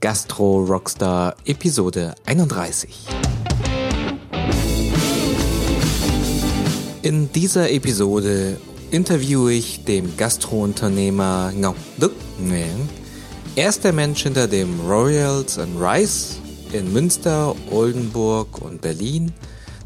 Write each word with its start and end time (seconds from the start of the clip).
Gastro 0.00 0.64
Rockstar 0.64 1.34
Episode 1.44 2.14
31. 2.24 3.06
In 7.02 7.32
dieser 7.32 7.72
Episode 7.72 8.60
interviewe 8.92 9.52
ich 9.52 9.84
den 9.84 10.16
Gastrounternehmer 10.16 11.50
Ngọc 11.52 11.74
Đức 11.96 12.12
Nguyen. 12.40 12.88
Er 13.56 13.70
ist 13.70 13.82
der 13.82 13.92
Mensch 13.92 14.22
hinter 14.22 14.46
dem 14.46 14.80
Royals 14.88 15.58
and 15.58 15.80
Rice 15.80 16.36
in 16.72 16.92
Münster, 16.92 17.56
Oldenburg 17.72 18.62
und 18.62 18.80
Berlin, 18.80 19.32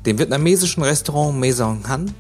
dem 0.05 0.19
vietnamesischen 0.19 0.83
Restaurant 0.83 1.41
Maison 1.41 1.89
Han, 1.89 2.15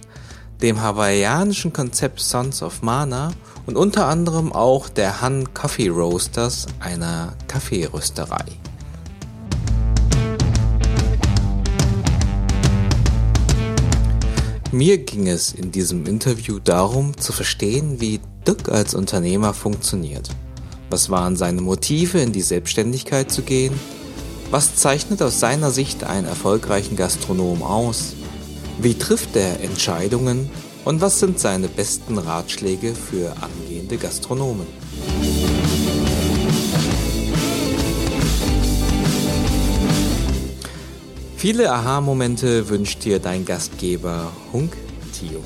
dem 0.62 0.80
hawaiianischen 0.80 1.72
Konzept 1.72 2.20
Sons 2.20 2.62
of 2.62 2.82
Mana 2.82 3.32
und 3.66 3.76
unter 3.76 4.06
anderem 4.06 4.52
auch 4.52 4.88
der 4.88 5.20
Han 5.20 5.52
Coffee 5.52 5.88
Roasters, 5.88 6.66
einer 6.78 7.34
Kaffeerösterei. 7.48 8.44
Mir 14.70 14.98
ging 14.98 15.26
es 15.26 15.52
in 15.52 15.70
diesem 15.70 16.06
Interview 16.06 16.58
darum 16.58 17.18
zu 17.18 17.32
verstehen, 17.32 18.00
wie 18.00 18.20
Dück 18.46 18.70
als 18.70 18.94
Unternehmer 18.94 19.52
funktioniert. 19.52 20.30
Was 20.88 21.10
waren 21.10 21.36
seine 21.36 21.60
Motive, 21.60 22.20
in 22.20 22.32
die 22.32 22.40
Selbstständigkeit 22.40 23.30
zu 23.30 23.42
gehen? 23.42 23.78
Was 24.50 24.76
zeichnet 24.76 25.22
aus 25.22 25.40
seiner 25.40 25.70
Sicht 25.70 26.04
einen 26.04 26.26
erfolgreichen 26.26 26.96
Gastronom 26.96 27.62
aus? 27.62 28.14
Wie 28.78 28.94
trifft 28.94 29.36
er 29.36 29.60
Entscheidungen 29.60 30.50
und 30.84 31.00
was 31.00 31.20
sind 31.20 31.38
seine 31.38 31.68
besten 31.68 32.18
Ratschläge 32.18 32.94
für 32.94 33.34
angehende 33.40 33.96
Gastronomen? 33.96 34.66
Viele 41.36 41.72
Aha-Momente 41.72 42.68
wünscht 42.68 43.04
dir 43.04 43.18
dein 43.18 43.44
Gastgeber 43.44 44.32
Hunk 44.52 44.76
Tio. 45.12 45.42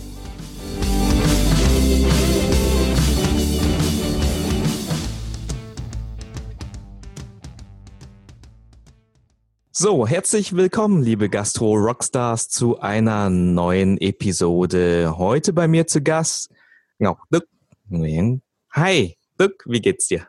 So, 9.79 10.07
herzlich 10.07 10.57
willkommen, 10.57 11.03
liebe 11.03 11.29
Gastro-Rockstars, 11.29 12.49
zu 12.49 12.81
einer 12.81 13.29
neuen 13.29 13.99
Episode. 13.99 15.19
Heute 15.19 15.53
bei 15.53 15.69
mir 15.69 15.87
zu 15.87 16.01
Gast 16.01 16.51
Đức 16.99 17.47
Nguyễn. 17.91 18.41
Hi, 18.73 19.19
Đức, 19.37 19.63
wie 19.67 19.83
geht's 19.83 20.09
dir? 20.09 20.29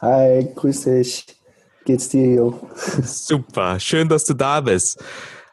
Hi, 0.00 0.52
grüß 0.54 0.82
dich. 0.82 1.26
Geht's 1.84 2.10
dir, 2.10 2.32
Jo? 2.32 2.60
Super, 3.02 3.80
schön, 3.80 4.08
dass 4.08 4.24
du 4.24 4.34
da 4.34 4.60
bist. 4.60 5.02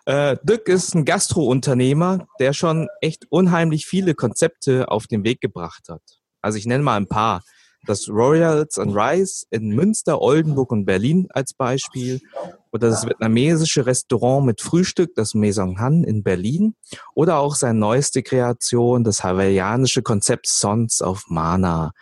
Äh, 0.05 0.37
Dück 0.43 0.67
ist 0.67 0.93
ein 0.93 1.05
Gastro-Unternehmer, 1.05 2.27
der 2.39 2.53
schon 2.53 2.87
echt 3.01 3.25
unheimlich 3.31 3.87
viele 3.87 4.13
Konzepte 4.13 4.89
auf 4.89 5.07
den 5.07 5.23
Weg 5.23 5.41
gebracht 5.41 5.89
hat. 5.89 6.03
Also 6.39 6.59
ich 6.59 6.67
nenne 6.67 6.83
mal 6.83 6.97
ein 6.97 7.07
paar. 7.07 7.41
Das 7.87 8.09
Royals 8.09 8.77
and 8.79 8.95
Rice 8.95 9.45
in 9.49 9.69
Münster, 9.69 10.21
Oldenburg 10.21 10.71
und 10.71 10.85
Berlin 10.85 11.27
als 11.31 11.53
Beispiel 11.53 12.19
oder 12.75 12.89
das 12.89 13.05
vietnamesische 13.05 13.85
Restaurant 13.85 14.45
mit 14.45 14.59
Frühstück, 14.59 15.15
das 15.15 15.33
Maison 15.33 15.79
Han 15.79 16.03
in 16.03 16.23
Berlin 16.23 16.75
oder 17.13 17.39
auch 17.39 17.55
seine 17.55 17.79
neueste 17.79 18.21
Kreation, 18.21 19.05
das 19.05 19.23
hawaiianische 19.23 20.01
Konzept 20.01 20.47
Sons 20.47 21.01
of 21.01 21.23
Mana. 21.29 21.93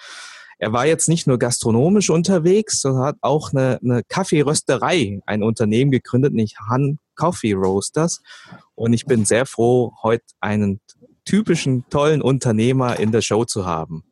Er 0.57 0.73
war 0.73 0.87
jetzt 0.87 1.09
nicht 1.09 1.27
nur 1.27 1.37
gastronomisch 1.37 2.09
unterwegs, 2.09 2.81
sondern 2.81 3.03
hat 3.03 3.17
auch 3.21 3.51
eine, 3.51 3.79
eine 3.83 4.01
Kaffeerösterei, 4.07 5.19
ein 5.27 5.43
Unternehmen 5.43 5.91
gegründet, 5.91 6.33
nicht 6.33 6.57
Han 6.67 6.97
Coffee 7.15 7.53
Roasters. 7.53 8.21
Und 8.73 8.93
ich 8.93 9.05
bin 9.05 9.25
sehr 9.25 9.45
froh, 9.45 9.93
heute 10.01 10.23
einen 10.39 10.79
typischen, 11.23 11.87
tollen 11.89 12.23
Unternehmer 12.23 12.99
in 12.99 13.11
der 13.11 13.21
Show 13.21 13.45
zu 13.45 13.67
haben. 13.67 14.03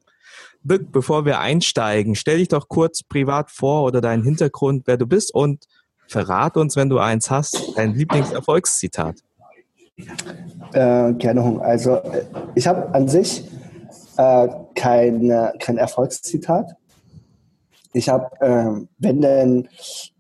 Dirk, 0.63 0.91
bevor 0.91 1.25
wir 1.25 1.39
einsteigen, 1.39 2.13
stell 2.13 2.38
dich 2.38 2.50
doch 2.50 2.67
kurz 2.67 3.01
privat 3.01 3.50
vor 3.50 3.83
oder 3.83 4.00
deinen 4.00 4.23
Hintergrund, 4.23 4.83
wer 4.85 4.97
du 4.97 5.07
bist 5.07 5.33
und 5.33 5.66
Verrat 6.11 6.57
uns, 6.57 6.75
wenn 6.75 6.89
du 6.89 6.99
eins 6.99 7.31
hast, 7.31 7.72
dein 7.77 7.94
Lieblingserfolgszitat. 7.94 9.16
Äh, 10.73 11.13
gerne, 11.13 11.61
Also 11.61 11.95
äh, 11.95 12.25
ich 12.53 12.67
habe 12.67 12.94
an 12.94 13.07
sich 13.07 13.49
äh, 14.17 14.50
kein, 14.75 15.31
kein 15.59 15.77
Erfolgszitat. 15.77 16.75
Ich 17.94 18.09
habe, 18.09 18.29
ähm, 18.41 18.89
wenn 18.97 19.21
denn, 19.21 19.69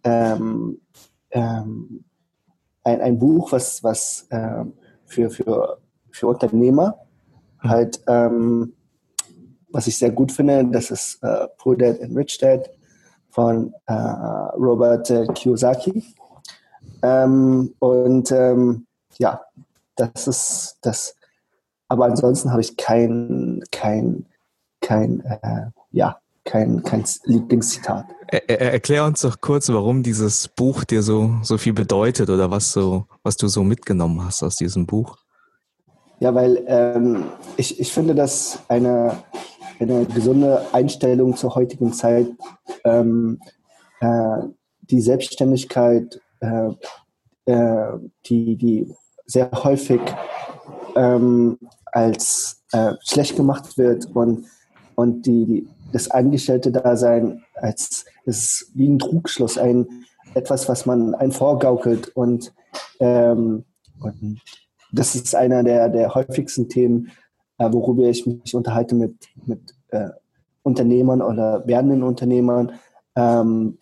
ähm, 0.05 0.79
ähm, 1.31 2.05
ein, 2.85 3.01
ein 3.01 3.19
Buch, 3.19 3.51
was, 3.51 3.83
was 3.83 4.27
ähm, 4.31 4.71
für, 5.05 5.29
für, 5.29 5.77
für 6.09 6.27
Unternehmer 6.27 6.99
halt, 7.59 8.01
ähm, 8.07 8.75
was 9.69 9.87
ich 9.87 9.97
sehr 9.97 10.11
gut 10.11 10.31
finde, 10.31 10.65
das 10.71 10.89
ist 10.89 11.21
äh, 11.21 11.49
Poor 11.57 11.75
Dad 11.75 11.99
and 12.01 12.15
Rich 12.15 12.37
Dad 12.37 12.69
von 13.31 13.73
äh, 13.87 13.93
Robert 13.93 15.09
äh, 15.09 15.25
Kiyosaki. 15.27 16.03
Ähm, 17.01 17.73
und 17.79 18.31
ähm, 18.31 18.85
ja, 19.17 19.41
das 19.95 20.27
ist 20.27 20.77
das. 20.81 21.15
Aber 21.87 22.05
ansonsten 22.05 22.51
habe 22.51 22.61
ich 22.61 22.77
kein, 22.77 23.63
kein, 23.71 24.25
kein, 24.81 25.21
äh, 25.21 25.67
ja, 25.91 26.19
kein, 26.45 26.83
kein 26.83 27.03
Lieblingszitat. 27.25 28.05
Er, 28.27 28.49
er, 28.49 28.73
erklär 28.73 29.05
uns 29.05 29.21
doch 29.21 29.41
kurz, 29.41 29.69
warum 29.69 30.03
dieses 30.03 30.47
Buch 30.47 30.83
dir 30.83 31.01
so, 31.01 31.35
so 31.43 31.57
viel 31.57 31.73
bedeutet 31.73 32.29
oder 32.29 32.49
was, 32.49 32.71
so, 32.71 33.05
was 33.23 33.35
du 33.35 33.47
so 33.47 33.63
mitgenommen 33.63 34.23
hast 34.23 34.41
aus 34.43 34.55
diesem 34.55 34.85
Buch. 34.85 35.17
Ja, 36.19 36.33
weil 36.35 36.63
ähm, 36.67 37.25
ich, 37.57 37.79
ich 37.79 37.91
finde, 37.91 38.15
dass 38.15 38.59
eine, 38.67 39.17
eine 39.81 40.05
gesunde 40.05 40.65
Einstellung 40.73 41.35
zur 41.35 41.55
heutigen 41.55 41.93
Zeit. 41.93 42.27
Ähm, 42.83 43.39
äh, 43.99 44.37
die 44.81 45.01
Selbstständigkeit, 45.01 46.21
äh, 46.39 46.69
äh, 47.45 47.97
die, 48.25 48.55
die 48.57 48.93
sehr 49.25 49.49
häufig 49.51 50.01
ähm, 50.95 51.57
als 51.85 52.63
äh, 52.71 52.93
schlecht 53.01 53.35
gemacht 53.35 53.77
wird 53.77 54.05
und, 54.13 54.45
und 54.95 55.25
die, 55.25 55.67
das 55.93 56.09
Angestellte-Dasein 56.09 57.43
als 57.55 58.05
ist 58.25 58.71
wie 58.75 58.87
ein 58.87 58.99
Trugschluss, 58.99 59.57
ein 59.57 59.87
etwas, 60.33 60.69
was 60.69 60.85
man 60.85 61.15
ein 61.15 61.31
vorgaukelt 61.31 62.09
und, 62.09 62.53
ähm, 62.99 63.65
und 63.99 64.41
das 64.91 65.15
ist 65.15 65.35
einer 65.35 65.63
der, 65.63 65.89
der 65.89 66.13
häufigsten 66.13 66.69
Themen, 66.69 67.11
worüber 67.69 68.03
ich 68.03 68.25
mich 68.25 68.55
unterhalte 68.55 68.95
mit, 68.95 69.15
mit 69.45 69.75
äh, 69.89 70.09
Unternehmern 70.63 71.21
oder 71.21 71.65
werdenden 71.67 72.03
Unternehmern 72.03 72.73
ähm, 73.15 73.77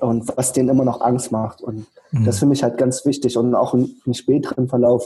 und 0.00 0.36
was 0.36 0.52
denen 0.52 0.68
immer 0.68 0.84
noch 0.84 1.00
Angst 1.00 1.30
macht. 1.30 1.60
Und 1.62 1.86
mhm. 2.10 2.24
das 2.24 2.38
finde 2.38 2.54
ich 2.54 2.62
halt 2.62 2.78
ganz 2.78 3.04
wichtig 3.04 3.36
und 3.36 3.54
auch 3.54 3.74
im, 3.74 3.90
im 4.04 4.14
späteren 4.14 4.68
Verlauf, 4.68 5.04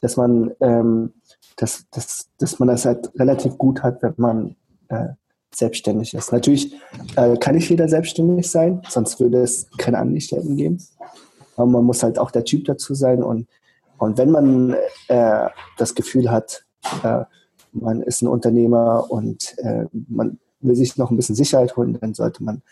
dass 0.00 0.16
man, 0.16 0.52
ähm, 0.60 1.12
dass, 1.56 1.86
dass, 1.90 2.28
dass 2.38 2.58
man 2.58 2.68
das 2.68 2.84
halt 2.84 3.10
relativ 3.18 3.58
gut 3.58 3.82
hat, 3.82 4.02
wenn 4.02 4.14
man 4.16 4.56
äh, 4.88 5.08
selbstständig 5.54 6.14
ist. 6.14 6.32
Natürlich 6.32 6.74
äh, 7.16 7.36
kann 7.36 7.54
nicht 7.54 7.68
jeder 7.68 7.88
selbstständig 7.88 8.50
sein, 8.50 8.82
sonst 8.88 9.18
würde 9.18 9.42
es 9.42 9.68
keine 9.78 9.98
Angestellten 9.98 10.56
geben. 10.56 10.78
Aber 11.56 11.66
man 11.66 11.84
muss 11.84 12.02
halt 12.02 12.18
auch 12.18 12.30
der 12.30 12.44
Typ 12.44 12.66
dazu 12.66 12.94
sein 12.94 13.22
und, 13.22 13.48
und 13.96 14.18
wenn 14.18 14.30
man 14.30 14.76
äh, 15.08 15.48
das 15.76 15.94
Gefühl 15.94 16.30
hat, 16.30 16.64
äh, 17.02 17.24
man 17.72 18.02
ist 18.02 18.22
ein 18.22 18.28
Unternehmer 18.28 19.10
und 19.10 19.56
äh, 19.58 19.86
man 20.08 20.38
will 20.60 20.76
sich 20.76 20.96
noch 20.96 21.10
ein 21.10 21.16
bisschen 21.16 21.34
Sicherheit 21.34 21.76
holen, 21.76 21.98
dann 22.00 22.14
sollte 22.14 22.42
man 22.42 22.62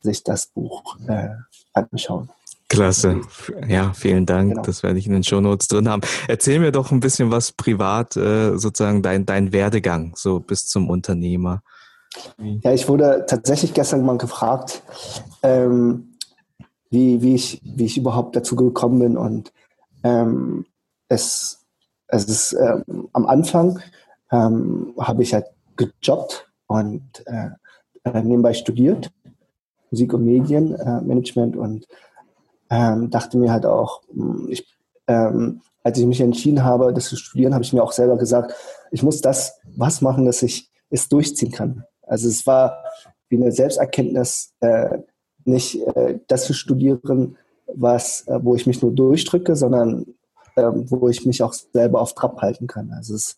sich 0.00 0.22
das 0.24 0.46
Buch 0.46 0.96
äh, 1.08 1.28
anschauen. 1.72 2.28
Klasse. 2.68 3.20
Ja, 3.68 3.92
vielen 3.92 4.24
Dank. 4.24 4.50
Genau. 4.50 4.62
Das 4.62 4.82
werde 4.82 4.98
ich 4.98 5.06
in 5.06 5.12
den 5.12 5.24
Show 5.24 5.40
Notes 5.40 5.68
drin 5.68 5.88
haben. 5.88 6.00
Erzähl 6.26 6.58
mir 6.58 6.72
doch 6.72 6.90
ein 6.90 7.00
bisschen 7.00 7.30
was 7.30 7.52
privat, 7.52 8.16
äh, 8.16 8.56
sozusagen 8.56 9.02
dein, 9.02 9.26
dein 9.26 9.52
Werdegang, 9.52 10.14
so 10.16 10.40
bis 10.40 10.66
zum 10.66 10.88
Unternehmer. 10.88 11.62
Ja, 12.38 12.72
ich 12.72 12.88
wurde 12.88 13.26
tatsächlich 13.28 13.74
gestern 13.74 14.04
mal 14.04 14.18
gefragt, 14.18 14.82
ähm, 15.42 16.14
wie, 16.90 17.20
wie, 17.22 17.34
ich, 17.34 17.60
wie 17.62 17.84
ich 17.84 17.98
überhaupt 17.98 18.36
dazu 18.36 18.56
gekommen 18.56 19.00
bin. 19.00 19.16
Und 19.18 19.52
ähm, 20.02 20.64
es, 21.08 21.60
es 22.08 22.24
ist 22.24 22.54
ähm, 22.54 23.08
am 23.12 23.26
Anfang 23.26 23.80
ähm, 24.32 24.94
habe 24.98 25.22
ich 25.22 25.34
halt 25.34 25.46
gejobbt 25.76 26.50
und 26.66 27.02
äh, 27.26 27.50
äh, 28.04 28.22
nebenbei 28.22 28.54
studiert, 28.54 29.12
Musik 29.90 30.14
und 30.14 30.24
Medienmanagement 30.24 31.54
äh, 31.54 31.58
und 31.58 31.86
ähm, 32.70 33.10
dachte 33.10 33.36
mir 33.36 33.52
halt 33.52 33.66
auch, 33.66 34.02
hm, 34.12 34.48
ich, 34.50 34.66
ähm, 35.06 35.60
als 35.84 35.98
ich 35.98 36.06
mich 36.06 36.20
entschieden 36.20 36.64
habe, 36.64 36.92
das 36.92 37.06
zu 37.06 37.16
studieren, 37.16 37.54
habe 37.54 37.64
ich 37.64 37.72
mir 37.72 37.82
auch 37.82 37.92
selber 37.92 38.16
gesagt, 38.16 38.54
ich 38.90 39.02
muss 39.02 39.20
das 39.20 39.60
was 39.76 40.00
machen, 40.00 40.24
dass 40.24 40.42
ich 40.42 40.70
es 40.90 41.08
durchziehen 41.08 41.50
kann. 41.50 41.84
Also 42.02 42.28
es 42.28 42.46
war 42.46 42.82
wie 43.28 43.36
eine 43.36 43.52
Selbsterkenntnis, 43.52 44.54
äh, 44.60 44.98
nicht 45.44 45.80
äh, 45.96 46.20
das 46.28 46.44
zu 46.44 46.52
studieren, 46.52 47.36
was, 47.66 48.26
äh, 48.28 48.38
wo 48.42 48.54
ich 48.54 48.66
mich 48.66 48.80
nur 48.82 48.92
durchdrücke, 48.92 49.56
sondern 49.56 50.06
ähm, 50.56 50.90
wo 50.90 51.08
ich 51.08 51.24
mich 51.26 51.42
auch 51.42 51.52
selber 51.52 52.00
auf 52.00 52.14
Trab 52.14 52.40
halten 52.42 52.66
kann. 52.66 52.92
Also 52.92 53.14
es 53.14 53.36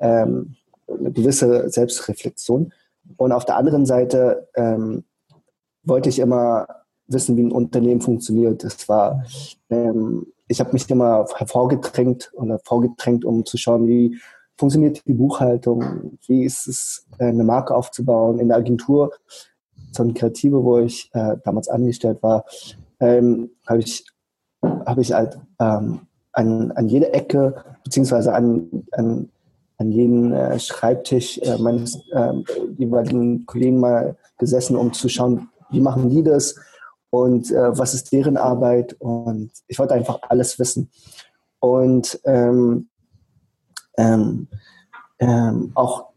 ähm, 0.00 0.56
eine 0.88 1.12
gewisse 1.12 1.68
Selbstreflexion. 1.68 2.72
Und 3.16 3.32
auf 3.32 3.44
der 3.44 3.56
anderen 3.56 3.86
Seite 3.86 4.48
ähm, 4.54 5.04
wollte 5.82 6.08
ich 6.08 6.18
immer 6.18 6.66
wissen, 7.06 7.36
wie 7.36 7.42
ein 7.42 7.52
Unternehmen 7.52 8.00
funktioniert. 8.00 8.64
Das 8.64 8.88
war, 8.88 9.24
ähm, 9.70 10.26
ich 10.46 10.60
habe 10.60 10.72
mich 10.72 10.88
immer 10.90 11.26
hervorgedrängt 11.34 12.30
oder 12.34 12.58
vorgedrängt, 12.64 13.24
um 13.24 13.44
zu 13.44 13.56
schauen, 13.56 13.88
wie 13.88 14.18
funktioniert 14.56 15.06
die 15.06 15.14
Buchhaltung, 15.14 16.18
wie 16.26 16.44
ist 16.44 16.66
es, 16.66 17.06
äh, 17.18 17.26
eine 17.26 17.44
Marke 17.44 17.74
aufzubauen. 17.74 18.38
In 18.38 18.48
der 18.48 18.58
Agentur, 18.58 19.12
so 19.92 20.02
eine 20.02 20.12
Kreative, 20.12 20.62
wo 20.64 20.78
ich 20.78 21.10
äh, 21.14 21.36
damals 21.44 21.68
angestellt 21.68 22.22
war, 22.22 22.44
ähm, 23.00 23.50
habe 23.66 23.80
ich, 23.80 24.04
hab 24.62 24.98
ich 24.98 25.12
halt 25.12 25.38
ähm, 25.60 26.00
an, 26.32 26.72
an 26.72 26.88
jede 26.88 27.12
Ecke, 27.12 27.64
beziehungsweise 27.84 28.34
an, 28.34 28.84
an, 28.92 29.30
an 29.78 29.90
jeden 29.90 30.32
äh, 30.32 30.58
Schreibtisch 30.58 31.38
äh, 31.38 31.56
meines 31.58 31.96
äh, 32.10 32.32
jeweiligen 32.76 33.46
Kollegen 33.46 33.80
mal 33.80 34.16
gesessen, 34.38 34.76
um 34.76 34.92
zu 34.92 35.08
schauen, 35.08 35.48
wie 35.70 35.80
machen 35.80 36.10
die 36.10 36.22
das 36.22 36.56
und 37.10 37.50
äh, 37.50 37.78
was 37.78 37.94
ist 37.94 38.12
deren 38.12 38.36
Arbeit. 38.36 38.96
Und 38.98 39.50
ich 39.66 39.78
wollte 39.78 39.94
einfach 39.94 40.20
alles 40.28 40.58
wissen. 40.58 40.90
Und 41.60 42.20
ähm, 42.24 42.88
ähm, 43.96 44.48
ähm, 45.18 45.72
auch 45.74 46.10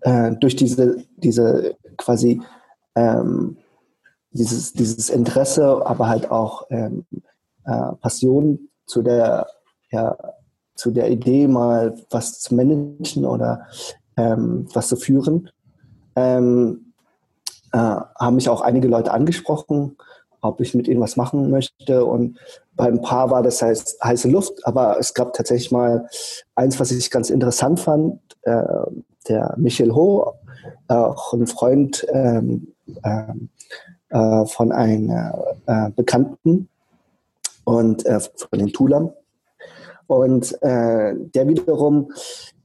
äh, 0.00 0.32
durch 0.36 0.56
diese, 0.56 1.04
diese 1.16 1.76
quasi 1.96 2.40
ähm, 2.94 3.56
dieses, 4.30 4.72
dieses 4.72 5.10
Interesse, 5.10 5.84
aber 5.84 6.08
halt 6.08 6.30
auch 6.30 6.66
ähm, 6.70 7.06
äh, 7.64 7.92
Passion 8.00 8.68
zu 8.86 9.02
der, 9.02 9.46
ja, 9.90 10.16
zu 10.78 10.92
der 10.92 11.10
Idee, 11.10 11.48
mal 11.48 11.94
was 12.10 12.38
zu 12.40 12.54
managen 12.54 13.26
oder 13.26 13.66
ähm, 14.16 14.68
was 14.72 14.88
zu 14.88 14.96
führen, 14.96 15.50
ähm, 16.14 16.92
äh, 17.72 17.78
haben 17.78 18.36
mich 18.36 18.48
auch 18.48 18.60
einige 18.60 18.88
Leute 18.88 19.12
angesprochen, 19.12 19.96
ob 20.40 20.60
ich 20.60 20.74
mit 20.74 20.86
ihnen 20.86 21.00
was 21.00 21.16
machen 21.16 21.50
möchte. 21.50 22.04
Und 22.04 22.38
beim 22.76 23.02
Paar 23.02 23.30
war 23.30 23.42
das 23.42 23.60
heißt 23.60 24.02
heiße 24.02 24.28
Luft, 24.28 24.64
aber 24.66 24.98
es 25.00 25.14
gab 25.14 25.32
tatsächlich 25.32 25.72
mal 25.72 26.08
eins, 26.54 26.78
was 26.78 26.92
ich 26.92 27.10
ganz 27.10 27.28
interessant 27.28 27.80
fand. 27.80 28.20
Äh, 28.42 28.62
der 29.28 29.54
Michel 29.58 29.94
Ho, 29.94 30.34
auch 30.86 31.32
ein 31.34 31.46
Freund 31.48 32.06
ähm, 32.12 32.68
ähm, 33.04 33.48
äh, 34.10 34.46
von 34.46 34.72
einem 34.72 35.10
äh, 35.66 35.90
Bekannten 35.90 36.68
und 37.64 38.06
äh, 38.06 38.20
von 38.20 38.58
den 38.58 38.72
Tulam. 38.72 39.10
Und 40.08 40.60
äh, 40.62 41.14
der 41.16 41.46
wiederum 41.46 42.10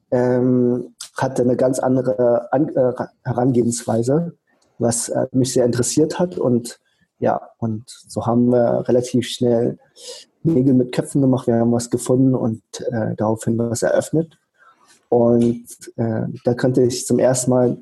ähm, 0.10 0.96
hatte 1.18 1.44
eine 1.44 1.56
ganz 1.56 1.78
andere 1.78 2.52
An 2.52 2.70
äh, 2.70 2.94
Herangehensweise, 3.24 4.34
was 4.80 5.10
äh, 5.10 5.28
mich 5.32 5.54
sehr 5.54 5.66
interessiert 5.66 6.18
hat. 6.18 6.38
Und 6.40 6.80
ja, 7.20 7.50
und 7.60 7.84
so 7.88 8.26
haben 8.26 8.52
wir 8.52 8.88
relativ 8.88 9.28
schnell 9.28 9.78
Nägel 10.42 10.74
mit 10.74 10.92
Köpfen 10.94 11.22
gemacht. 11.22 11.48
Wir 11.48 11.56
haben 11.56 11.72
was 11.72 11.90
gefunden 11.90 12.34
und 12.34 12.64
äh, 12.92 13.16
daraufhin 13.16 13.58
was 13.58 13.84
eröffnet. 13.84 14.38
Und 15.10 15.68
äh, 15.98 16.24
da 16.44 16.54
konnte 16.56 16.82
ich 16.82 17.06
zum 17.06 17.20
ersten 17.20 17.52
Mal 17.52 17.78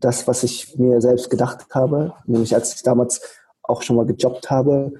das, 0.00 0.28
was 0.28 0.42
ich 0.42 0.76
mir 0.78 1.00
selbst 1.00 1.30
gedacht 1.30 1.66
habe, 1.70 2.12
nämlich 2.26 2.54
als 2.54 2.74
ich 2.74 2.82
damals 2.82 3.20
auch 3.62 3.82
schon 3.82 3.96
mal 3.96 4.04
gejobbt 4.04 4.50
habe, 4.50 4.92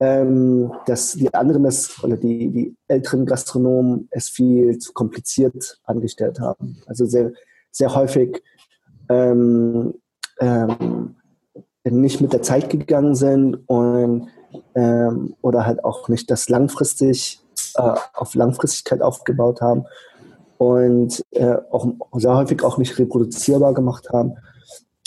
ähm, 0.00 0.72
dass 0.86 1.12
die 1.12 1.32
anderen 1.32 1.64
es 1.64 2.02
oder 2.02 2.16
die, 2.16 2.50
die 2.50 2.76
älteren 2.88 3.26
Gastronomen 3.26 4.08
es 4.10 4.28
viel 4.28 4.78
zu 4.78 4.92
kompliziert 4.92 5.80
angestellt 5.84 6.40
haben. 6.40 6.78
Also 6.86 7.06
sehr, 7.06 7.32
sehr 7.70 7.94
häufig 7.94 8.42
ähm, 9.08 9.94
ähm, 10.40 11.16
nicht 11.84 12.20
mit 12.20 12.32
der 12.32 12.42
Zeit 12.42 12.70
gegangen 12.70 13.14
sind 13.14 13.56
und 13.66 14.28
ähm, 14.74 15.34
oder 15.42 15.66
halt 15.66 15.84
auch 15.84 16.08
nicht 16.08 16.30
das 16.30 16.48
langfristig 16.48 17.40
äh, 17.76 17.94
auf 18.14 18.34
Langfristigkeit 18.34 19.02
aufgebaut 19.02 19.60
haben 19.60 19.84
und 20.58 21.22
äh, 21.32 21.56
auch 21.70 21.86
sehr 22.14 22.36
häufig 22.36 22.62
auch 22.62 22.78
nicht 22.78 22.98
reproduzierbar 22.98 23.74
gemacht 23.74 24.08
haben. 24.10 24.34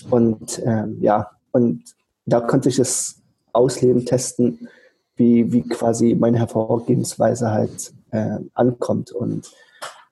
Und 0.09 0.61
ähm, 0.65 0.97
ja, 1.01 1.31
und 1.51 1.83
da 2.25 2.41
konnte 2.41 2.69
ich 2.69 2.79
es 2.79 3.16
ausleben, 3.57 4.05
testen, 4.05 4.69
wie, 5.15 5.51
wie 5.51 5.63
quasi 5.63 6.15
meine 6.15 6.39
Hervorgehensweise 6.39 7.51
halt 7.51 7.93
äh, 8.11 8.37
ankommt. 8.53 9.11
Und 9.11 9.51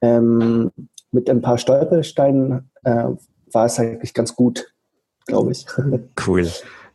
ähm, 0.01 0.71
mit 1.11 1.29
ein 1.29 1.41
paar 1.41 1.57
Stolpersteinen 1.57 2.69
äh, 2.83 3.05
war 3.51 3.65
es 3.65 3.79
eigentlich 3.79 4.13
ganz 4.13 4.35
gut, 4.35 4.73
glaube 5.25 5.51
ich. 5.51 5.65
Cool. 6.27 6.49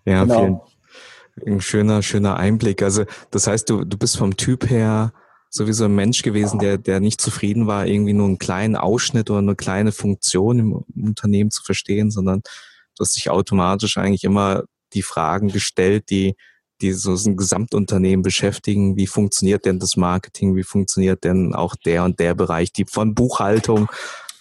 Ja, 0.04 0.24
genau. 0.24 0.66
vielen. 1.36 1.54
Ein 1.54 1.60
schöner, 1.60 2.02
schöner 2.02 2.36
Einblick. 2.36 2.82
Also, 2.82 3.04
das 3.30 3.46
heißt, 3.46 3.70
du, 3.70 3.84
du 3.84 3.96
bist 3.96 4.16
vom 4.16 4.36
Typ 4.36 4.68
her 4.68 5.12
sowieso 5.50 5.84
ein 5.84 5.94
Mensch 5.94 6.22
gewesen, 6.22 6.58
der, 6.58 6.78
der 6.78 7.00
nicht 7.00 7.20
zufrieden 7.20 7.66
war, 7.66 7.86
irgendwie 7.86 8.12
nur 8.12 8.26
einen 8.26 8.38
kleinen 8.38 8.76
Ausschnitt 8.76 9.30
oder 9.30 9.40
eine 9.40 9.56
kleine 9.56 9.92
Funktion 9.92 10.58
im 10.58 10.72
Unternehmen 11.04 11.50
zu 11.50 11.62
verstehen, 11.62 12.10
sondern 12.10 12.40
du 12.40 13.00
hast 13.04 13.16
dich 13.16 13.30
automatisch 13.30 13.98
eigentlich 13.98 14.24
immer 14.24 14.64
die 14.94 15.02
Fragen 15.02 15.48
gestellt, 15.48 16.10
die, 16.10 16.36
die 16.80 16.92
so 16.92 17.14
ein 17.14 17.36
Gesamtunternehmen 17.36 18.22
beschäftigen. 18.22 18.96
Wie 18.96 19.06
funktioniert 19.06 19.64
denn 19.64 19.78
das 19.78 19.96
Marketing? 19.96 20.56
Wie 20.56 20.64
funktioniert 20.64 21.24
denn 21.24 21.54
auch 21.54 21.76
der 21.76 22.04
und 22.04 22.18
der 22.20 22.34
Bereich, 22.34 22.72
die 22.72 22.84
von 22.84 23.14
Buchhaltung 23.14 23.88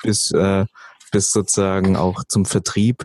bis, 0.03 0.31
äh, 0.31 0.65
bis 1.11 1.31
sozusagen 1.31 1.95
auch 1.95 2.23
zum 2.27 2.45
Vertrieb? 2.45 3.03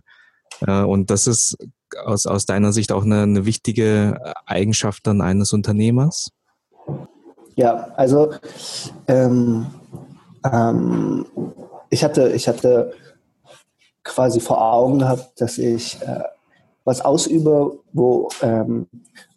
Äh, 0.60 0.82
und 0.82 1.10
das 1.10 1.26
ist 1.26 1.56
aus, 2.04 2.26
aus 2.26 2.46
deiner 2.46 2.72
Sicht 2.72 2.92
auch 2.92 3.04
eine, 3.04 3.22
eine 3.22 3.46
wichtige 3.46 4.34
Eigenschaft 4.46 5.06
dann 5.06 5.20
eines 5.20 5.52
Unternehmers? 5.52 6.30
Ja, 7.56 7.88
also 7.96 8.34
ähm, 9.06 9.66
ähm, 10.44 11.26
ich 11.90 12.02
hatte, 12.02 12.32
ich 12.32 12.48
hatte 12.48 12.92
quasi 14.02 14.40
vor 14.40 14.60
Augen 14.60 14.98
gehabt, 14.98 15.40
dass 15.40 15.58
ich 15.58 16.00
äh, 16.02 16.24
was 16.84 17.00
ausübe, 17.00 17.78
wo, 17.92 18.28
ähm, 18.42 18.86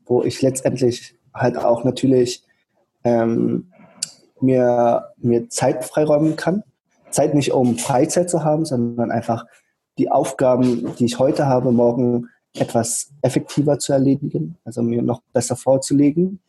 wo 0.06 0.24
ich 0.24 0.42
letztendlich 0.42 1.16
halt 1.34 1.58
auch 1.58 1.84
natürlich 1.84 2.44
ähm, 3.04 3.72
mir, 4.42 5.14
mir 5.18 5.50
Zeit 5.50 5.86
freiräumen 5.86 6.36
kann. 6.36 6.64
Zeit 7.10 7.34
nicht 7.34 7.54
um 7.54 7.78
Freizeit 7.78 8.30
zu 8.30 8.44
haben, 8.44 8.66
sondern 8.66 9.12
einfach 9.12 9.46
die 9.98 10.12
Aufgaben, 10.12 10.94
die 10.98 11.06
ich 11.06 11.20
heute 11.20 11.48
habe, 11.48 11.72
morgen 11.72 12.28
etwas 12.54 13.12
effektiver 13.22 13.80
zu 13.80 13.94
erledigen, 13.94 14.58
also 14.66 14.82
mir 14.82 15.02
noch 15.02 15.22
besser 15.34 15.56
vorzulegen. 15.56 16.40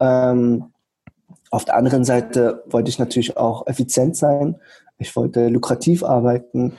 Ähm, 0.00 0.72
auf 1.50 1.64
der 1.64 1.76
anderen 1.76 2.04
Seite 2.04 2.64
wollte 2.70 2.88
ich 2.88 2.98
natürlich 2.98 3.36
auch 3.36 3.66
effizient 3.66 4.16
sein. 4.16 4.56
Ich 4.98 5.14
wollte 5.16 5.48
lukrativ 5.48 6.02
arbeiten 6.02 6.72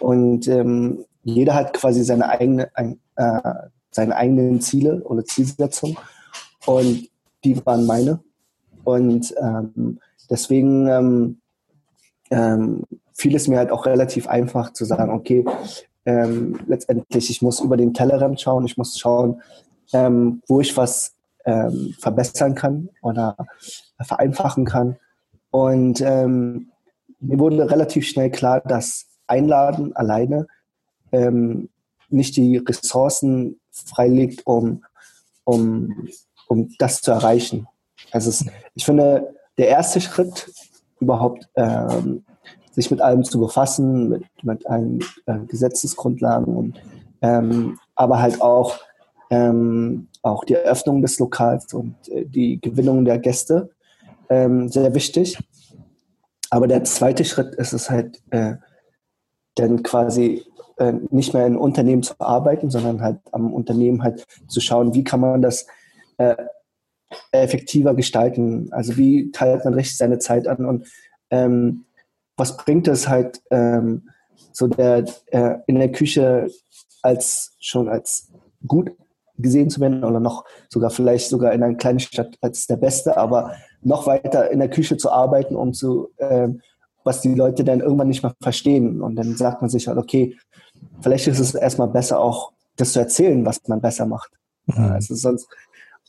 und 0.00 0.46
ähm, 0.48 1.04
jeder 1.34 1.54
hat 1.54 1.74
quasi 1.74 2.02
seine 2.02 2.28
eigene, 2.28 2.70
ein, 2.74 2.98
äh, 3.16 3.52
seine 3.90 4.16
eigenen 4.16 4.60
Ziele 4.60 5.02
oder 5.04 5.24
Zielsetzungen 5.24 5.96
und 6.66 7.08
die 7.44 7.64
waren 7.66 7.86
meine. 7.86 8.20
Und 8.84 9.34
ähm, 9.38 10.00
deswegen 10.30 10.86
ähm, 10.88 11.40
ähm, 12.30 12.84
fiel 13.12 13.34
es 13.34 13.48
mir 13.48 13.58
halt 13.58 13.70
auch 13.70 13.86
relativ 13.86 14.28
einfach 14.28 14.72
zu 14.72 14.84
sagen, 14.84 15.10
okay, 15.10 15.44
ähm, 16.06 16.58
letztendlich, 16.66 17.30
ich 17.30 17.42
muss 17.42 17.60
über 17.60 17.76
den 17.76 17.92
Tellerrand 17.92 18.40
schauen, 18.40 18.64
ich 18.64 18.78
muss 18.78 18.98
schauen, 18.98 19.42
ähm, 19.92 20.42
wo 20.46 20.60
ich 20.60 20.76
was 20.76 21.14
ähm, 21.44 21.94
verbessern 21.98 22.54
kann 22.54 22.88
oder 23.02 23.36
vereinfachen 24.00 24.64
kann. 24.64 24.96
Und 25.50 26.00
ähm, 26.00 26.68
mir 27.20 27.38
wurde 27.38 27.70
relativ 27.70 28.06
schnell 28.06 28.30
klar, 28.30 28.60
dass 28.60 29.06
Einladen 29.26 29.94
alleine 29.94 30.46
ähm, 31.12 31.68
nicht 32.08 32.36
die 32.36 32.58
Ressourcen 32.58 33.60
freilegt, 33.70 34.46
um, 34.46 34.84
um, 35.44 36.08
um 36.48 36.70
das 36.78 37.00
zu 37.00 37.10
erreichen. 37.10 37.66
Also 38.10 38.30
es, 38.30 38.44
ich 38.74 38.84
finde, 38.84 39.34
der 39.58 39.68
erste 39.68 40.00
Schritt 40.00 40.50
überhaupt 41.00 41.48
ähm, 41.56 42.24
sich 42.72 42.90
mit 42.90 43.00
allem 43.00 43.24
zu 43.24 43.40
befassen, 43.40 44.08
mit, 44.08 44.24
mit 44.42 44.66
allen 44.66 45.00
äh, 45.26 45.38
Gesetzesgrundlagen 45.46 46.56
und 46.56 46.80
ähm, 47.20 47.78
aber 47.96 48.20
halt 48.20 48.40
auch 48.40 48.78
ähm, 49.30 50.08
auch 50.22 50.44
die 50.44 50.54
Eröffnung 50.54 51.02
des 51.02 51.18
Lokals 51.18 51.74
und 51.74 51.96
äh, 52.08 52.24
die 52.24 52.60
Gewinnung 52.60 53.04
der 53.04 53.18
Gäste 53.18 53.70
ähm, 54.28 54.68
sehr 54.68 54.94
wichtig. 54.94 55.38
Aber 56.50 56.66
der 56.66 56.84
zweite 56.84 57.24
Schritt 57.24 57.54
ist 57.56 57.72
es 57.72 57.90
halt, 57.90 58.22
äh, 58.30 58.54
dann 59.54 59.82
quasi 59.82 60.44
äh, 60.78 60.92
nicht 61.10 61.34
mehr 61.34 61.46
in 61.46 61.56
Unternehmen 61.56 62.02
zu 62.02 62.14
arbeiten, 62.18 62.70
sondern 62.70 63.02
halt 63.02 63.20
am 63.32 63.52
Unternehmen 63.52 64.02
halt 64.02 64.26
zu 64.48 64.60
schauen, 64.60 64.94
wie 64.94 65.04
kann 65.04 65.20
man 65.20 65.42
das 65.42 65.66
äh, 66.18 66.36
effektiver 67.32 67.94
gestalten. 67.94 68.68
Also 68.72 68.96
wie 68.96 69.30
teilt 69.30 69.64
man 69.64 69.74
richtig 69.74 69.96
seine 69.96 70.18
Zeit 70.18 70.46
an 70.46 70.64
und 70.64 70.86
ähm, 71.30 71.84
was 72.36 72.56
bringt 72.56 72.88
es 72.88 73.08
halt 73.08 73.42
ähm, 73.50 74.08
so 74.52 74.66
der 74.66 75.04
äh, 75.26 75.56
in 75.66 75.76
der 75.76 75.92
Küche 75.92 76.48
als 77.02 77.56
schon 77.60 77.88
als 77.88 78.30
gut 78.66 78.92
gesehen 79.38 79.70
zu 79.70 79.80
werden 79.80 80.04
oder 80.04 80.20
noch 80.20 80.44
sogar 80.68 80.90
vielleicht 80.90 81.28
sogar 81.28 81.52
in 81.52 81.62
einer 81.62 81.76
kleinen 81.76 82.00
Stadt 82.00 82.36
als 82.40 82.66
der 82.66 82.76
Beste, 82.76 83.16
aber 83.16 83.52
noch 83.82 84.06
weiter 84.06 84.50
in 84.50 84.58
der 84.58 84.70
Küche 84.70 84.96
zu 84.96 85.10
arbeiten, 85.10 85.54
um 85.54 85.72
zu, 85.72 86.08
äh, 86.16 86.48
was 87.04 87.20
die 87.20 87.34
Leute 87.34 87.64
dann 87.64 87.80
irgendwann 87.80 88.08
nicht 88.08 88.22
mehr 88.22 88.34
verstehen. 88.42 89.00
Und 89.00 89.16
dann 89.16 89.36
sagt 89.36 89.60
man 89.62 89.70
sich 89.70 89.86
halt, 89.86 89.98
okay, 89.98 90.36
vielleicht 91.00 91.26
ist 91.26 91.38
es 91.38 91.54
erstmal 91.54 91.88
besser 91.88 92.20
auch, 92.20 92.52
das 92.76 92.92
zu 92.92 93.00
erzählen, 93.00 93.44
was 93.44 93.60
man 93.66 93.80
besser 93.80 94.06
macht. 94.06 94.30
Mhm. 94.66 94.84
Also 94.92 95.14
sonst, 95.14 95.48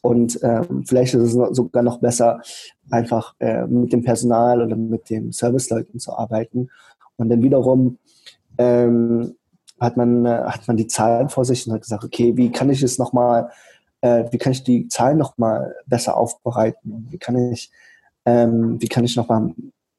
und 0.01 0.39
ähm, 0.43 0.83
vielleicht 0.85 1.13
ist 1.13 1.33
es 1.33 1.55
sogar 1.55 1.83
noch 1.83 1.99
besser, 1.99 2.41
einfach 2.89 3.35
äh, 3.39 3.65
mit 3.65 3.91
dem 3.91 4.03
Personal 4.03 4.61
oder 4.61 4.75
mit 4.75 5.09
den 5.09 5.31
Serviceleuten 5.31 5.99
zu 5.99 6.13
arbeiten. 6.13 6.69
Und 7.17 7.29
dann 7.29 7.43
wiederum 7.43 7.97
ähm, 8.57 9.35
hat 9.79 9.97
man, 9.97 10.25
äh, 10.25 10.43
hat 10.45 10.67
man 10.67 10.77
die 10.77 10.87
Zahlen 10.87 11.29
vor 11.29 11.45
sich 11.45 11.67
und 11.67 11.73
hat 11.73 11.81
gesagt, 11.81 12.03
okay, 12.03 12.35
wie 12.37 12.51
kann 12.51 12.69
ich 12.69 12.81
es 12.81 12.97
nochmal, 12.97 13.49
äh, 14.01 14.25
wie 14.31 14.37
kann 14.37 14.53
ich 14.53 14.63
die 14.63 14.87
Zahlen 14.87 15.17
nochmal 15.17 15.75
besser 15.85 16.15
aufbereiten? 16.15 17.07
Wie 17.09 17.17
kann 17.17 17.51
ich, 17.51 17.71
ähm, 18.25 18.81
wie 18.81 18.87
kann 18.87 19.03
ich 19.03 19.15
nochmal 19.15 19.53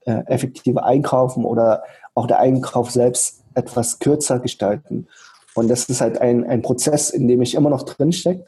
äh, 0.07 0.23
effektiver 0.27 0.85
einkaufen 0.85 1.45
oder 1.45 1.83
auch 2.15 2.27
der 2.27 2.39
Einkauf 2.39 2.91
selbst 2.91 3.40
etwas 3.55 3.99
kürzer 3.99 4.39
gestalten? 4.39 5.07
Und 5.55 5.69
das 5.69 5.89
ist 5.89 6.01
halt 6.01 6.21
ein, 6.21 6.45
ein 6.45 6.63
Prozess, 6.63 7.11
in 7.11 7.29
dem 7.29 7.43
ich 7.43 7.55
immer 7.55 7.71
noch 7.71 7.83
drinstecke. 7.83 8.47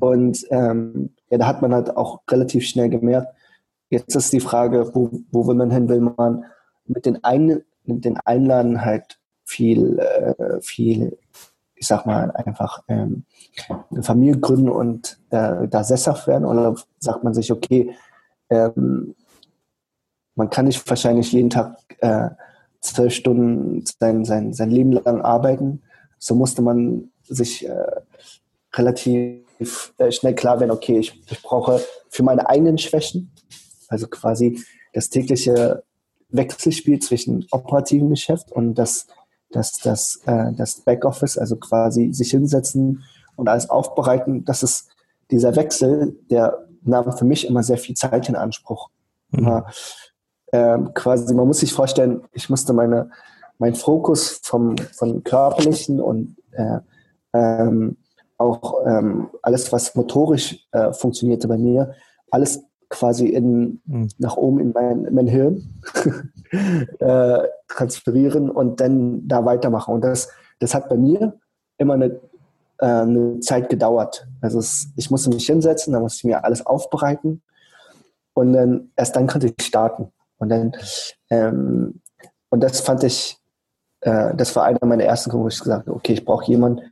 Und 0.00 0.46
ähm, 0.50 1.10
ja, 1.30 1.38
da 1.38 1.46
hat 1.46 1.62
man 1.62 1.72
halt 1.72 1.96
auch 1.96 2.20
relativ 2.30 2.64
schnell 2.66 2.88
gemerkt, 2.88 3.34
jetzt 3.90 4.14
ist 4.14 4.32
die 4.32 4.40
Frage, 4.40 4.90
wo, 4.94 5.10
wo 5.30 5.46
will 5.46 5.54
man 5.54 5.70
hin? 5.70 5.88
Will 5.88 6.00
man 6.00 6.44
mit 6.86 7.06
den, 7.06 7.22
Ein 7.24 7.62
mit 7.84 8.04
den 8.04 8.18
Einladen 8.18 8.84
halt 8.84 9.18
viel, 9.44 9.98
äh, 9.98 10.60
viel, 10.60 11.16
ich 11.74 11.86
sag 11.86 12.04
mal, 12.04 12.32
einfach 12.32 12.82
ähm, 12.88 13.24
eine 13.90 14.02
Familie 14.02 14.40
gründen 14.40 14.68
und 14.68 15.18
äh, 15.30 15.68
da 15.68 15.84
sesshaft 15.84 16.26
werden? 16.26 16.44
Oder 16.44 16.74
sagt 16.98 17.22
man 17.22 17.34
sich, 17.34 17.52
okay, 17.52 17.94
ähm, 18.50 19.14
man 20.34 20.50
kann 20.50 20.66
nicht 20.66 20.88
wahrscheinlich 20.88 21.32
jeden 21.32 21.50
Tag 21.50 21.78
äh, 22.00 22.30
zwölf 22.80 23.14
Stunden 23.14 23.84
sein, 23.98 24.24
sein, 24.24 24.52
sein 24.52 24.70
Leben 24.70 24.92
lang 24.92 25.22
arbeiten. 25.22 25.82
So 26.18 26.34
musste 26.34 26.62
man 26.62 27.10
sich 27.24 27.66
äh, 27.68 27.86
relativ 28.74 29.94
äh, 29.98 30.12
schnell 30.12 30.34
klar 30.34 30.60
werden, 30.60 30.70
okay, 30.70 30.98
ich, 30.98 31.20
ich 31.30 31.42
brauche 31.42 31.80
für 32.08 32.22
meine 32.22 32.48
eigenen 32.48 32.78
Schwächen, 32.78 33.32
also 33.88 34.06
quasi 34.06 34.60
das 34.92 35.10
tägliche 35.10 35.82
Wechselspiel 36.28 36.98
zwischen 36.98 37.46
operativen 37.50 38.10
Geschäft 38.10 38.52
und 38.52 38.74
das 38.74 39.06
dass 39.50 39.78
das, 39.78 40.20
äh, 40.26 40.52
das 40.52 40.80
Backoffice, 40.80 41.38
also 41.38 41.56
quasi 41.56 42.12
sich 42.12 42.30
hinsetzen 42.30 43.04
und 43.36 43.48
alles 43.48 43.70
aufbereiten, 43.70 44.44
das 44.44 44.62
ist 44.62 44.88
dieser 45.30 45.56
Wechsel, 45.56 46.16
der 46.30 46.66
nahm 46.82 47.16
für 47.16 47.24
mich 47.24 47.46
immer 47.46 47.62
sehr 47.62 47.78
viel 47.78 47.94
Zeit 47.94 48.28
in 48.28 48.36
Anspruch. 48.36 48.90
Mhm. 49.30 49.62
Ähm, 50.56 50.94
quasi, 50.94 51.34
man 51.34 51.46
muss 51.46 51.60
sich 51.60 51.74
vorstellen, 51.74 52.22
ich 52.32 52.48
musste 52.48 52.72
meine, 52.72 53.10
mein 53.58 53.74
Fokus 53.74 54.40
vom, 54.42 54.74
vom 54.92 55.22
körperlichen 55.22 56.00
und 56.00 56.36
äh, 56.52 56.78
ähm, 57.34 57.98
auch 58.38 58.86
ähm, 58.86 59.28
alles, 59.42 59.70
was 59.70 59.94
motorisch 59.94 60.66
äh, 60.72 60.92
funktionierte 60.94 61.46
bei 61.46 61.58
mir, 61.58 61.94
alles 62.30 62.62
quasi 62.88 63.26
in, 63.26 63.82
mhm. 63.84 64.08
nach 64.16 64.36
oben 64.36 64.60
in 64.60 64.72
mein, 64.72 65.04
in 65.04 65.14
mein 65.14 65.26
Hirn 65.26 65.82
äh, 67.00 67.38
transferieren 67.68 68.48
und 68.50 68.80
dann 68.80 69.28
da 69.28 69.44
weitermachen. 69.44 69.92
Und 69.94 70.04
das, 70.04 70.30
das 70.58 70.74
hat 70.74 70.88
bei 70.88 70.96
mir 70.96 71.38
immer 71.76 71.94
eine, 71.94 72.18
äh, 72.78 72.86
eine 72.86 73.40
Zeit 73.40 73.68
gedauert. 73.68 74.26
Also 74.40 74.58
es, 74.58 74.88
ich 74.96 75.10
musste 75.10 75.28
mich 75.28 75.44
hinsetzen, 75.44 75.92
dann 75.92 76.02
musste 76.02 76.20
ich 76.20 76.24
mir 76.24 76.44
alles 76.44 76.64
aufbereiten 76.64 77.42
und 78.32 78.54
dann 78.54 78.90
erst 78.96 79.16
dann 79.16 79.26
konnte 79.26 79.48
ich 79.48 79.66
starten. 79.66 80.12
Und 80.38 80.48
dann 80.50 80.72
ähm, 81.30 82.00
und 82.50 82.60
das 82.62 82.80
fand 82.80 83.04
ich, 83.04 83.38
äh, 84.00 84.34
das 84.34 84.54
war 84.56 84.64
einer 84.64 84.78
meiner 84.84 85.04
ersten 85.04 85.30
Gründe, 85.30 85.44
wo 85.44 85.48
ich 85.48 85.58
gesagt 85.58 85.86
habe, 85.86 85.96
okay, 85.96 86.14
ich 86.14 86.24
brauche 86.24 86.46
jemanden, 86.46 86.82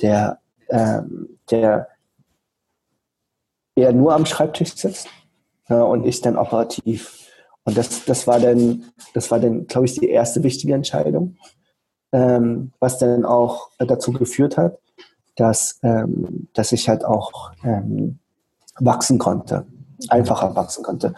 der, 0.00 0.40
ähm, 0.68 1.38
der 1.50 1.88
eher 3.74 3.92
nur 3.92 4.14
am 4.14 4.26
Schreibtisch 4.26 4.74
sitzt 4.74 5.08
ja, 5.68 5.82
und 5.82 6.06
ich 6.06 6.20
dann 6.20 6.36
operativ. 6.36 7.30
Und 7.64 7.76
das, 7.76 8.04
das 8.04 8.26
war 8.26 8.40
dann, 8.40 8.84
das 9.14 9.30
war 9.30 9.40
dann, 9.40 9.66
glaube 9.66 9.86
ich, 9.86 9.94
die 9.94 10.08
erste 10.08 10.42
wichtige 10.42 10.74
Entscheidung, 10.74 11.36
ähm, 12.12 12.72
was 12.78 12.98
dann 12.98 13.24
auch 13.24 13.70
dazu 13.78 14.12
geführt 14.12 14.56
hat, 14.56 14.78
dass, 15.36 15.78
ähm, 15.82 16.48
dass 16.54 16.72
ich 16.72 16.88
halt 16.88 17.04
auch 17.04 17.52
ähm, 17.64 18.18
wachsen 18.78 19.18
konnte, 19.18 19.66
einfacher 20.08 20.54
wachsen 20.54 20.84
konnte. 20.84 21.14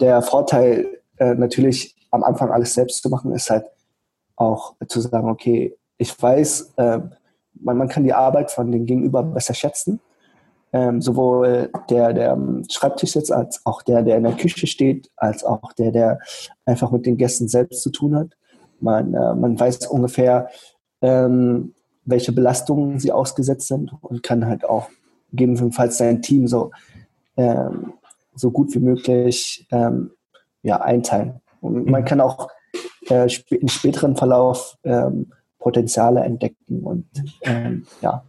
Der 0.00 0.22
Vorteil, 0.22 0.99
äh, 1.20 1.34
natürlich 1.34 1.94
am 2.10 2.24
Anfang 2.24 2.50
alles 2.50 2.74
selbst 2.74 3.02
zu 3.02 3.08
machen, 3.08 3.32
ist 3.32 3.50
halt 3.50 3.66
auch 4.34 4.74
zu 4.88 5.00
sagen, 5.00 5.30
okay, 5.30 5.76
ich 5.96 6.20
weiß, 6.20 6.72
äh, 6.76 6.98
man, 7.54 7.76
man 7.76 7.88
kann 7.88 8.04
die 8.04 8.12
Arbeit 8.12 8.50
von 8.50 8.72
den 8.72 8.86
Gegenüber 8.86 9.22
besser 9.22 9.54
schätzen 9.54 10.00
ähm, 10.72 11.00
sowohl 11.00 11.70
der, 11.88 12.12
der 12.12 12.32
am 12.32 12.64
Schreibtisch 12.70 13.12
sitzt, 13.12 13.32
als 13.32 13.64
auch 13.64 13.82
der, 13.82 14.02
der 14.02 14.16
in 14.16 14.24
der 14.24 14.36
Küche 14.36 14.66
steht, 14.66 15.10
als 15.16 15.44
auch 15.44 15.72
der, 15.72 15.90
der 15.90 16.18
einfach 16.64 16.90
mit 16.90 17.06
den 17.06 17.16
Gästen 17.16 17.48
selbst 17.48 17.82
zu 17.82 17.90
tun 17.90 18.14
hat. 18.14 18.36
Man, 18.80 19.14
äh, 19.14 19.34
man 19.34 19.58
weiß 19.58 19.86
ungefähr, 19.88 20.48
ähm, 21.02 21.74
welche 22.04 22.32
Belastungen 22.32 22.98
sie 22.98 23.12
ausgesetzt 23.12 23.68
sind 23.68 23.92
und 24.00 24.22
kann 24.22 24.46
halt 24.46 24.64
auch 24.64 24.88
gegebenenfalls 25.30 25.98
sein 25.98 26.22
Team 26.22 26.46
so, 26.46 26.70
ähm, 27.36 27.94
so 28.34 28.50
gut 28.50 28.74
wie 28.74 28.80
möglich 28.80 29.66
ähm, 29.70 30.12
ja, 30.62 30.80
einteilen. 30.80 31.40
Und 31.60 31.86
man 31.86 32.04
kann 32.04 32.20
auch 32.20 32.48
äh, 33.08 33.28
im 33.50 33.68
späteren 33.68 34.16
Verlauf 34.16 34.76
ähm, 34.84 35.32
Potenziale 35.58 36.20
entdecken 36.20 36.82
und 36.82 37.06
ähm, 37.42 37.86
ja, 38.00 38.24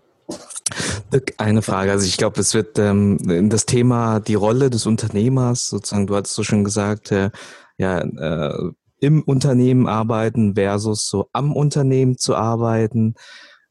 eine 1.38 1.62
Frage. 1.62 1.92
Also 1.92 2.06
ich 2.06 2.18
glaube, 2.18 2.40
es 2.40 2.54
wird 2.54 2.80
ähm, 2.80 3.50
das 3.50 3.66
Thema 3.66 4.20
die 4.20 4.36
Rolle 4.36 4.70
des 4.70 4.86
Unternehmers, 4.86 5.70
sozusagen, 5.70 6.08
du 6.08 6.16
hattest 6.16 6.36
so 6.36 6.44
schon 6.44 6.64
gesagt, 6.64 7.12
äh, 7.12 7.32
ja, 7.78 8.00
äh, 8.00 8.72
im 9.00 9.24
Unternehmen 9.24 9.88
arbeiten 9.88 10.54
versus 10.56 11.08
so 11.08 11.28
am 11.34 11.54
Unternehmen 11.54 12.18
zu 12.18 12.36
arbeiten. 12.36 13.16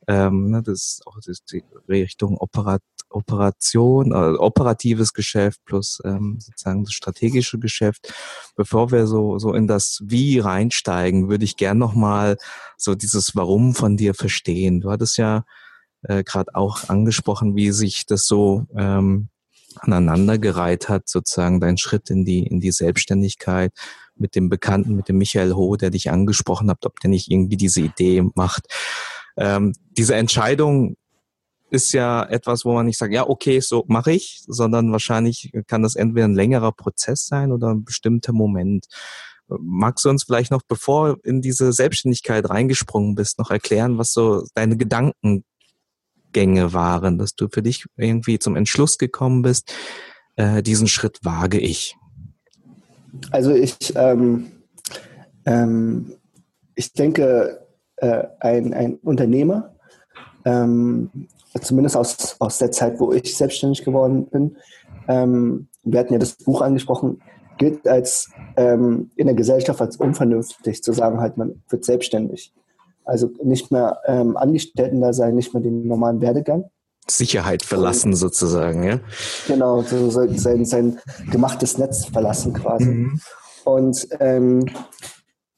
Ähm, 0.09 0.51
ne, 0.51 0.63
das 0.63 1.01
ist 1.01 1.07
auch 1.07 1.19
die 1.53 1.65
Richtung 1.89 2.37
Operat 2.39 2.83
Operation, 3.13 4.13
äh, 4.13 4.37
operatives 4.39 5.13
Geschäft 5.13 5.61
plus 5.65 6.01
ähm, 6.05 6.39
sozusagen 6.39 6.85
das 6.85 6.93
strategische 6.93 7.59
Geschäft. 7.59 8.15
Bevor 8.55 8.93
wir 8.93 9.09
so 9.09 9.39
so 9.39 9.53
in 9.53 9.67
das 9.67 10.01
Wie 10.05 10.39
reinsteigen, 10.39 11.29
würde 11.29 11.45
ich 11.45 11.57
gern 11.57 11.79
noch 11.79 11.95
mal 11.95 12.37
so 12.77 12.95
dieses 12.95 13.35
Warum 13.35 13.75
von 13.75 13.97
dir 13.97 14.15
verstehen. 14.15 14.81
Du 14.81 14.93
hattest 14.93 15.19
ja 15.19 15.45
äh, 16.03 16.23
gerade 16.23 16.55
auch 16.55 16.89
angesprochen, 16.89 17.57
wie 17.57 17.73
sich 17.73 18.07
das 18.07 18.27
so 18.27 18.67
ähm, 18.77 19.29
aneinandergereiht 19.77 20.89
hat, 20.89 21.09
sozusagen 21.09 21.61
dein 21.61 21.79
Schritt 21.79 22.11
in 22.11 22.25
die, 22.25 22.47
in 22.47 22.61
die 22.61 22.73
Selbstständigkeit 22.73 23.73
mit 24.17 24.35
dem 24.35 24.49
Bekannten, 24.49 24.95
mit 24.95 25.09
dem 25.09 25.19
Michael 25.19 25.55
Ho, 25.55 25.77
der 25.77 25.91
dich 25.91 26.11
angesprochen 26.11 26.71
hat, 26.71 26.85
ob 26.85 27.01
der 27.01 27.11
nicht 27.11 27.31
irgendwie 27.31 27.57
diese 27.57 27.81
Idee 27.81 28.23
macht. 28.35 28.67
Ähm, 29.41 29.73
diese 29.97 30.15
Entscheidung 30.15 30.97
ist 31.71 31.93
ja 31.93 32.25
etwas, 32.25 32.65
wo 32.65 32.75
man 32.75 32.87
nicht 32.87 32.99
sagt, 32.99 33.13
ja, 33.13 33.29
okay, 33.29 33.61
so 33.61 33.85
mache 33.89 34.13
ich, 34.13 34.43
sondern 34.47 34.93
wahrscheinlich 34.93 35.51
kann 35.67 35.83
das 35.83 35.97
entweder 35.97 36.27
ein 36.27 36.35
längerer 36.35 36.73
Prozess 36.73 37.27
sein 37.27 37.53
oder 37.53 37.71
ein 37.71 37.85
bestimmter 37.85 38.33
Moment. 38.33 38.87
Magst 39.49 40.05
du 40.05 40.11
uns 40.11 40.25
vielleicht 40.25 40.51
noch, 40.51 40.63
bevor 40.63 41.19
in 41.25 41.41
diese 41.41 41.73
Selbstständigkeit 41.73 42.49
reingesprungen 42.49 43.15
bist, 43.15 43.39
noch 43.39 43.51
erklären, 43.51 43.99
was 43.99 44.13
so 44.13 44.45
deine 44.55 44.77
Gedanken 44.77 45.45
Gänge 46.33 46.73
waren, 46.73 47.19
dass 47.19 47.35
du 47.35 47.49
für 47.53 47.63
dich 47.63 47.87
irgendwie 47.97 48.39
zum 48.39 48.55
Entschluss 48.55 48.99
gekommen 48.99 49.43
bist, 49.43 49.73
äh, 50.37 50.63
diesen 50.63 50.87
Schritt 50.87 51.19
wage 51.23 51.59
ich? 51.59 51.97
Also 53.33 53.53
ich, 53.53 53.77
ähm, 53.97 54.53
ähm, 55.45 56.15
ich 56.77 56.93
denke, 56.93 57.67
äh, 58.01 58.25
ein, 58.41 58.75
ein 58.75 58.95
Unternehmer, 59.03 59.75
ähm, 60.45 61.11
zumindest 61.61 61.97
aus, 61.97 62.37
aus 62.39 62.59
der 62.59 62.71
Zeit, 62.71 63.01
wo 63.01 63.13
ich 63.13 63.37
selbstständig 63.37 63.85
geworden 63.85 64.27
bin, 64.27 64.57
ähm, 65.09 65.69
wir 65.83 66.01
hatten 66.01 66.13
ja 66.13 66.19
das 66.19 66.35
Buch 66.35 66.61
angesprochen, 66.61 67.21
gilt 67.59 67.87
als 67.87 68.31
ähm, 68.57 69.11
in 69.17 69.27
der 69.27 69.35
Gesellschaft 69.35 69.81
als 69.81 69.97
unvernünftig 69.97 70.83
zu 70.83 70.93
sagen, 70.93 71.21
halt 71.21 71.37
man 71.37 71.63
wird 71.69 71.85
selbstständig. 71.85 72.55
Also 73.05 73.31
nicht 73.43 73.71
mehr 73.71 73.99
ähm, 74.07 74.37
Angestellten 74.37 75.01
da 75.01 75.13
sein, 75.13 75.35
nicht 75.35 75.53
mehr 75.53 75.63
den 75.63 75.87
normalen 75.87 76.21
Werdegang. 76.21 76.71
Sicherheit 77.09 77.63
verlassen 77.63 78.15
sozusagen, 78.15 78.85
ja? 78.85 79.01
Genau, 79.47 79.83
so 79.83 80.11
sein, 80.11 80.65
sein 80.65 80.99
gemachtes 81.31 81.77
Netz 81.77 82.07
verlassen 82.07 82.53
quasi. 82.53 82.87
Mhm. 82.87 83.21
Und 83.65 84.09
ähm, 84.21 84.67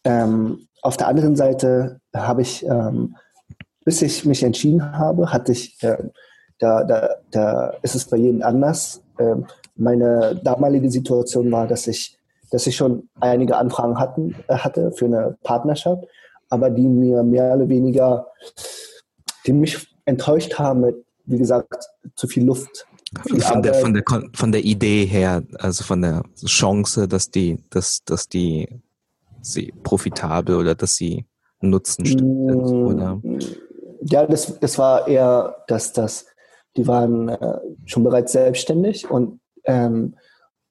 ähm, 0.04 0.66
auf 0.83 0.97
der 0.97 1.09
anderen 1.09 1.37
Seite 1.37 2.01
habe 2.15 2.43
ich, 2.43 2.67
ähm, 2.67 3.17
bis 3.85 4.03
ich 4.03 4.25
mich 4.25 4.43
entschieden 4.43 4.93
habe, 4.99 5.33
hatte 5.33 5.53
ich, 5.53 5.83
äh, 5.83 5.97
da, 6.59 6.85
da, 6.85 7.09
da 7.31 7.71
ist 7.83 7.95
es 7.95 8.05
bei 8.05 8.17
jedem 8.17 8.43
anders. 8.43 9.03
Ähm, 9.19 9.47
meine 9.77 10.41
damalige 10.43 10.91
Situation 10.91 11.51
war, 11.51 11.67
dass 11.67 11.87
ich, 11.87 12.19
dass 12.51 12.67
ich 12.67 12.77
schon 12.77 13.09
einige 13.21 13.57
Anfragen 13.57 13.99
hatten, 13.99 14.35
äh, 14.49 14.57
hatte 14.57 14.93
für 14.93 15.07
eine 15.07 15.37
Partnerschaft, 15.43 16.05
aber 16.51 16.69
die 16.69 16.87
mir 16.87 17.23
mehr 17.23 17.55
oder 17.55 17.69
weniger, 17.69 18.27
die 19.47 19.53
mich 19.53 19.89
enttäuscht 20.05 20.59
haben 20.59 20.81
mit, 20.81 20.97
wie 21.25 21.39
gesagt, 21.39 21.89
zu 22.17 22.27
viel 22.27 22.45
Luft. 22.45 22.87
Viel 23.27 23.41
von, 23.41 23.62
der, 23.62 23.75
von, 23.75 23.95
der, 23.95 24.03
von 24.35 24.53
der 24.53 24.65
Idee 24.65 25.05
her, 25.05 25.43
also 25.59 25.85
von 25.85 26.03
der 26.03 26.23
Chance, 26.45 27.07
dass 27.07 27.31
die, 27.31 27.62
dass, 27.71 28.05
dass 28.05 28.29
die 28.29 28.83
sie 29.42 29.72
profitabel 29.82 30.56
oder 30.56 30.75
dass 30.75 30.96
sie 30.96 31.26
Nutzen 31.61 32.04
sind, 32.04 32.22
mm, 32.22 32.87
oder? 32.87 33.20
Ja, 34.02 34.26
das, 34.26 34.58
das 34.58 34.78
war 34.78 35.06
eher, 35.06 35.64
dass 35.68 35.92
das, 35.92 36.26
die 36.76 36.87
waren 36.87 37.28
äh, 37.28 37.58
schon 37.84 38.04
bereits 38.04 38.32
selbstständig 38.32 39.11
und, 39.11 39.40
ähm, 39.64 40.16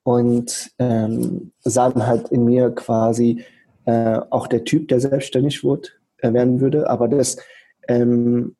und 0.03 0.71
ähm, 0.79 1.51
sahen 1.59 2.05
halt 2.05 2.29
in 2.29 2.45
mir 2.45 2.71
quasi 2.71 3.43
äh, 3.85 4.19
auch 4.29 4.47
der 4.47 4.63
Typ, 4.63 4.87
der 4.89 4.99
selbstständig 4.99 5.63
wird, 5.63 5.99
äh, 6.17 6.33
werden 6.33 6.59
würde. 6.59 6.89
Aber 6.89 7.07
das, 7.07 7.37
ähm, 7.87 8.55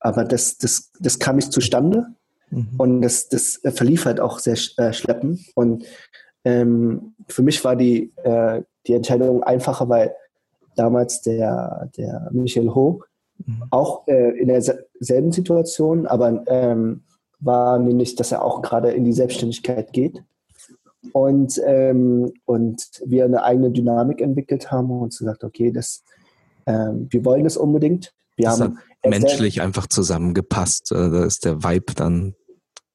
aber 0.00 0.24
das, 0.24 0.58
das, 0.58 0.90
das 0.98 1.18
kam 1.18 1.36
nicht 1.36 1.52
zustande. 1.52 2.06
Mhm. 2.50 2.68
Und 2.78 3.02
das, 3.02 3.28
das 3.28 3.60
verlief 3.74 4.04
halt 4.04 4.20
auch 4.20 4.38
sehr 4.38 4.58
äh, 4.78 4.92
schleppend. 4.92 5.40
Und 5.54 5.84
ähm, 6.46 7.14
für 7.26 7.42
mich 7.42 7.62
war 7.64 7.74
die, 7.74 8.12
äh, 8.22 8.62
die 8.86 8.92
Entscheidung 8.92 9.42
einfacher, 9.42 9.88
weil 9.88 10.14
damals 10.76 11.20
der, 11.22 11.90
der 11.96 12.30
Michael 12.30 12.68
Ho 12.68 13.02
mhm. 13.44 13.64
auch 13.70 14.06
äh, 14.06 14.38
in 14.38 14.46
derselben 14.46 15.32
Situation, 15.32 16.06
aber 16.06 16.44
ähm, 16.46 17.02
war 17.40 17.80
nämlich, 17.80 18.14
dass 18.14 18.30
er 18.30 18.44
auch 18.44 18.62
gerade 18.62 18.92
in 18.92 19.04
die 19.04 19.12
Selbstständigkeit 19.12 19.92
geht 19.92 20.22
und, 21.12 21.60
ähm, 21.66 22.32
und 22.44 22.86
wir 23.04 23.24
eine 23.24 23.42
eigene 23.42 23.72
Dynamik 23.72 24.20
entwickelt 24.20 24.70
haben 24.70 24.90
und 24.90 25.18
gesagt, 25.18 25.42
okay, 25.42 25.72
das, 25.72 26.04
ähm, 26.66 27.08
wir 27.10 27.24
wollen 27.24 27.42
das 27.42 27.56
unbedingt. 27.56 28.14
Wir 28.36 28.46
das 28.46 28.60
haben 28.60 28.78
menschlich 29.04 29.62
einfach 29.62 29.88
zusammengepasst. 29.88 30.92
Äh, 30.92 31.10
da 31.10 31.24
ist 31.24 31.44
der 31.44 31.64
Vibe 31.64 31.94
dann. 31.96 32.36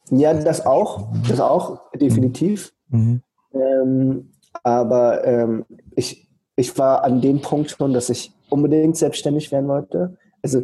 Ja, 0.10 0.34
das 0.34 0.65
auch, 0.65 1.10
das 1.27 1.41
auch, 1.41 1.81
definitiv. 1.93 2.74
Mhm. 2.88 3.24
Ähm, 3.53 4.31
aber 4.63 5.25
ähm, 5.25 5.65
ich, 5.96 6.27
ich 6.55 6.77
war 6.77 7.03
an 7.03 7.22
dem 7.22 7.41
Punkt 7.41 7.72
schon, 7.72 7.93
dass 7.93 8.10
ich 8.10 8.31
unbedingt 8.50 8.98
selbstständig 8.98 9.51
werden 9.51 9.67
wollte. 9.67 10.17
Also 10.41 10.63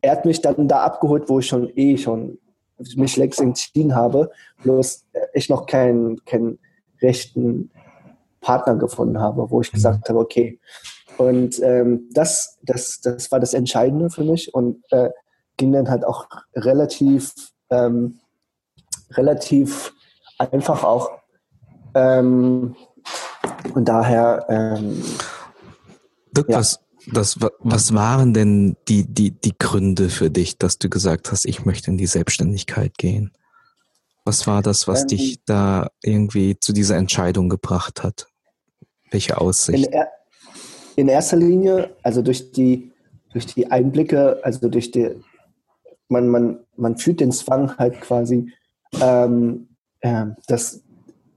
er 0.00 0.12
hat 0.12 0.24
mich 0.24 0.40
dann 0.40 0.68
da 0.68 0.82
abgeholt, 0.82 1.28
wo 1.28 1.38
ich 1.40 1.46
schon 1.46 1.70
eh 1.76 1.96
schon 1.96 2.38
mich 2.96 3.16
längst 3.16 3.40
entschieden 3.40 3.94
habe, 3.94 4.30
bloß 4.62 5.04
ich 5.34 5.48
noch 5.48 5.66
keinen, 5.66 6.24
keinen 6.24 6.58
rechten 7.02 7.70
Partner 8.40 8.76
gefunden 8.76 9.20
habe, 9.20 9.50
wo 9.50 9.60
ich 9.60 9.70
gesagt 9.70 10.08
habe, 10.08 10.18
okay. 10.18 10.58
Und 11.18 11.60
ähm, 11.62 12.08
das, 12.12 12.58
das, 12.62 13.00
das 13.02 13.30
war 13.30 13.40
das 13.40 13.52
Entscheidende 13.52 14.08
für 14.08 14.24
mich 14.24 14.54
und 14.54 14.82
äh, 14.90 15.10
ging 15.56 15.72
dann 15.72 15.90
halt 15.90 16.04
auch 16.04 16.26
relativ, 16.54 17.34
ähm, 17.68 18.20
relativ 19.10 19.92
einfach 20.38 20.84
auch. 20.84 21.19
Ähm, 21.94 22.74
und 23.74 23.88
daher. 23.88 24.46
Ähm, 24.48 25.02
Dirk, 26.32 26.48
ja. 26.48 26.58
was, 26.58 26.80
das, 27.12 27.38
was 27.58 27.94
waren 27.94 28.34
denn 28.34 28.76
die, 28.88 29.04
die, 29.04 29.32
die 29.32 29.56
Gründe 29.58 30.08
für 30.08 30.30
dich, 30.30 30.58
dass 30.58 30.78
du 30.78 30.88
gesagt 30.88 31.32
hast, 31.32 31.44
ich 31.44 31.64
möchte 31.64 31.90
in 31.90 31.98
die 31.98 32.06
Selbstständigkeit 32.06 32.98
gehen? 32.98 33.32
Was 34.24 34.46
war 34.46 34.62
das, 34.62 34.86
was 34.86 35.02
ähm, 35.02 35.08
dich 35.08 35.44
da 35.44 35.88
irgendwie 36.02 36.58
zu 36.60 36.72
dieser 36.72 36.96
Entscheidung 36.96 37.48
gebracht 37.48 38.02
hat? 38.02 38.26
Welche 39.10 39.40
Aussicht? 39.40 39.86
In, 39.86 39.92
er, 39.92 40.08
in, 40.96 41.08
erster 41.08 41.36
Linie, 41.36 41.90
also 42.02 42.22
durch 42.22 42.52
die, 42.52 42.92
durch 43.32 43.46
die 43.46 43.70
Einblicke, 43.70 44.38
also 44.44 44.68
durch 44.68 44.90
die, 44.90 45.10
man, 46.08 46.28
man, 46.28 46.60
man 46.76 46.96
fühlt 46.96 47.20
den 47.20 47.32
Zwang 47.32 47.76
halt 47.78 48.00
quasi, 48.00 48.52
ähm, 49.00 49.68
äh, 50.00 50.26
das 50.46 50.82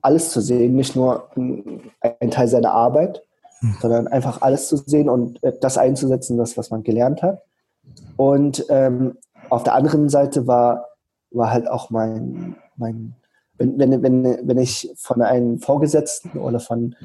alles 0.03 0.29
zu 0.29 0.41
sehen, 0.41 0.75
nicht 0.75 0.95
nur 0.95 1.29
ein 1.35 2.31
Teil 2.31 2.47
seiner 2.47 2.71
Arbeit, 2.71 3.23
hm. 3.59 3.77
sondern 3.81 4.07
einfach 4.07 4.41
alles 4.41 4.67
zu 4.67 4.77
sehen 4.77 5.09
und 5.09 5.41
äh, 5.43 5.53
das 5.59 5.77
einzusetzen, 5.77 6.37
das, 6.37 6.57
was 6.57 6.69
man 6.69 6.83
gelernt 6.83 7.23
hat. 7.23 7.41
Und 8.17 8.65
ähm, 8.69 9.17
auf 9.49 9.63
der 9.63 9.75
anderen 9.75 10.09
Seite 10.09 10.45
war, 10.47 10.89
war 11.31 11.51
halt 11.51 11.69
auch 11.69 11.89
mein, 11.89 12.55
mein 12.75 13.15
wenn, 13.57 13.77
wenn, 13.77 14.03
wenn, 14.03 14.47
wenn 14.47 14.57
ich 14.57 14.91
von 14.97 15.21
einem 15.21 15.59
Vorgesetzten 15.59 16.39
oder 16.39 16.59
von 16.59 16.95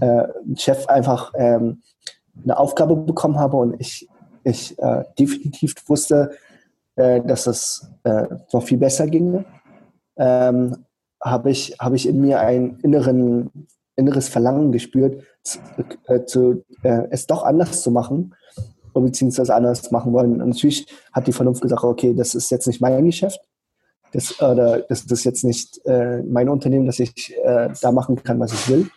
äh, 0.00 0.04
einem 0.04 0.56
Chef 0.56 0.88
einfach 0.88 1.32
ähm, 1.36 1.82
eine 2.42 2.58
Aufgabe 2.58 2.96
bekommen 2.96 3.38
habe 3.38 3.56
und 3.56 3.80
ich, 3.80 4.08
ich 4.44 4.78
äh, 4.78 5.04
definitiv 5.18 5.74
wusste, 5.86 6.30
äh, 6.94 7.20
dass 7.22 7.46
es 7.46 7.90
äh, 8.04 8.26
noch 8.52 8.62
viel 8.62 8.78
besser 8.78 9.06
ginge, 9.06 9.44
ähm, 10.16 10.84
habe 11.22 11.50
ich, 11.50 11.76
hab 11.78 11.94
ich 11.94 12.08
in 12.08 12.20
mir 12.20 12.40
ein 12.40 12.78
inneren, 12.82 13.50
inneres 13.96 14.28
Verlangen 14.28 14.72
gespürt, 14.72 15.22
zu, 15.42 15.58
äh, 16.06 16.24
zu 16.24 16.64
äh, 16.82 17.08
es 17.10 17.26
doch 17.26 17.44
anders 17.44 17.82
zu 17.82 17.90
machen 17.90 18.34
beziehungsweise 19.00 19.54
anders 19.54 19.90
machen 19.90 20.12
wollen. 20.12 20.40
Und 20.40 20.48
natürlich 20.48 20.86
hat 21.12 21.26
die 21.26 21.32
Vernunft 21.32 21.62
gesagt, 21.62 21.84
okay, 21.84 22.14
das 22.14 22.34
ist 22.34 22.50
jetzt 22.50 22.66
nicht 22.66 22.80
mein 22.80 23.04
Geschäft, 23.04 23.40
das, 24.12 24.40
oder 24.40 24.80
das 24.80 25.04
ist 25.04 25.24
jetzt 25.24 25.44
nicht 25.44 25.84
äh, 25.84 26.22
mein 26.22 26.48
Unternehmen, 26.48 26.86
dass 26.86 27.00
ich 27.00 27.34
äh, 27.44 27.70
da 27.80 27.92
machen 27.92 28.22
kann, 28.22 28.40
was 28.40 28.52
ich 28.52 28.68
will. 28.68 28.88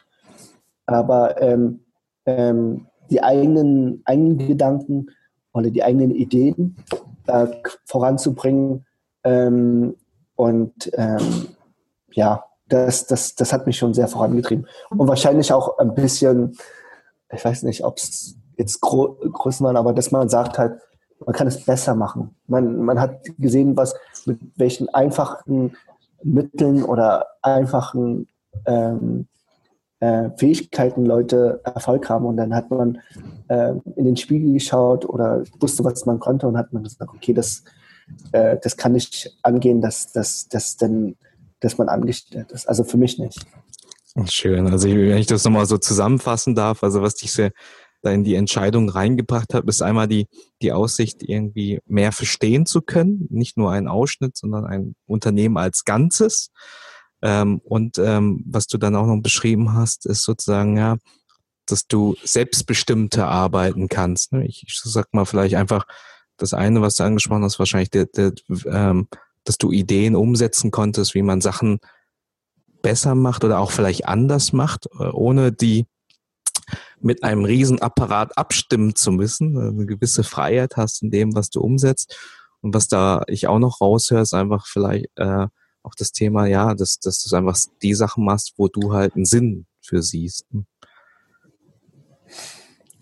Aber 0.86 1.42
ähm, 1.42 1.82
ähm, 2.26 2.88
die 3.10 3.22
eigenen, 3.22 4.02
eigenen 4.06 4.38
Gedanken 4.38 5.08
oder 5.54 5.72
die 5.72 5.84
eigenen 5.84 6.12
Ideen 6.12 6.78
äh, 7.28 7.48
voranzubringen 7.86 8.86
ähm, 9.24 9.96
und 10.36 10.92
ähm, 10.94 11.48
ja, 12.12 12.46
das, 12.68 13.08
das, 13.08 13.36
das 13.36 13.52
hat 13.52 13.66
mich 13.66 13.78
schon 13.78 13.94
sehr 13.94 14.08
vorangetrieben. 14.08 14.68
Und 14.90 15.08
wahrscheinlich 15.08 15.52
auch 15.52 15.80
ein 15.80 15.96
bisschen, 15.96 16.56
ich 17.34 17.44
weiß 17.44 17.64
nicht, 17.64 17.84
ob 17.84 17.98
es 17.98 18.36
jetzt 18.58 18.82
gro 18.82 19.18
groß 19.32 19.62
war, 19.62 19.76
aber 19.76 19.94
dass 19.94 20.12
man 20.12 20.30
sagt 20.30 20.58
halt, 20.58 20.80
man 21.26 21.34
kann 21.34 21.48
es 21.48 21.66
besser 21.66 21.96
machen. 21.96 22.36
Man, 22.48 22.78
man 22.84 23.00
hat 23.00 23.22
gesehen, 23.38 23.76
was 23.76 23.96
mit 24.26 24.40
welchen 24.56 24.88
einfachen 24.90 25.76
Mitteln 26.24 26.84
oder 26.84 27.26
einfachen 27.42 28.28
ähm, 28.66 29.28
äh, 30.00 30.30
Fähigkeiten 30.38 31.06
Leute 31.06 31.62
Erfolg 31.64 32.10
haben. 32.10 32.26
Und 32.26 32.38
dann 32.38 32.56
hat 32.56 32.70
man 32.70 33.00
äh, 33.48 33.74
in 33.96 34.06
den 34.06 34.18
Spiegel 34.18 34.54
geschaut 34.54 35.08
oder 35.08 35.44
wusste, 35.60 35.84
was 35.84 36.06
man 36.06 36.20
konnte 36.20 36.48
und 36.48 36.58
hat 36.58 36.72
man 36.72 36.84
gesagt, 36.84 37.12
okay, 37.14 37.34
das, 37.34 37.64
äh, 38.32 38.58
das 38.62 38.78
kann 38.78 38.96
ich 38.96 39.36
angehen, 39.44 39.82
dass 39.82 40.12
das, 40.12 40.48
das 40.48 40.78
dann 40.78 41.16
dass 41.60 41.78
man 41.78 41.90
angestellt 41.90 42.52
ist. 42.52 42.68
Also 42.68 42.84
für 42.84 42.98
mich 42.98 43.20
nicht. 43.20 43.46
Schön. 44.28 44.68
Also 44.68 44.88
wenn 44.90 45.18
ich 45.18 45.28
das 45.28 45.44
nochmal 45.44 45.66
so 45.66 45.78
zusammenfassen 45.78 46.56
darf, 46.56 46.84
also 46.84 47.02
was 47.02 47.16
dich 47.16 47.32
sehr 47.32 47.52
da 48.02 48.12
in 48.12 48.24
die 48.24 48.36
Entscheidung 48.36 48.90
reingebracht 48.90 49.54
hat, 49.54 49.66
ist 49.66 49.82
einmal 49.82 50.08
die, 50.08 50.28
die 50.62 50.72
Aussicht, 50.72 51.22
irgendwie 51.22 51.80
mehr 51.86 52.12
verstehen 52.12 52.66
zu 52.66 52.82
können. 52.82 53.28
Nicht 53.30 53.58
nur 53.58 53.72
ein 53.72 53.88
Ausschnitt, 53.88 54.38
sondern 54.38 54.66
ein 54.66 54.96
Unternehmen 55.06 55.58
als 55.58 55.84
Ganzes. 55.84 56.52
Ähm, 57.22 57.60
und 57.64 57.98
ähm, 57.98 58.44
was 58.48 58.68
du 58.68 58.78
dann 58.78 58.96
auch 58.96 59.06
noch 59.06 59.22
beschrieben 59.22 59.74
hast, 59.74 60.06
ist 60.06 60.24
sozusagen, 60.24 60.78
ja, 60.78 60.98
dass 61.66 61.88
du 61.88 62.16
selbstbestimmter 62.24 63.28
arbeiten 63.28 63.90
kannst. 63.90 64.32
Ne? 64.32 64.48
Ich, 64.48 64.64
ich 64.66 64.80
sag 64.82 65.14
mal 65.14 65.26
vielleicht 65.26 65.56
einfach 65.56 65.86
das 66.38 66.54
eine, 66.54 66.82
was 66.82 66.96
du 66.96 67.04
angesprochen 67.04 67.44
hast, 67.44 67.60
wahrscheinlich 67.60 67.90
der, 67.90 68.06
der 68.06 68.32
ähm, 68.66 69.08
dass 69.44 69.58
du 69.58 69.72
Ideen 69.72 70.16
umsetzen 70.16 70.72
konntest, 70.72 71.16
wie 71.16 71.22
man 71.22 71.42
Sachen 71.42 71.80
besser 72.82 73.16
macht 73.16 73.44
oder 73.44 73.60
auch 73.60 73.72
vielleicht 73.72 74.08
anders 74.08 74.54
macht, 74.54 74.88
äh, 75.00 75.10
ohne 75.10 75.52
die 75.52 75.86
mit 77.02 77.24
einem 77.24 77.46
Riesenapparat 77.46 78.38
abstimmen 78.38 78.96
zu 78.96 79.12
müssen. 79.12 79.56
Äh, 79.56 79.70
eine 79.70 79.86
gewisse 79.86 80.24
Freiheit 80.24 80.78
hast 80.78 81.02
in 81.02 81.12
dem, 81.12 81.36
was 81.36 81.50
du 81.50 81.62
umsetzt. 81.62 82.18
Und 82.62 82.74
was 82.74 82.88
da 82.88 83.24
ich 83.28 83.48
auch 83.48 83.60
noch 83.60 83.82
raushöre, 83.82 84.22
ist 84.22 84.34
einfach 84.34 84.68
vielleicht 84.68 85.08
äh, 85.16 85.48
auch 85.84 85.96
das 85.98 86.12
Thema, 86.12 86.46
ja, 86.46 86.76
dass, 86.76 87.00
dass 87.00 87.24
du 87.24 87.36
einfach 87.36 87.58
die 87.82 87.94
Sachen 87.94 88.26
machst, 88.26 88.54
wo 88.58 88.68
du 88.68 88.94
halt 88.94 89.16
einen 89.16 89.26
Sinn 89.26 89.66
für 89.82 90.02
siehst. 90.02 90.46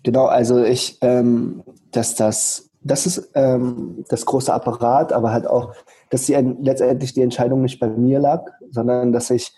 Genau, 0.04 0.26
also 0.26 0.62
ich, 0.62 0.98
ähm, 1.00 1.64
dass 1.90 2.14
das, 2.14 2.67
das 2.80 3.06
ist 3.06 3.30
ähm, 3.34 4.04
das 4.08 4.24
große 4.24 4.52
Apparat, 4.52 5.12
aber 5.12 5.32
halt 5.32 5.46
auch, 5.46 5.74
dass 6.10 6.26
die, 6.26 6.34
letztendlich 6.34 7.12
die 7.12 7.22
Entscheidung 7.22 7.62
nicht 7.62 7.80
bei 7.80 7.88
mir 7.88 8.20
lag, 8.20 8.44
sondern 8.70 9.12
dass 9.12 9.30
ich 9.30 9.52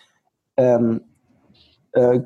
ähm, 0.57 1.01
äh, 1.91 2.19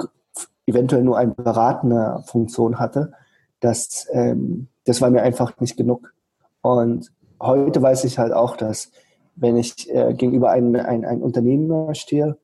eventuell 0.65 1.03
nur 1.03 1.17
eine 1.17 1.33
beratende 1.33 2.23
Funktion 2.27 2.79
hatte. 2.79 3.13
Das, 3.59 4.07
ähm, 4.11 4.67
das 4.85 5.01
war 5.01 5.09
mir 5.09 5.21
einfach 5.21 5.59
nicht 5.59 5.77
genug. 5.77 6.13
Und 6.61 7.11
heute 7.41 7.81
weiß 7.81 8.03
ich 8.05 8.17
halt 8.17 8.33
auch, 8.33 8.57
dass 8.57 8.91
wenn 9.35 9.57
ich 9.57 9.93
äh, 9.93 10.13
gegenüber 10.13 10.51
einem 10.51 10.75
ein, 10.75 11.05
ein 11.05 11.21
Unternehmen 11.21 11.93
stehe, 11.93 12.37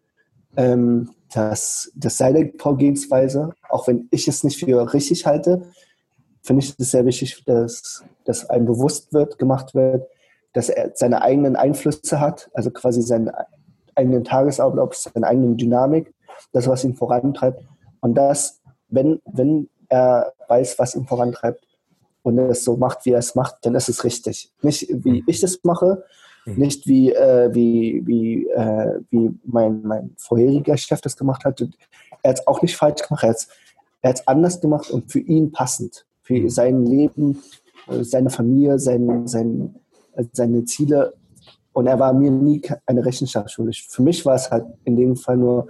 ähm, 0.57 1.11
dass, 1.33 1.91
dass 1.95 2.17
seine 2.17 2.51
Vorgehensweise, 2.57 3.53
auch 3.69 3.87
wenn 3.87 4.07
ich 4.11 4.27
es 4.27 4.43
nicht 4.43 4.59
für 4.59 4.93
richtig 4.93 5.25
halte, 5.25 5.63
finde 6.41 6.63
ich 6.63 6.73
es 6.77 6.91
sehr 6.91 7.05
wichtig, 7.05 7.43
dass, 7.45 8.03
dass 8.25 8.49
einem 8.49 8.65
bewusst 8.65 9.13
wird, 9.13 9.37
gemacht 9.37 9.75
wird, 9.75 10.07
dass 10.53 10.69
er 10.69 10.91
seine 10.95 11.21
eigenen 11.21 11.55
Einflüsse 11.55 12.19
hat, 12.19 12.49
also 12.53 12.71
quasi 12.71 13.01
seinen 13.01 13.31
eigenen 13.95 14.23
Tagesablauf, 14.23 14.95
seine 14.95 15.27
eigene 15.27 15.55
Dynamik, 15.55 16.13
das, 16.51 16.67
was 16.67 16.83
ihn 16.83 16.95
vorantreibt. 16.95 17.63
Und 18.01 18.15
das, 18.15 18.61
wenn, 18.89 19.21
wenn 19.25 19.69
er 19.89 20.33
weiß, 20.47 20.79
was 20.79 20.95
ihn 20.95 21.05
vorantreibt 21.05 21.65
und 22.23 22.37
er 22.37 22.49
es 22.49 22.63
so 22.63 22.77
macht, 22.77 23.05
wie 23.05 23.11
er 23.11 23.19
es 23.19 23.35
macht, 23.35 23.57
dann 23.61 23.75
ist 23.75 23.89
es 23.89 24.03
richtig. 24.03 24.51
Nicht 24.61 24.87
wie 24.89 25.21
mhm. 25.21 25.23
ich 25.27 25.39
das 25.39 25.59
mache, 25.63 26.03
mhm. 26.45 26.55
nicht 26.55 26.87
wie, 26.87 27.13
äh, 27.13 27.53
wie, 27.53 28.01
wie, 28.05 28.47
äh, 28.49 28.99
wie 29.09 29.31
mein, 29.45 29.81
mein 29.83 30.15
vorheriger 30.17 30.77
Chef 30.77 31.01
das 31.01 31.15
gemacht 31.15 31.45
hat. 31.45 31.61
Er 32.23 32.29
hat 32.29 32.39
es 32.39 32.47
auch 32.47 32.61
nicht 32.61 32.75
falsch 32.75 33.01
gemacht, 33.07 33.23
er 33.23 34.09
hat 34.09 34.19
es 34.19 34.27
anders 34.27 34.59
gemacht 34.61 34.89
und 34.89 35.11
für 35.11 35.19
ihn 35.19 35.51
passend, 35.51 36.05
für 36.21 36.49
sein 36.49 36.85
Leben, 36.85 37.41
äh, 37.87 38.03
seine 38.03 38.29
Familie, 38.29 38.79
sein, 38.79 39.27
sein, 39.27 39.75
äh, 40.13 40.23
seine 40.31 40.65
Ziele. 40.65 41.13
Und 41.73 41.87
er 41.87 41.99
war 41.99 42.13
mir 42.13 42.31
nie 42.31 42.61
eine 42.85 43.05
Rechenschaft 43.05 43.51
schuldig. 43.51 43.87
Für 43.89 44.01
mich 44.01 44.25
war 44.25 44.35
es 44.35 44.51
halt 44.51 44.65
in 44.83 44.95
dem 44.95 45.15
Fall 45.15 45.37
nur 45.37 45.67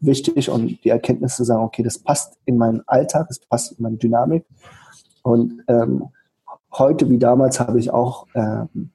wichtig 0.00 0.50
und 0.50 0.82
die 0.84 0.90
Erkenntnis 0.90 1.36
zu 1.36 1.44
sagen, 1.44 1.62
okay, 1.62 1.82
das 1.82 1.98
passt 1.98 2.38
in 2.44 2.58
meinen 2.58 2.82
Alltag, 2.86 3.28
das 3.28 3.38
passt 3.38 3.72
in 3.72 3.82
meine 3.82 3.96
Dynamik. 3.96 4.44
Und 5.22 5.62
ähm, 5.68 6.08
heute 6.72 7.08
wie 7.08 7.18
damals 7.18 7.60
habe 7.60 7.78
ich 7.78 7.90
auch 7.90 8.26
ähm, 8.34 8.90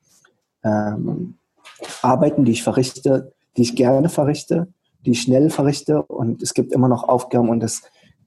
ähm, 0.64 1.36
Arbeiten, 2.02 2.46
die 2.46 2.52
ich 2.52 2.64
verrichte, 2.64 3.34
die 3.58 3.64
ich 3.64 3.76
gerne 3.76 4.10
verrichte, 4.10 4.68
die 5.06 5.12
ich 5.12 5.22
schnell 5.22 5.50
verrichte 5.50 6.04
und 6.04 6.42
es 6.42 6.54
gibt 6.54 6.74
immer 6.74 6.88
noch 6.88 7.08
Aufgaben 7.08 7.50
und 7.50 7.60
das, 7.60 7.82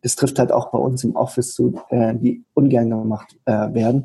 das 0.04 0.16
trifft 0.16 0.38
halt 0.38 0.52
auch 0.52 0.70
bei 0.70 0.78
uns 0.78 1.02
im 1.02 1.16
Office 1.16 1.54
zu, 1.54 1.80
äh, 1.88 2.14
die 2.14 2.44
ungern 2.52 2.90
gemacht 2.90 3.38
äh, 3.46 3.72
werden. 3.72 4.04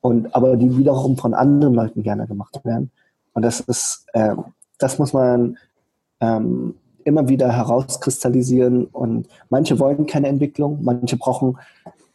Und 0.00 0.32
aber 0.36 0.56
die 0.56 0.78
wiederum 0.78 1.16
von 1.16 1.34
anderen 1.34 1.74
Leuten 1.74 2.04
gerne 2.04 2.28
gemacht 2.28 2.64
werden. 2.64 2.92
Und 3.32 3.42
das 3.42 3.58
ist, 3.58 4.06
äh, 4.12 4.36
das 4.78 5.00
muss 5.00 5.12
man 5.12 5.58
ähm, 6.20 6.76
immer 7.02 7.28
wieder 7.28 7.50
herauskristallisieren. 7.50 8.84
Und 8.84 9.26
manche 9.50 9.80
wollen 9.80 10.06
keine 10.06 10.28
Entwicklung, 10.28 10.78
manche 10.82 11.16
brauchen, 11.16 11.58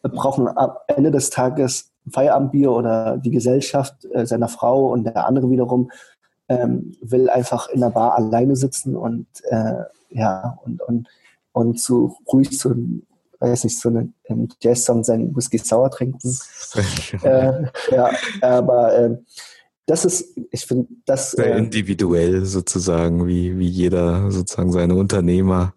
brauchen 0.01 0.47
am 0.47 0.71
Ende 0.87 1.11
des 1.11 1.29
Tages 1.29 1.91
Feierabendbier 2.09 2.71
oder 2.71 3.17
die 3.17 3.31
Gesellschaft 3.31 4.05
äh, 4.13 4.25
seiner 4.25 4.47
Frau. 4.47 4.87
Und 4.93 5.03
der 5.03 5.27
andere 5.27 5.49
wiederum 5.49 5.91
ähm, 6.47 6.93
will 7.01 7.29
einfach 7.29 7.67
in 7.67 7.81
der 7.81 7.89
Bar 7.89 8.15
alleine 8.15 8.55
sitzen 8.55 8.95
und 8.95 9.27
äh, 9.49 9.83
ja 10.11 10.57
und, 10.63 10.81
und, 10.81 11.09
und 11.51 11.77
zu 11.77 12.15
ruhig 12.31 12.57
zu 12.57 13.03
weiß 13.39 13.63
nicht, 13.63 13.79
so 13.79 13.89
einen 13.89 14.13
Jazz-Song 14.61 15.03
seinen 15.03 15.35
Whisky 15.35 15.57
sauer 15.57 15.91
trinken. 15.91 16.37
äh, 17.23 17.63
ja, 17.91 18.11
aber 18.41 18.97
äh, 18.97 19.17
das 19.85 20.03
ist, 20.05 20.37
ich 20.51 20.65
finde, 20.65 20.87
das. 21.05 21.31
Sehr 21.31 21.55
äh, 21.55 21.57
individuell 21.57 22.45
sozusagen, 22.45 23.25
wie, 23.27 23.57
wie 23.57 23.67
jeder 23.67 24.29
sozusagen 24.31 24.71
seine 24.71 24.95
Unternehmer, 24.95 25.73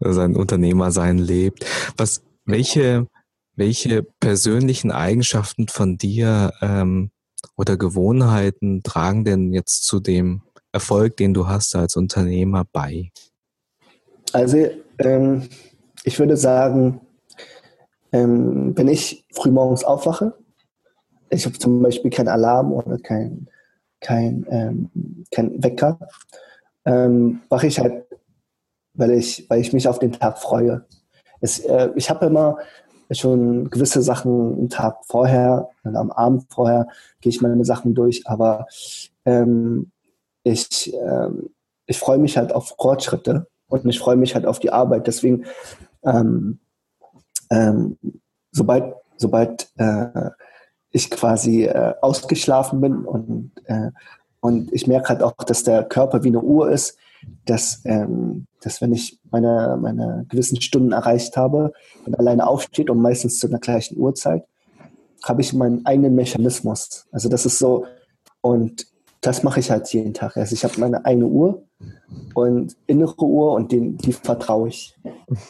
sein 0.00 0.36
Unternehmersein 0.36 1.18
lebt. 1.18 1.64
Was, 1.96 2.22
welche, 2.44 3.06
welche 3.54 4.02
persönlichen 4.02 4.90
Eigenschaften 4.90 5.68
von 5.68 5.98
dir 5.98 6.52
ähm, 6.62 7.10
oder 7.56 7.76
Gewohnheiten 7.76 8.82
tragen 8.82 9.24
denn 9.24 9.52
jetzt 9.52 9.84
zu 9.84 10.00
dem 10.00 10.42
Erfolg, 10.72 11.18
den 11.18 11.34
du 11.34 11.46
hast 11.46 11.76
als 11.76 11.96
Unternehmer 11.96 12.64
bei? 12.72 13.10
Also 14.32 14.66
ähm, 14.98 15.48
ich 16.04 16.18
würde 16.18 16.36
sagen, 16.36 17.00
ähm, 18.12 18.76
wenn 18.76 18.88
ich 18.88 19.24
frühmorgens 19.32 19.84
aufwache, 19.84 20.34
ich 21.30 21.46
habe 21.46 21.58
zum 21.58 21.82
Beispiel 21.82 22.10
keinen 22.10 22.28
Alarm 22.28 22.72
oder 22.72 22.98
kein, 22.98 23.48
kein, 24.00 24.46
ähm, 24.50 25.24
kein 25.30 25.62
Wecker, 25.62 25.98
ähm, 26.84 27.40
wache 27.48 27.66
ich 27.66 27.78
halt, 27.78 28.04
weil 28.94 29.12
ich, 29.12 29.48
weil 29.48 29.60
ich 29.60 29.72
mich 29.72 29.88
auf 29.88 29.98
den 29.98 30.12
Tag 30.12 30.38
freue. 30.38 30.84
Es, 31.40 31.60
äh, 31.60 31.90
ich 31.96 32.10
habe 32.10 32.26
immer 32.26 32.58
schon 33.10 33.70
gewisse 33.70 34.02
Sachen 34.02 34.58
am 34.58 34.68
Tag 34.68 35.04
vorher 35.06 35.68
und 35.84 35.96
am 35.96 36.10
Abend 36.10 36.46
vorher 36.48 36.88
gehe 37.20 37.30
ich 37.30 37.42
meine 37.42 37.64
Sachen 37.64 37.94
durch, 37.94 38.26
aber 38.26 38.66
ähm, 39.24 39.90
ich, 40.44 40.92
ähm, 40.94 41.50
ich 41.86 41.98
freue 41.98 42.18
mich 42.18 42.36
halt 42.36 42.52
auf 42.52 42.74
Fortschritte 42.78 43.46
und 43.68 43.86
ich 43.86 43.98
freue 43.98 44.16
mich 44.16 44.34
halt 44.34 44.46
auf 44.46 44.58
die 44.60 44.70
Arbeit. 44.70 45.06
Deswegen, 45.06 45.44
ähm, 46.04 46.60
ähm, 47.50 47.98
sobald, 48.50 48.94
sobald 49.16 49.70
äh, 49.76 50.30
ich 50.90 51.10
quasi 51.10 51.64
äh, 51.64 51.94
ausgeschlafen 52.00 52.80
bin 52.80 53.04
und, 53.04 53.52
äh, 53.64 53.90
und 54.40 54.72
ich 54.72 54.86
merke 54.86 55.10
halt 55.10 55.22
auch, 55.22 55.34
dass 55.34 55.62
der 55.62 55.84
Körper 55.84 56.24
wie 56.24 56.28
eine 56.28 56.40
Uhr 56.40 56.70
ist, 56.70 56.96
dass, 57.44 57.82
ähm, 57.84 58.46
dass 58.60 58.80
wenn 58.80 58.92
ich 58.92 59.20
meine, 59.30 59.78
meine 59.80 60.26
gewissen 60.28 60.60
Stunden 60.60 60.92
erreicht 60.92 61.36
habe 61.36 61.72
und 62.04 62.18
alleine 62.18 62.46
aufsteht 62.46 62.90
und 62.90 63.00
meistens 63.00 63.38
zu 63.38 63.46
einer 63.46 63.60
gleichen 63.60 63.98
Uhrzeit, 63.98 64.44
habe 65.22 65.40
ich 65.40 65.52
meinen 65.52 65.86
eigenen 65.86 66.14
Mechanismus. 66.14 67.06
Also 67.12 67.28
das 67.28 67.46
ist 67.46 67.58
so, 67.58 67.86
und 68.40 68.86
das 69.20 69.44
mache 69.44 69.60
ich 69.60 69.70
halt 69.70 69.92
jeden 69.92 70.14
Tag. 70.14 70.36
Also 70.36 70.54
ich 70.54 70.64
habe 70.64 70.80
meine 70.80 71.04
eigene 71.04 71.26
Uhr 71.26 71.62
und 72.34 72.76
innere 72.86 73.22
Uhr 73.22 73.52
und 73.52 73.72
den, 73.72 73.96
die 73.98 74.12
vertraue 74.12 74.68
ich. 74.68 74.94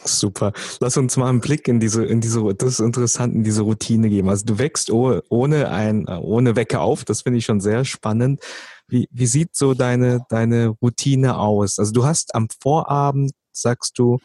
Super. 0.03 0.53
Lass 0.79 0.97
uns 0.97 1.17
mal 1.17 1.29
einen 1.29 1.41
Blick 1.41 1.67
in 1.67 1.79
diese, 1.79 2.05
in 2.05 2.21
diese, 2.21 2.43
das 2.55 2.73
ist 2.73 2.79
interessant, 2.79 3.33
in 3.35 3.43
diese 3.43 3.61
Routine 3.61 4.09
geben. 4.09 4.29
Also 4.29 4.45
du 4.45 4.59
wächst 4.59 4.91
ohne 4.91 5.69
ein, 5.69 6.07
ohne 6.07 6.55
Wecker 6.55 6.81
auf. 6.81 7.05
Das 7.05 7.21
finde 7.21 7.39
ich 7.39 7.45
schon 7.45 7.61
sehr 7.61 7.85
spannend. 7.85 8.41
Wie, 8.87 9.07
wie 9.11 9.25
sieht 9.25 9.55
so 9.55 9.73
deine, 9.73 10.25
deine 10.29 10.67
Routine 10.67 11.37
aus? 11.37 11.79
Also 11.79 11.91
du 11.93 12.05
hast 12.05 12.35
am 12.35 12.47
Vorabend, 12.61 13.31
sagst 13.51 13.97
du, 13.97 14.19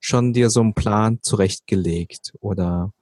schon 0.00 0.32
dir 0.32 0.50
so 0.50 0.60
einen 0.60 0.74
Plan 0.74 1.18
zurechtgelegt 1.22 2.32
oder? 2.40 2.92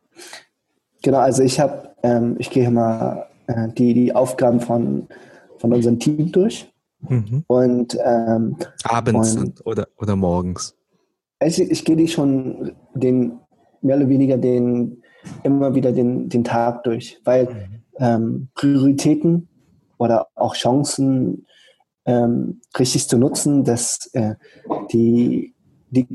Genau, 1.02 1.18
also 1.18 1.42
ich 1.42 1.60
habe, 1.60 1.94
ähm, 2.02 2.36
ich 2.38 2.50
gehe 2.50 2.70
mal 2.70 3.28
äh, 3.46 3.68
die, 3.68 3.94
die 3.94 4.14
Aufgaben 4.14 4.60
von, 4.60 5.06
von 5.58 5.72
unserem 5.72 6.00
Team 6.00 6.32
durch. 6.32 6.68
Mhm. 7.00 7.44
Und 7.46 7.96
ähm, 8.04 8.56
abends 8.84 9.36
und, 9.36 9.64
oder, 9.66 9.88
oder 9.98 10.16
morgens? 10.16 10.76
Ich, 11.40 11.60
ich 11.60 11.84
gehe 11.84 11.96
die 11.96 12.08
schon 12.08 12.72
den 12.94 13.38
mehr 13.80 13.96
oder 13.96 14.08
weniger 14.08 14.36
den 14.36 15.02
immer 15.42 15.74
wieder 15.74 15.92
den, 15.92 16.28
den 16.28 16.44
Tag 16.44 16.84
durch, 16.84 17.20
weil 17.24 17.44
mhm. 17.44 17.82
ähm, 17.98 18.48
Prioritäten 18.54 19.48
oder 19.98 20.28
auch 20.34 20.54
Chancen 20.54 21.46
ähm, 22.06 22.60
richtig 22.78 23.08
zu 23.08 23.18
nutzen, 23.18 23.64
dass 23.64 24.10
äh, 24.14 24.34
die, 24.92 25.54
die, 25.90 26.06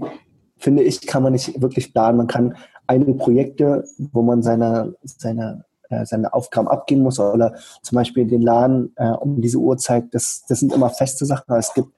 finde 0.58 0.84
ich, 0.84 1.06
kann 1.06 1.24
man 1.24 1.34
nicht 1.34 1.62
wirklich 1.62 1.94
planen. 1.94 2.18
Man 2.18 2.28
kann 2.28 2.56
einige 2.88 3.14
Projekte, 3.14 3.86
wo 4.12 4.22
man 4.24 4.42
seine, 4.42 4.96
seine, 5.04 5.66
äh, 5.94 6.06
seine 6.06 6.34
Aufgaben 6.34 6.68
abgeben 6.68 7.02
muss 7.02 7.20
oder 7.20 7.56
zum 7.82 7.96
Beispiel 7.96 8.26
den 8.26 8.42
Laden 8.42 8.94
äh, 8.96 9.10
um 9.10 9.42
diese 9.42 9.58
Uhrzeit, 9.58 10.14
das, 10.14 10.44
das 10.48 10.60
sind 10.60 10.74
immer 10.74 10.90
feste 10.90 11.26
Sachen. 11.26 11.46
Aber 11.48 11.60
es 11.60 11.74
gibt, 11.74 11.90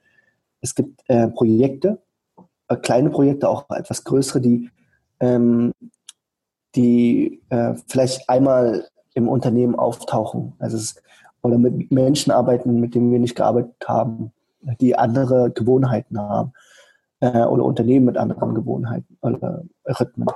es 0.62 0.76
gibt 0.76 1.02
äh, 1.08 1.28
Projekte, 1.28 2.02
äh, 2.68 2.76
kleine 2.76 3.10
Projekte, 3.10 3.50
auch 3.50 3.70
etwas 3.70 4.04
größere, 4.04 4.42
die, 4.42 4.70
ähm, 5.20 5.72
die 6.76 7.42
äh, 7.50 7.76
vielleicht 7.88 8.30
einmal 8.30 8.88
im 9.14 9.30
Unternehmen 9.30 9.76
auftauchen. 9.76 10.54
Also 10.60 10.78
es, 10.78 10.96
oder 11.42 11.58
mit 11.58 11.92
Menschen 11.92 12.32
arbeiten, 12.32 12.80
mit 12.80 12.96
denen 12.96 13.12
wir 13.12 13.20
nicht 13.20 13.36
gearbeitet 13.36 13.76
haben, 13.86 14.32
die 14.82 14.98
andere 14.98 15.52
Gewohnheiten 15.52 16.20
haben 16.20 16.54
oder 17.22 17.64
Unternehmen 17.64 18.08
mit 18.08 18.18
anderen 18.18 18.56
Gewohnheiten 18.56 19.18
oder 19.22 19.64
Rhythmen. 19.86 20.28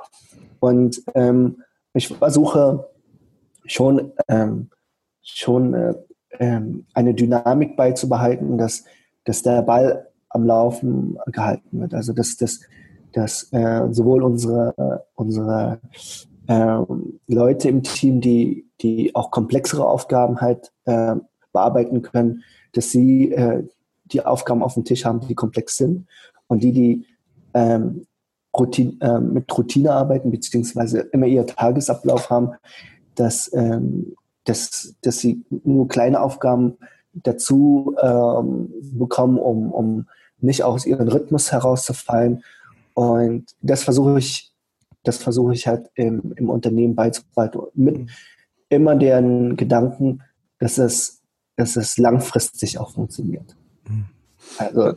Und 0.60 1.02
ähm, 1.15 1.63
ich 1.93 2.08
versuche 2.10 2.88
schon, 3.71 4.12
ähm, 4.27 4.69
schon 5.21 5.73
äh, 5.73 5.93
ähm, 6.39 6.86
eine 6.93 7.13
Dynamik 7.13 7.75
beizubehalten, 7.75 8.58
dass, 8.58 8.84
dass 9.25 9.41
der 9.43 9.62
Ball 9.62 10.08
am 10.29 10.45
Laufen 10.45 11.17
gehalten 11.27 11.82
wird. 11.82 11.93
Also 11.93 12.13
dass, 12.13 12.38
dass, 12.38 12.62
dass 13.13 13.51
äh, 13.51 13.88
sowohl 13.91 14.23
unsere, 14.23 15.05
unsere 15.15 15.79
ähm, 16.47 17.19
Leute 17.27 17.69
im 17.69 17.84
Team, 17.84 18.21
die, 18.21 18.67
die 18.82 19.15
auch 19.15 19.32
komplexere 19.32 19.86
Aufgaben 19.88 20.41
halt 20.41 20.71
äh, 20.86 21.15
bearbeiten 21.51 22.01
können, 22.01 22.43
dass 22.73 22.91
sie 22.91 23.32
äh, 23.32 23.63
die 24.05 24.25
Aufgaben 24.25 24.63
auf 24.63 24.73
dem 24.73 24.86
Tisch 24.86 25.05
haben, 25.05 25.21
die 25.21 25.36
komplex 25.36 25.77
sind 25.77 26.08
und 26.47 26.63
die, 26.63 26.71
die 26.71 27.05
ähm, 27.53 28.05
Routine, 28.58 28.97
äh, 29.01 29.19
mit 29.19 29.55
Routine 29.55 29.93
arbeiten, 29.93 30.32
beziehungsweise 30.32 31.01
immer 31.12 31.27
ihr 31.27 31.45
Tagesablauf 31.45 32.29
haben, 32.29 32.51
dass, 33.19 33.51
ähm, 33.53 34.15
dass, 34.45 34.95
dass 35.01 35.19
sie 35.19 35.43
nur 35.63 35.88
kleine 35.88 36.21
Aufgaben 36.21 36.77
dazu 37.13 37.95
ähm, 38.01 38.71
bekommen, 38.93 39.38
um, 39.38 39.71
um 39.71 40.08
nicht 40.39 40.63
aus 40.63 40.86
ihrem 40.86 41.08
Rhythmus 41.08 41.51
herauszufallen. 41.51 42.43
Und 42.93 43.45
das 43.62 43.84
versuche 43.84 44.19
ich, 44.19 44.53
das 45.03 45.17
versuche 45.17 45.53
ich 45.53 45.67
halt 45.67 45.89
im, 45.95 46.34
im 46.38 46.49
Unternehmen 46.49 46.95
beizubehalten. 46.95 47.62
Mit 47.73 48.10
immer 48.69 48.95
deren 48.95 49.58
Gedanken, 49.58 50.21
dass 50.60 50.77
es, 50.77 51.21
dass 51.55 51.75
es 51.75 51.97
langfristig 51.97 52.77
auch 52.77 52.91
funktioniert. 52.91 53.55
Mhm. 53.88 54.05
Also, 54.58 54.93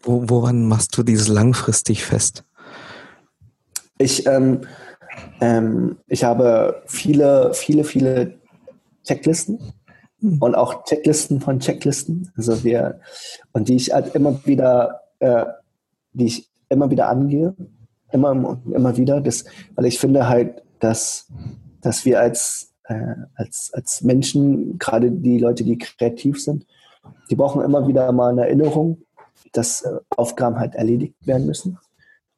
Wo, 0.00 0.28
woran 0.28 0.68
machst 0.68 0.96
du 0.96 1.02
dieses 1.02 1.28
langfristig 1.28 2.04
fest? 2.04 2.44
Ich, 3.98 4.26
ähm, 4.26 4.60
ähm, 5.40 5.98
ich 6.06 6.24
habe 6.24 6.82
viele, 6.86 7.52
viele, 7.54 7.84
viele 7.84 8.34
Checklisten 9.04 9.72
hm. 10.20 10.38
und 10.40 10.54
auch 10.54 10.84
Checklisten 10.84 11.40
von 11.40 11.60
Checklisten. 11.60 12.32
Also 12.36 12.64
wir, 12.64 13.00
und 13.52 13.68
die 13.68 13.76
ich 13.76 13.92
halt 13.92 14.14
immer 14.14 14.44
wieder, 14.46 15.02
äh, 15.20 15.46
die 16.12 16.26
ich 16.26 16.50
immer 16.68 16.90
wieder 16.90 17.08
angehe, 17.08 17.54
immer 18.12 18.30
und 18.30 18.72
immer 18.72 18.96
wieder, 18.96 19.20
das, 19.20 19.44
weil 19.74 19.86
ich 19.86 19.98
finde 19.98 20.28
halt, 20.28 20.62
dass, 20.80 21.28
dass 21.80 22.04
wir 22.04 22.20
als, 22.20 22.74
äh, 22.84 23.14
als, 23.34 23.70
als 23.72 24.02
Menschen, 24.02 24.78
gerade 24.78 25.10
die 25.10 25.38
Leute, 25.38 25.64
die 25.64 25.78
kreativ 25.78 26.42
sind, 26.42 26.66
die 27.30 27.36
brauchen 27.36 27.62
immer 27.62 27.86
wieder 27.86 28.10
mal 28.12 28.32
eine 28.32 28.46
Erinnerung, 28.46 29.02
dass 29.52 29.82
äh, 29.82 29.98
Aufgaben 30.16 30.58
halt 30.58 30.74
erledigt 30.74 31.14
werden 31.26 31.46
müssen. 31.46 31.78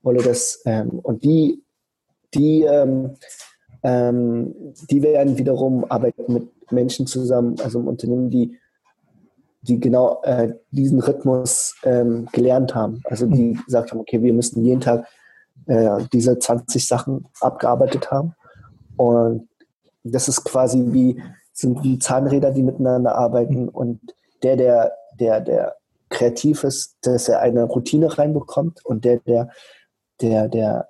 Oder 0.02 0.22
das, 0.22 0.62
ähm, 0.64 1.00
und 1.00 1.24
die, 1.24 1.62
die, 2.34 2.62
ähm, 2.62 3.16
ähm, 3.82 4.54
die 4.90 5.02
werden 5.02 5.38
wiederum 5.38 5.84
arbeiten 5.90 6.32
mit 6.32 6.72
Menschen 6.72 7.06
zusammen, 7.06 7.56
also 7.62 7.80
im 7.80 7.88
Unternehmen, 7.88 8.30
die, 8.30 8.58
die 9.62 9.80
genau 9.80 10.20
äh, 10.22 10.54
diesen 10.70 11.00
Rhythmus 11.00 11.76
ähm, 11.84 12.28
gelernt 12.32 12.74
haben. 12.74 13.00
Also 13.04 13.26
die 13.26 13.58
gesagt 13.64 13.90
haben, 13.90 14.00
okay, 14.00 14.22
wir 14.22 14.32
müssen 14.32 14.64
jeden 14.64 14.80
Tag 14.80 15.06
äh, 15.66 16.04
diese 16.12 16.38
20 16.38 16.86
Sachen 16.86 17.26
abgearbeitet 17.40 18.10
haben. 18.10 18.34
Und 18.96 19.48
das 20.04 20.28
ist 20.28 20.44
quasi 20.44 20.84
wie, 20.92 21.22
sind 21.52 21.82
wie 21.82 21.98
Zahnräder, 21.98 22.50
die 22.50 22.62
miteinander 22.62 23.14
arbeiten. 23.16 23.68
Und 23.68 24.00
der, 24.42 24.56
der, 24.56 24.92
der, 25.18 25.40
der 25.40 25.76
kreativ 26.08 26.64
ist, 26.64 26.96
dass 27.02 27.28
er 27.28 27.40
eine 27.40 27.64
Routine 27.64 28.16
reinbekommt 28.16 28.84
und 28.84 29.04
der, 29.04 29.18
der, 29.18 29.50
der, 30.20 30.48
der 30.48 30.88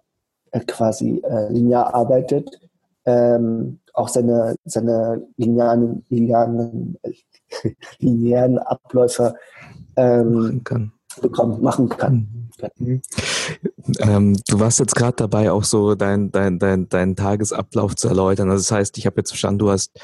quasi 0.67 1.23
äh, 1.25 1.53
linear 1.53 1.95
arbeitet, 1.95 2.61
ähm, 3.05 3.81
auch 3.95 4.09
seine, 4.09 4.55
seine 4.65 5.27
linearen, 5.37 6.05
linearen, 6.09 6.99
linearen 7.99 8.59
Abläufe 8.59 9.35
ähm, 9.97 10.33
machen 10.35 10.65
kann. 10.65 10.93
Bekommt, 11.21 11.63
machen 11.63 11.89
kann. 11.89 12.51
Mhm. 12.79 13.03
Ähm, 14.01 14.37
du 14.47 14.61
warst 14.61 14.79
jetzt 14.79 14.95
gerade 14.95 15.17
dabei, 15.17 15.51
auch 15.51 15.65
so 15.65 15.95
deinen 15.95 16.31
dein, 16.31 16.59
dein, 16.59 16.89
dein 16.89 17.17
Tagesablauf 17.17 17.97
zu 17.97 18.09
erläutern. 18.09 18.51
Also 18.51 18.63
das 18.63 18.73
heißt, 18.73 18.99
ich 18.99 19.07
habe 19.07 19.17
jetzt 19.19 19.31
verstanden, 19.31 19.59
du 19.59 19.71
hast 19.71 19.99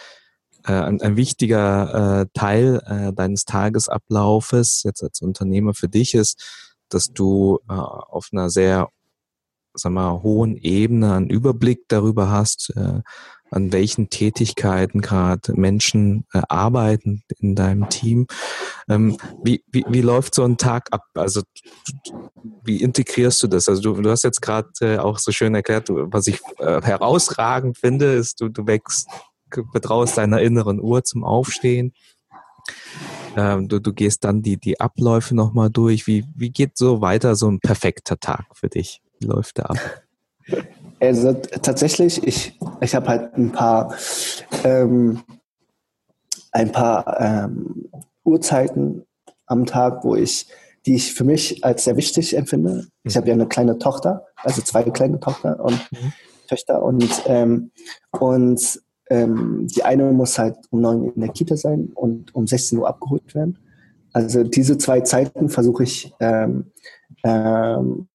äh, 0.66 0.72
ein, 0.72 1.00
ein 1.02 1.16
wichtiger 1.16 2.22
äh, 2.22 2.26
Teil 2.32 2.80
äh, 2.86 3.12
deines 3.12 3.44
Tagesablaufes 3.44 4.82
jetzt 4.84 5.02
als 5.02 5.20
Unternehmer 5.20 5.74
für 5.74 5.88
dich 5.88 6.14
ist, 6.14 6.42
dass 6.88 7.12
du 7.12 7.60
äh, 7.68 7.72
auf 7.72 8.30
einer 8.32 8.50
sehr 8.50 8.88
sag 9.74 9.92
mal, 9.92 10.22
hohen 10.22 10.56
Ebene 10.56 11.14
einen 11.14 11.30
Überblick 11.30 11.82
darüber 11.88 12.30
hast, 12.30 12.72
äh, 12.76 13.00
an 13.50 13.72
welchen 13.72 14.10
Tätigkeiten 14.10 15.00
gerade 15.00 15.52
Menschen 15.54 16.26
äh, 16.32 16.42
arbeiten 16.48 17.22
in 17.38 17.54
deinem 17.54 17.88
Team. 17.88 18.26
Ähm, 18.88 19.16
wie, 19.42 19.62
wie, 19.70 19.84
wie 19.88 20.00
läuft 20.00 20.34
so 20.34 20.44
ein 20.44 20.56
Tag 20.56 20.88
ab? 20.92 21.02
Also 21.14 21.42
wie 22.64 22.82
integrierst 22.82 23.42
du 23.42 23.46
das? 23.46 23.68
Also 23.68 23.80
du, 23.80 24.02
du 24.02 24.10
hast 24.10 24.24
jetzt 24.24 24.42
gerade 24.42 24.70
äh, 24.80 24.98
auch 24.98 25.18
so 25.18 25.30
schön 25.30 25.54
erklärt, 25.54 25.88
du, 25.88 26.06
was 26.10 26.26
ich 26.26 26.40
äh, 26.58 26.82
herausragend 26.82 27.78
finde, 27.78 28.14
ist, 28.14 28.40
du, 28.40 28.48
du 28.48 28.66
wächst, 28.66 29.08
betraust 29.72 30.18
deiner 30.18 30.40
inneren 30.40 30.80
Uhr 30.80 31.04
zum 31.04 31.22
Aufstehen. 31.22 31.94
Ähm, 33.36 33.68
du, 33.68 33.80
du 33.80 33.92
gehst 33.92 34.24
dann 34.24 34.42
die, 34.42 34.56
die 34.56 34.80
Abläufe 34.80 35.34
nochmal 35.34 35.70
durch. 35.70 36.06
Wie, 36.06 36.24
wie 36.34 36.50
geht 36.50 36.76
so 36.76 37.00
weiter 37.00 37.36
so 37.36 37.48
ein 37.48 37.60
perfekter 37.60 38.18
Tag 38.18 38.46
für 38.54 38.68
dich? 38.68 39.00
Läuft 39.20 39.58
der 39.58 39.70
ab? 39.70 39.78
Also 41.00 41.32
tatsächlich, 41.32 42.26
ich, 42.26 42.58
ich 42.80 42.94
habe 42.94 43.08
halt 43.08 43.34
ein 43.34 43.52
paar, 43.52 43.94
ähm, 44.62 45.22
ein 46.52 46.72
paar 46.72 47.20
ähm, 47.20 47.90
Uhrzeiten 48.24 49.04
am 49.46 49.66
Tag, 49.66 50.04
wo 50.04 50.14
ich, 50.16 50.46
die 50.86 50.94
ich 50.94 51.14
für 51.14 51.24
mich 51.24 51.64
als 51.64 51.84
sehr 51.84 51.96
wichtig 51.96 52.36
empfinde. 52.36 52.86
Ich 53.02 53.16
habe 53.16 53.28
ja 53.28 53.34
eine 53.34 53.46
kleine 53.46 53.78
Tochter, 53.78 54.26
also 54.36 54.62
zwei 54.62 54.82
kleine 54.84 55.20
Tochter 55.20 55.62
und 55.62 55.80
mhm. 55.92 56.12
Töchter 56.48 56.82
und 56.82 57.22
ähm, 57.26 57.70
und 58.10 58.80
ähm, 59.10 59.66
die 59.66 59.82
eine 59.82 60.12
muss 60.12 60.38
halt 60.38 60.56
um 60.70 60.80
neun 60.80 61.12
in 61.12 61.20
der 61.20 61.30
Kita 61.30 61.56
sein 61.56 61.90
und 61.94 62.34
um 62.34 62.46
16 62.46 62.78
Uhr 62.78 62.88
abgeholt 62.88 63.34
werden. 63.34 63.58
Also 64.12 64.44
diese 64.44 64.78
zwei 64.78 65.00
Zeiten 65.00 65.48
versuche 65.48 65.82
ich 65.82 66.14
ähm, 66.20 66.72
ähm, 67.24 68.08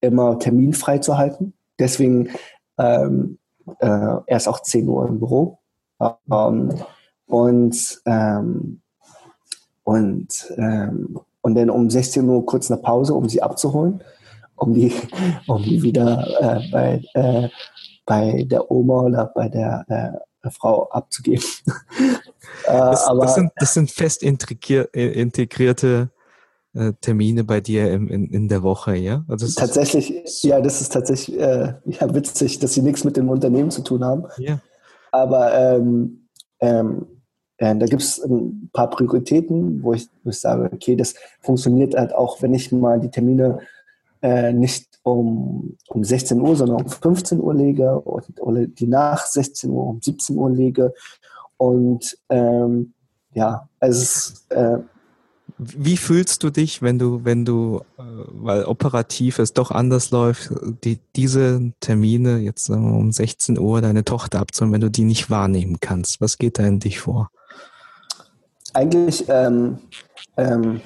immer 0.00 0.38
terminfrei 0.38 0.98
zu 0.98 1.18
halten. 1.18 1.54
Deswegen 1.78 2.30
ähm, 2.78 3.38
äh, 3.80 4.16
erst 4.26 4.48
auch 4.48 4.60
10 4.60 4.88
Uhr 4.88 5.08
im 5.08 5.18
Büro. 5.18 5.58
Ähm, 6.30 6.74
und 7.26 8.02
ähm, 8.06 8.80
und, 9.88 10.52
ähm, 10.58 11.18
und 11.40 11.54
dann 11.54 11.70
um 11.70 11.88
16 11.88 12.28
Uhr 12.28 12.44
kurz 12.44 12.70
eine 12.70 12.78
Pause, 12.78 13.14
um 13.14 13.26
sie 13.26 13.40
abzuholen, 13.40 14.04
um 14.54 14.74
die, 14.74 14.92
um 15.46 15.62
die 15.62 15.82
wieder 15.82 16.26
äh, 16.42 16.60
bei, 16.70 17.02
äh, 17.14 17.48
bei 18.04 18.44
der 18.46 18.70
Oma 18.70 19.00
oder 19.04 19.32
bei 19.34 19.48
der 19.48 19.86
äh, 20.42 20.50
Frau 20.50 20.90
abzugeben. 20.90 21.44
Äh, 22.64 22.78
das, 22.78 23.06
aber, 23.06 23.26
das, 23.26 23.34
sind, 23.34 23.52
das 23.56 23.74
sind 23.74 23.90
fest 23.90 24.22
integrierte 24.22 24.88
äh, 24.94 26.17
Termine 27.00 27.44
bei 27.44 27.60
dir 27.60 27.90
im, 27.92 28.08
in, 28.08 28.28
in 28.30 28.48
der 28.48 28.62
Woche, 28.62 28.94
ja? 28.94 29.24
Also 29.26 29.48
tatsächlich, 29.48 30.42
ja, 30.42 30.60
das 30.60 30.80
ist 30.80 30.92
tatsächlich 30.92 31.38
äh, 31.38 31.74
ja, 31.86 32.14
witzig, 32.14 32.58
dass 32.58 32.74
sie 32.74 32.82
nichts 32.82 33.04
mit 33.04 33.16
dem 33.16 33.28
Unternehmen 33.30 33.70
zu 33.70 33.82
tun 33.82 34.04
haben. 34.04 34.26
Ja. 34.36 34.60
Aber 35.10 35.54
ähm, 35.54 36.28
ähm, 36.60 37.06
äh, 37.56 37.74
da 37.76 37.86
gibt 37.86 38.02
es 38.02 38.22
ein 38.22 38.70
paar 38.72 38.90
Prioritäten, 38.90 39.82
wo 39.82 39.94
ich, 39.94 40.08
wo 40.22 40.30
ich 40.30 40.38
sage, 40.38 40.70
okay, 40.72 40.94
das 40.94 41.14
funktioniert 41.40 41.94
halt 41.94 42.14
auch, 42.14 42.42
wenn 42.42 42.54
ich 42.54 42.70
mal 42.70 43.00
die 43.00 43.10
Termine 43.10 43.60
äh, 44.22 44.52
nicht 44.52 44.86
um, 45.02 45.76
um 45.88 46.04
16 46.04 46.40
Uhr, 46.40 46.56
sondern 46.56 46.82
um 46.82 46.88
15 46.88 47.40
Uhr 47.40 47.54
lege 47.54 48.02
oder 48.04 48.66
die 48.66 48.86
nach 48.86 49.26
16 49.26 49.70
Uhr 49.70 49.86
um 49.86 50.00
17 50.00 50.36
Uhr 50.36 50.50
lege. 50.50 50.92
Und 51.56 52.18
ähm, 52.28 52.92
ja, 53.34 53.68
also 53.80 54.02
es 54.02 54.02
ist, 54.02 54.52
äh, 54.52 54.78
wie 55.58 55.96
fühlst 55.96 56.42
du 56.44 56.50
dich, 56.50 56.82
wenn 56.82 56.98
du, 56.98 57.24
wenn 57.24 57.44
du, 57.44 57.80
äh, 57.98 58.02
weil 58.02 58.64
operativ 58.64 59.38
es 59.38 59.52
doch 59.52 59.70
anders 59.70 60.10
läuft, 60.10 60.50
die, 60.84 60.98
diese 61.16 61.72
Termine 61.80 62.38
jetzt 62.38 62.70
um 62.70 63.10
16 63.10 63.58
Uhr 63.58 63.80
deine 63.80 64.04
Tochter 64.04 64.40
abzuholen, 64.40 64.72
wenn 64.72 64.80
du 64.80 64.90
die 64.90 65.04
nicht 65.04 65.30
wahrnehmen 65.30 65.78
kannst? 65.80 66.20
Was 66.20 66.38
geht 66.38 66.58
da 66.58 66.66
in 66.66 66.78
dich 66.78 67.00
vor? 67.00 67.30
Eigentlich 68.74 69.24
ähm, 69.28 69.78
ähm, 70.36 70.80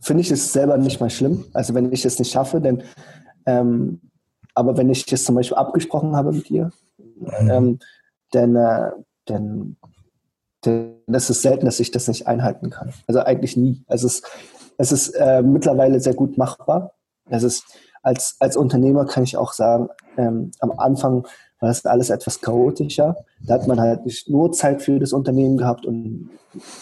finde 0.00 0.22
ich 0.22 0.30
es 0.30 0.52
selber 0.52 0.76
nicht 0.76 1.00
mal 1.00 1.10
schlimm. 1.10 1.44
Also 1.52 1.74
wenn 1.74 1.92
ich 1.92 2.04
es 2.04 2.18
nicht 2.18 2.32
schaffe, 2.32 2.60
denn 2.60 2.82
ähm, 3.46 4.00
aber 4.54 4.76
wenn 4.76 4.90
ich 4.90 5.10
es 5.12 5.24
zum 5.24 5.34
Beispiel 5.36 5.56
abgesprochen 5.56 6.16
habe 6.16 6.32
mit 6.32 6.50
ihr, 6.50 6.72
mhm. 6.98 7.50
ähm, 7.50 7.78
dann, 8.32 8.56
äh, 8.56 8.90
dann 9.26 9.76
denn 10.66 10.96
es 11.06 11.30
ist 11.30 11.42
selten, 11.42 11.66
dass 11.66 11.80
ich 11.80 11.90
das 11.90 12.08
nicht 12.08 12.26
einhalten 12.26 12.70
kann. 12.70 12.92
Also 13.06 13.20
eigentlich 13.20 13.56
nie. 13.56 13.82
Es, 13.88 14.22
es 14.78 14.92
ist 14.92 15.10
äh, 15.10 15.42
mittlerweile 15.42 16.00
sehr 16.00 16.14
gut 16.14 16.36
machbar. 16.36 16.92
Es 17.28 17.42
ist, 17.42 17.64
als, 18.02 18.36
als 18.40 18.56
Unternehmer 18.56 19.06
kann 19.06 19.24
ich 19.24 19.36
auch 19.36 19.52
sagen, 19.52 19.88
ähm, 20.16 20.50
am 20.60 20.72
Anfang 20.72 21.26
war 21.60 21.68
das 21.68 21.86
alles 21.86 22.10
etwas 22.10 22.40
chaotischer. 22.40 23.16
Da 23.40 23.54
hat 23.54 23.66
man 23.66 23.80
halt 23.80 24.04
nicht 24.04 24.28
nur 24.28 24.52
Zeit 24.52 24.82
für 24.82 24.98
das 24.98 25.12
Unternehmen 25.12 25.56
gehabt 25.56 25.86
und 25.86 26.30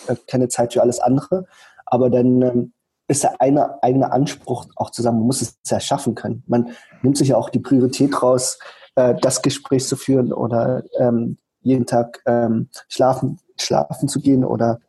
äh, 0.09 0.17
keine 0.27 0.49
Zeit 0.49 0.73
für 0.73 0.83
alles 0.83 1.01
andere. 1.01 1.47
Aber 1.87 2.11
dann 2.11 2.43
ähm, 2.43 2.73
ist 3.07 3.23
der 3.23 3.41
eine 3.41 3.83
eigene 3.83 4.13
Anspruch 4.13 4.67
auch 4.77 4.91
zusammen, 4.91 5.19
man 5.19 5.27
muss 5.27 5.43
es 5.43 5.59
ja 5.67 5.79
schaffen 5.81 6.15
können. 6.15 6.43
Man 6.47 6.71
nimmt 7.03 7.17
sich 7.17 7.29
ja 7.29 7.37
auch 7.37 7.51
die 7.51 7.61
Priorität 7.61 8.23
raus, 8.23 8.59
äh, 8.97 9.15
das 9.21 9.43
Gespräch 9.43 9.87
zu 9.87 9.97
führen 9.97 10.33
oder 10.33 10.83
ähm, 10.99 11.39
jeden 11.61 11.87
Tag 11.87 12.23
ähm, 12.27 12.69
schlafen, 12.89 13.39
schlafen 13.57 14.09
zu 14.09 14.21
gehen 14.21 14.45
oder 14.45 14.81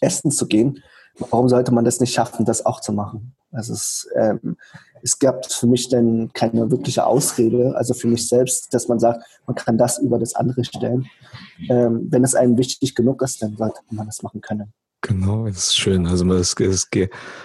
essen 0.00 0.30
zu 0.30 0.46
gehen. 0.46 0.82
Warum 1.18 1.48
sollte 1.48 1.72
man 1.72 1.84
das 1.84 2.00
nicht 2.00 2.14
schaffen, 2.14 2.44
das 2.44 2.64
auch 2.64 2.80
zu 2.80 2.92
machen? 2.92 3.34
Also 3.50 3.72
es, 3.72 4.08
ähm, 4.14 4.56
es 5.02 5.18
gab 5.18 5.50
für 5.50 5.66
mich 5.66 5.88
dann 5.88 6.32
keine 6.32 6.70
wirkliche 6.70 7.06
Ausrede, 7.06 7.74
also 7.76 7.94
für 7.94 8.08
mich 8.08 8.28
selbst, 8.28 8.72
dass 8.74 8.88
man 8.88 8.98
sagt, 8.98 9.22
man 9.46 9.56
kann 9.56 9.78
das 9.78 9.98
über 9.98 10.18
das 10.18 10.34
andere 10.34 10.64
stellen. 10.64 11.06
Ähm, 11.68 12.06
wenn 12.10 12.24
es 12.24 12.34
einem 12.34 12.56
wichtig 12.58 12.94
genug 12.94 13.22
ist, 13.22 13.42
dann 13.42 13.56
sollte 13.56 13.80
man 13.90 14.06
das 14.06 14.22
machen 14.22 14.40
können. 14.40 14.72
Genau, 15.00 15.46
das 15.46 15.58
ist 15.58 15.76
schön. 15.76 16.06
Also 16.06 16.30
es 16.34 16.54
ist, 16.54 16.88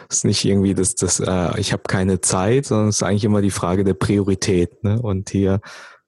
ist 0.09 0.25
nicht 0.25 0.43
irgendwie 0.43 0.73
das, 0.73 0.95
das 0.95 1.19
äh, 1.19 1.59
ich 1.59 1.71
habe 1.71 1.83
keine 1.87 2.19
Zeit, 2.19 2.65
sondern 2.65 2.89
es 2.89 2.97
ist 2.97 3.03
eigentlich 3.03 3.25
immer 3.25 3.41
die 3.41 3.51
Frage 3.51 3.83
der 3.83 3.93
Priorität. 3.93 4.83
Ne? 4.83 4.99
Und 4.99 5.29
hier 5.29 5.61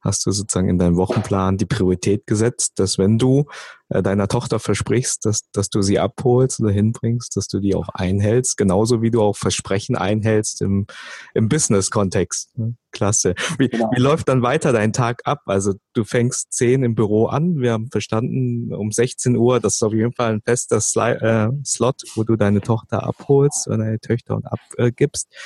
hast 0.05 0.25
du 0.25 0.31
sozusagen 0.31 0.69
in 0.69 0.77
deinem 0.77 0.97
Wochenplan 0.97 1.57
die 1.57 1.65
Priorität 1.65 2.27
gesetzt, 2.27 2.73
dass 2.77 2.97
wenn 2.97 3.17
du 3.17 3.45
äh, 3.89 4.01
deiner 4.01 4.27
Tochter 4.27 4.59
versprichst, 4.59 5.25
dass, 5.25 5.41
dass 5.51 5.69
du 5.69 5.81
sie 5.81 5.99
abholst 5.99 6.59
oder 6.59 6.71
hinbringst, 6.71 7.35
dass 7.35 7.47
du 7.47 7.59
die 7.59 7.75
auch 7.75 7.89
einhältst, 7.89 8.55
genauso 8.55 9.01
wie 9.01 9.11
du 9.11 9.21
auch 9.21 9.35
Versprechen 9.35 9.95
einhältst 9.95 10.61
im, 10.61 10.85
im 11.33 11.49
Business-Kontext. 11.49 12.57
Ne? 12.57 12.75
Klasse. 12.91 13.35
Wie, 13.57 13.67
genau. 13.67 13.91
wie 13.93 13.99
läuft 13.99 14.29
dann 14.29 14.41
weiter 14.41 14.71
dein 14.71 14.93
Tag 14.93 15.21
ab? 15.25 15.41
Also 15.47 15.73
du 15.93 16.03
fängst 16.03 16.53
10 16.53 16.83
im 16.83 16.95
Büro 16.95 17.25
an, 17.25 17.57
wir 17.57 17.73
haben 17.73 17.89
verstanden, 17.91 18.73
um 18.73 18.91
16 18.91 19.35
Uhr, 19.35 19.59
das 19.59 19.75
ist 19.75 19.83
auf 19.83 19.93
jeden 19.93 20.13
Fall 20.13 20.33
ein 20.33 20.41
fester 20.41 20.79
Sli 20.79 21.11
äh, 21.11 21.49
Slot, 21.65 22.03
wo 22.15 22.23
du 22.23 22.35
deine 22.37 22.61
Tochter 22.61 23.03
abholst 23.03 23.67
oder 23.67 23.79
deine 23.79 23.99
Töchter 23.99 24.35
und 24.35 24.45
abgibst. 24.45 25.27
Äh, 25.33 25.37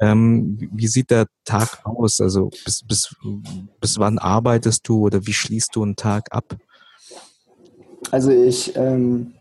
ähm, 0.00 0.58
wie 0.72 0.86
sieht 0.86 1.10
der 1.10 1.26
Tag 1.44 1.80
aus? 1.84 2.20
Also 2.20 2.50
bis, 2.64 2.82
bis, 2.82 3.14
bis 3.80 3.98
wann 3.98 4.18
arbeitest 4.18 4.88
du 4.88 5.06
oder 5.06 5.26
wie 5.26 5.32
schließt 5.32 5.76
du 5.76 5.82
einen 5.82 5.96
Tag 5.96 6.28
ab? 6.30 6.56
Also 8.10 8.30
ich, 8.30 8.74
ähm, 8.76 9.34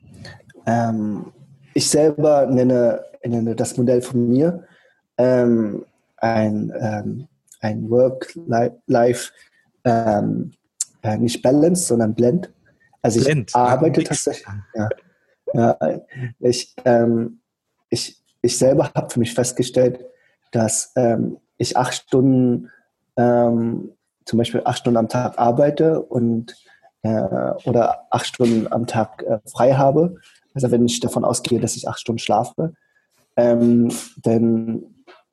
ähm, 0.65 1.25
ich 1.73 1.89
selber 1.89 2.45
nenne, 2.45 3.01
nenne 3.23 3.55
das 3.55 3.77
Modell 3.77 4.01
von 4.01 4.27
mir 4.27 4.65
ähm, 5.17 5.85
ein, 6.17 6.73
ähm, 6.77 7.27
ein 7.61 7.89
Work-Life, 7.89 9.31
ähm, 9.85 10.51
äh, 11.01 11.17
nicht 11.17 11.41
Balance, 11.41 11.85
sondern 11.85 12.13
Blend. 12.13 12.51
Also 13.01 13.19
ich 13.19 13.25
Blend, 13.25 13.55
arbeite 13.55 14.03
tatsächlich. 14.03 14.45
Ja, 14.75 14.89
ja, 15.53 15.77
ich, 16.39 16.75
ich, 17.89 18.21
ich 18.41 18.57
selber 18.57 18.91
habe 18.93 19.09
für 19.09 19.19
mich 19.19 19.33
festgestellt, 19.33 20.05
dass 20.51 20.91
ähm, 20.95 21.37
ich 21.57 21.77
acht 21.77 21.93
Stunden, 21.93 22.69
ähm, 23.17 23.91
zum 24.25 24.37
Beispiel 24.37 24.61
acht 24.65 24.79
Stunden 24.79 24.97
am 24.97 25.09
Tag 25.09 25.37
arbeite 25.37 26.01
und 26.01 26.55
äh, 27.01 27.53
oder 27.65 28.07
acht 28.09 28.27
Stunden 28.27 28.71
am 28.71 28.87
Tag 28.87 29.23
äh, 29.23 29.39
frei 29.45 29.73
habe. 29.73 30.15
Also 30.53 30.71
wenn 30.71 30.85
ich 30.85 30.99
davon 30.99 31.23
ausgehe, 31.23 31.59
dass 31.59 31.75
ich 31.75 31.87
acht 31.87 31.99
Stunden 31.99 32.19
schlafe, 32.19 32.73
ähm, 33.37 33.89
dann, 34.17 34.83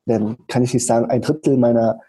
dann 0.05 0.37
kann 0.47 0.63
ich 0.63 0.73
nicht 0.73 0.85
sagen, 0.85 1.09
ein 1.09 1.21
Drittel 1.21 1.57
meiner, 1.57 1.99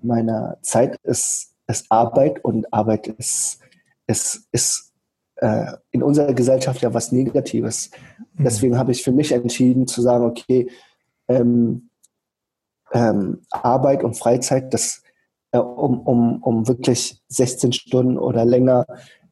meiner 0.00 0.58
Zeit 0.62 0.96
ist, 1.02 1.54
ist 1.66 1.86
Arbeit 1.90 2.44
und 2.44 2.72
Arbeit 2.72 3.08
ist, 3.08 3.60
ist, 4.06 4.48
ist 4.52 4.92
äh, 5.36 5.72
in 5.90 6.02
unserer 6.02 6.34
Gesellschaft 6.34 6.82
ja 6.82 6.94
was 6.94 7.12
Negatives. 7.12 7.90
Mhm. 8.34 8.44
Deswegen 8.44 8.78
habe 8.78 8.92
ich 8.92 9.02
für 9.02 9.12
mich 9.12 9.32
entschieden 9.32 9.86
zu 9.86 10.00
sagen, 10.02 10.24
okay, 10.24 10.70
ähm, 11.28 11.87
ähm, 12.92 13.42
Arbeit 13.50 14.02
und 14.02 14.16
Freizeit, 14.16 14.72
das, 14.72 15.02
äh, 15.52 15.58
um, 15.58 16.00
um, 16.00 16.42
um 16.42 16.68
wirklich 16.68 17.20
16 17.28 17.72
Stunden 17.72 18.18
oder 18.18 18.44
länger 18.44 18.86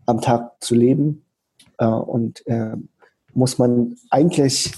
am 0.07 0.21
Tag 0.21 0.53
zu 0.61 0.75
leben. 0.75 1.25
Äh, 1.79 1.87
und 1.87 2.47
äh, 2.47 2.77
muss 3.35 3.59
man 3.59 3.97
eigentlich 4.11 4.73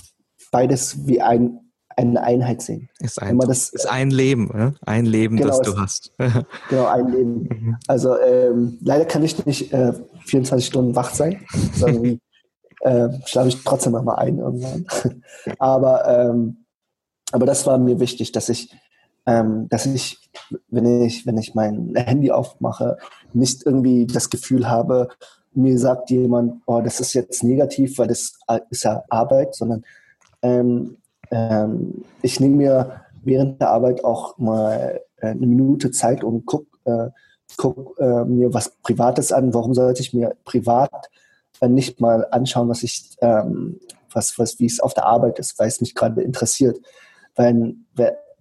beides 0.50 1.06
wie 1.06 1.20
ein, 1.20 1.60
eine 1.96 2.22
Einheit 2.22 2.62
sehen. 2.62 2.88
Ist 3.00 3.20
ein, 3.20 3.38
das, 3.38 3.70
ist 3.70 3.88
ein 3.88 4.10
Leben, 4.10 4.50
ne? 4.54 4.74
ein 4.86 5.04
Leben, 5.04 5.36
genau, 5.36 5.48
das 5.48 5.60
du 5.60 5.76
hast. 5.78 6.12
genau, 6.68 6.86
ein 6.86 7.08
Leben. 7.08 7.48
Mhm. 7.58 7.76
Also 7.86 8.18
ähm, 8.18 8.78
leider 8.82 9.04
kann 9.04 9.24
ich 9.24 9.44
nicht 9.46 9.72
äh, 9.72 9.92
24 10.26 10.66
Stunden 10.66 10.94
wach 10.94 11.14
sein, 11.14 11.44
sondern 11.74 12.20
äh, 12.80 13.08
schlafe 13.26 13.48
ich 13.48 13.64
trotzdem 13.64 13.92
noch 13.92 14.04
mal 14.04 14.16
ein 14.16 14.38
irgendwann. 14.38 14.86
Aber 15.58 16.06
ähm, 16.06 16.64
aber 17.32 17.46
das 17.46 17.66
war 17.66 17.78
mir 17.78 18.00
wichtig, 18.00 18.32
dass 18.32 18.48
ich, 18.48 18.70
ähm, 19.26 19.68
dass 19.68 19.86
ich, 19.86 20.30
wenn 20.68 21.02
ich, 21.02 21.26
wenn 21.26 21.38
ich 21.38 21.54
mein 21.54 21.94
Handy 21.94 22.30
aufmache, 22.30 22.98
nicht 23.32 23.66
irgendwie 23.66 24.06
das 24.06 24.30
Gefühl 24.30 24.68
habe, 24.68 25.08
mir 25.52 25.78
sagt 25.78 26.10
jemand, 26.10 26.62
oh, 26.66 26.80
das 26.80 27.00
ist 27.00 27.14
jetzt 27.14 27.42
negativ, 27.42 27.98
weil 27.98 28.08
das 28.08 28.38
ist 28.70 28.84
ja 28.84 29.02
Arbeit, 29.08 29.54
sondern 29.54 29.84
ähm, 30.42 30.98
ähm, 31.30 32.04
ich 32.22 32.40
nehme 32.40 32.56
mir 32.56 33.00
während 33.22 33.60
der 33.60 33.70
Arbeit 33.70 34.04
auch 34.04 34.38
mal 34.38 35.00
äh, 35.16 35.28
eine 35.28 35.46
Minute 35.46 35.90
Zeit 35.90 36.24
und 36.24 36.46
guck, 36.46 36.66
äh, 36.84 37.08
guck 37.56 37.98
äh, 37.98 38.24
mir 38.24 38.54
was 38.54 38.70
Privates 38.82 39.32
an. 39.32 39.52
Warum 39.52 39.74
sollte 39.74 40.00
ich 40.00 40.14
mir 40.14 40.36
privat 40.44 41.10
äh, 41.60 41.68
nicht 41.68 42.00
mal 42.00 42.26
anschauen, 42.30 42.68
was 42.68 42.82
ich, 42.82 43.16
ähm, 43.20 43.80
was, 44.12 44.38
was, 44.38 44.58
wie 44.58 44.66
es 44.66 44.80
auf 44.80 44.94
der 44.94 45.06
Arbeit 45.06 45.38
ist, 45.38 45.58
weil 45.58 45.68
es 45.68 45.80
mich 45.80 45.94
gerade 45.94 46.22
interessiert. 46.22 46.78
Weil, 47.38 47.76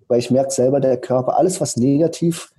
weil 0.08 0.20
ich 0.20 0.32
merke 0.32 0.52
selber, 0.52 0.80
der 0.80 0.98
Körper, 0.98 1.38
alles, 1.38 1.62
was 1.62 1.78
negativ 1.78 2.52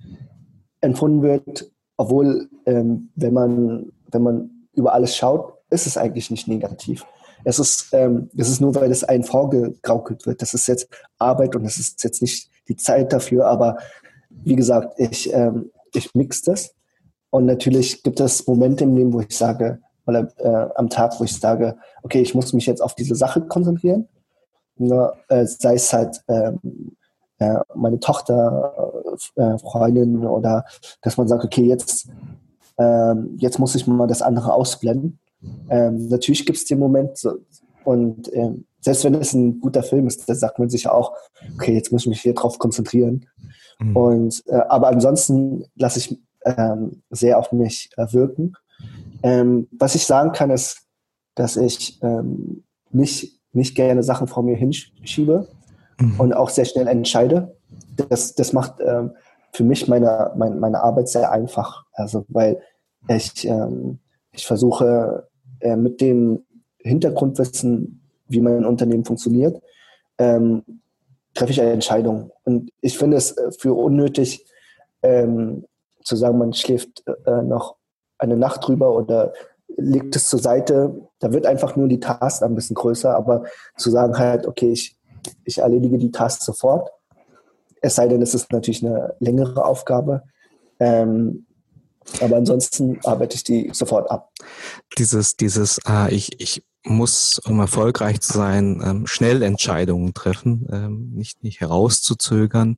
empfunden 0.81 1.21
wird, 1.21 1.69
obwohl, 1.97 2.49
ähm, 2.65 3.09
wenn, 3.15 3.33
man, 3.33 3.91
wenn 4.09 4.23
man 4.23 4.49
über 4.73 4.93
alles 4.93 5.17
schaut, 5.17 5.53
ist 5.69 5.85
es 5.85 5.97
eigentlich 5.97 6.31
nicht 6.31 6.47
negativ. 6.47 7.05
Es 7.43 7.59
ist, 7.59 7.89
ähm, 7.91 8.29
es 8.37 8.49
ist 8.49 8.61
nur, 8.61 8.73
weil 8.75 8.89
es 8.89 9.03
einem 9.03 9.23
vorgegaukelt 9.23 10.25
wird. 10.25 10.41
Das 10.41 10.53
ist 10.53 10.67
jetzt 10.67 10.87
Arbeit 11.17 11.55
und 11.55 11.65
es 11.65 11.77
ist 11.77 12.03
jetzt 12.03 12.21
nicht 12.21 12.49
die 12.69 12.77
Zeit 12.77 13.11
dafür. 13.11 13.45
Aber 13.45 13.77
wie 14.29 14.55
gesagt, 14.55 14.95
ich, 14.97 15.33
ähm, 15.33 15.71
ich 15.93 16.13
mix 16.15 16.41
das. 16.41 16.73
Und 17.31 17.45
natürlich 17.45 18.01
gibt 18.01 18.19
es 18.21 18.47
Momente 18.47 18.85
im 18.85 18.95
Leben, 18.95 19.13
wo 19.13 19.19
ich 19.19 19.35
sage, 19.35 19.79
oder 20.07 20.31
äh, 20.37 20.69
am 20.75 20.89
Tag, 20.89 21.19
wo 21.19 21.25
ich 21.25 21.35
sage, 21.35 21.77
okay, 22.01 22.21
ich 22.21 22.33
muss 22.33 22.53
mich 22.53 22.65
jetzt 22.65 22.81
auf 22.81 22.95
diese 22.95 23.15
Sache 23.15 23.41
konzentrieren. 23.41 24.07
Ne, 24.79 25.11
äh, 25.27 25.45
sei 25.45 25.75
es 25.75 25.91
halt 25.91 26.23
ähm, 26.29 26.95
äh, 27.37 27.59
meine 27.75 27.99
Tochter, 27.99 28.93
äh, 29.35 29.57
Freundin 29.57 30.25
oder 30.25 30.65
dass 31.01 31.17
man 31.17 31.27
sagt, 31.27 31.43
okay, 31.43 31.65
jetzt, 31.65 32.07
ähm, 32.77 33.35
jetzt 33.37 33.59
muss 33.59 33.75
ich 33.75 33.87
mal 33.87 34.07
das 34.07 34.21
andere 34.21 34.53
ausblenden. 34.53 35.19
Ähm, 35.69 36.07
natürlich 36.07 36.45
gibt 36.45 36.57
es 36.57 36.65
den 36.65 36.79
Moment 36.79 37.17
so, 37.17 37.39
und 37.83 38.33
ähm, 38.33 38.65
selbst 38.81 39.03
wenn 39.03 39.15
es 39.15 39.33
ein 39.33 39.59
guter 39.59 39.83
Film 39.83 40.07
ist, 40.07 40.29
da 40.29 40.35
sagt 40.35 40.59
man 40.59 40.69
sich 40.69 40.83
ja 40.83 40.93
auch, 40.93 41.13
okay, 41.55 41.73
jetzt 41.73 41.91
muss 41.91 42.03
ich 42.03 42.07
mich 42.07 42.21
hier 42.21 42.33
drauf 42.33 42.59
konzentrieren. 42.59 43.25
Mhm. 43.79 43.97
Und 43.97 44.43
äh, 44.47 44.61
aber 44.69 44.87
ansonsten 44.87 45.65
lasse 45.75 45.99
ich 45.99 46.19
ähm, 46.45 47.01
sehr 47.09 47.37
auf 47.37 47.51
mich 47.51 47.89
äh, 47.97 48.07
wirken. 48.11 48.53
Ähm, 49.23 49.67
was 49.71 49.95
ich 49.95 50.05
sagen 50.05 50.31
kann, 50.31 50.51
ist, 50.51 50.87
dass 51.35 51.57
ich 51.57 52.01
ähm, 52.01 52.63
nicht 52.91 53.38
nicht 53.53 53.75
gerne 53.75 54.03
Sachen 54.03 54.27
vor 54.27 54.43
mir 54.43 54.55
hinschiebe 54.55 55.47
mhm. 55.99 56.19
und 56.19 56.33
auch 56.33 56.49
sehr 56.49 56.65
schnell 56.65 56.87
entscheide. 56.87 57.55
Das, 58.09 58.35
das 58.35 58.53
macht 58.53 58.75
ähm, 58.79 59.11
für 59.51 59.63
mich 59.63 59.87
meine, 59.87 60.31
meine, 60.35 60.55
meine 60.55 60.81
Arbeit 60.81 61.09
sehr 61.09 61.31
einfach. 61.31 61.85
Also, 61.93 62.25
weil 62.27 62.61
ich, 63.07 63.45
ähm, 63.47 63.99
ich 64.31 64.45
versuche 64.45 65.27
äh, 65.59 65.75
mit 65.75 66.01
dem 66.01 66.43
Hintergrundwissen, 66.79 68.01
wie 68.27 68.41
mein 68.41 68.65
Unternehmen 68.65 69.05
funktioniert, 69.05 69.61
ähm, 70.17 70.63
treffe 71.33 71.51
ich 71.51 71.61
eine 71.61 71.71
Entscheidung. 71.71 72.31
Und 72.43 72.71
ich 72.81 72.97
finde 72.97 73.17
es 73.17 73.31
äh, 73.31 73.51
für 73.51 73.73
unnötig, 73.73 74.45
ähm, 75.01 75.65
zu 76.03 76.15
sagen, 76.15 76.37
man 76.37 76.53
schläft 76.53 77.03
äh, 77.25 77.41
noch 77.41 77.75
eine 78.17 78.37
Nacht 78.37 78.67
drüber 78.67 78.95
oder 78.95 79.33
legt 79.79 80.15
es 80.15 80.27
zur 80.27 80.39
Seite. 80.39 81.07
Da 81.19 81.31
wird 81.33 81.45
einfach 81.45 81.75
nur 81.75 81.87
die 81.87 81.99
Task 81.99 82.43
ein 82.43 82.55
bisschen 82.55 82.75
größer, 82.75 83.15
aber 83.15 83.45
zu 83.77 83.89
sagen 83.91 84.17
halt, 84.17 84.47
okay, 84.47 84.71
ich, 84.71 84.97
ich 85.45 85.59
erledige 85.59 85.97
die 85.97 86.11
Task 86.11 86.41
sofort. 86.41 86.89
Es 87.81 87.95
sei 87.95 88.07
denn, 88.07 88.21
es 88.21 88.33
ist 88.33 88.51
natürlich 88.51 88.85
eine 88.85 89.15
längere 89.19 89.63
Aufgabe. 89.63 90.23
Ähm, 90.79 91.45
aber 92.21 92.37
ansonsten 92.37 92.99
arbeite 93.03 93.35
ich 93.35 93.43
die 93.43 93.69
sofort 93.73 94.09
ab. 94.09 94.31
Dieses, 94.97 95.35
dieses, 95.35 95.79
äh, 95.87 96.13
ich, 96.13 96.39
ich 96.41 96.63
muss, 96.85 97.39
um 97.45 97.59
erfolgreich 97.59 98.21
zu 98.21 98.33
sein, 98.33 98.81
ähm, 98.83 99.07
schnell 99.07 99.43
Entscheidungen 99.43 100.13
treffen, 100.13 100.67
ähm, 100.71 101.11
nicht, 101.13 101.43
nicht 101.43 101.61
herauszuzögern. 101.61 102.77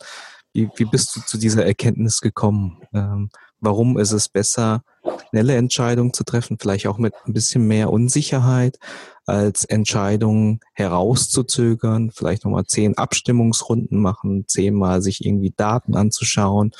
Wie, 0.53 0.69
wie 0.75 0.85
bist 0.85 1.15
du 1.15 1.21
zu 1.21 1.37
dieser 1.37 1.65
Erkenntnis 1.65 2.19
gekommen? 2.19 2.81
Ähm, 2.93 3.29
warum 3.59 3.97
ist 3.97 4.11
es 4.11 4.27
besser, 4.27 4.83
schnelle 5.31 5.55
Entscheidungen 5.55 6.13
zu 6.13 6.23
treffen, 6.23 6.57
vielleicht 6.59 6.87
auch 6.87 6.97
mit 6.97 7.13
ein 7.25 7.33
bisschen 7.33 7.65
mehr 7.65 7.91
Unsicherheit, 7.91 8.77
als 9.25 9.63
Entscheidungen 9.63 10.59
herauszuzögern, 10.73 12.11
vielleicht 12.11 12.43
nochmal 12.43 12.65
zehn 12.65 12.97
Abstimmungsrunden 12.97 13.99
machen, 13.99 14.45
zehnmal 14.47 15.01
sich 15.01 15.25
irgendwie 15.25 15.53
Daten 15.55 15.95
anzuschauen 15.95 16.71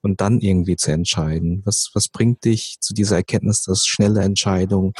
und 0.00 0.20
dann 0.22 0.40
irgendwie 0.40 0.76
zu 0.76 0.90
entscheiden? 0.90 1.62
Was, 1.66 1.90
was 1.92 2.08
bringt 2.08 2.44
dich 2.44 2.78
zu 2.80 2.94
dieser 2.94 3.16
Erkenntnis, 3.16 3.62
dass 3.62 3.84
schnelle 3.84 4.22
Entscheidungen 4.22 4.94